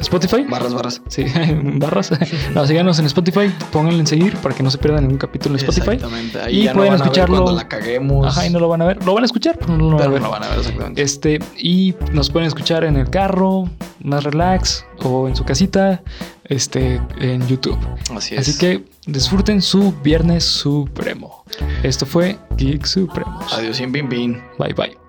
[0.00, 0.44] Spotify.
[0.48, 1.02] Barras, barras.
[1.08, 1.24] Sí,
[1.74, 2.10] barras.
[2.54, 5.64] No, síganos en Spotify, pónganle en seguir para que no se pierdan ningún capítulo en
[5.64, 5.94] Spotify.
[5.94, 6.40] Exactamente.
[6.40, 7.36] Ahí Y ya pueden no van a ver escucharlo.
[7.42, 8.26] cuando la caguemos.
[8.26, 9.04] Ajá, y no lo van a ver.
[9.04, 10.20] Lo van a escuchar, pero no lo van a ver.
[10.20, 11.02] no lo van a ver exactamente.
[11.02, 13.68] Este, y nos pueden escuchar en el carro,
[14.02, 16.02] más relax, o en su casita,
[16.44, 17.78] este, en YouTube.
[18.14, 18.40] Así es.
[18.48, 21.44] Así que disfruten su Viernes Supremo.
[21.82, 23.52] Esto fue Geek Supremos.
[23.52, 24.42] Adiós, sin pin, pin.
[24.58, 25.05] Bye bye.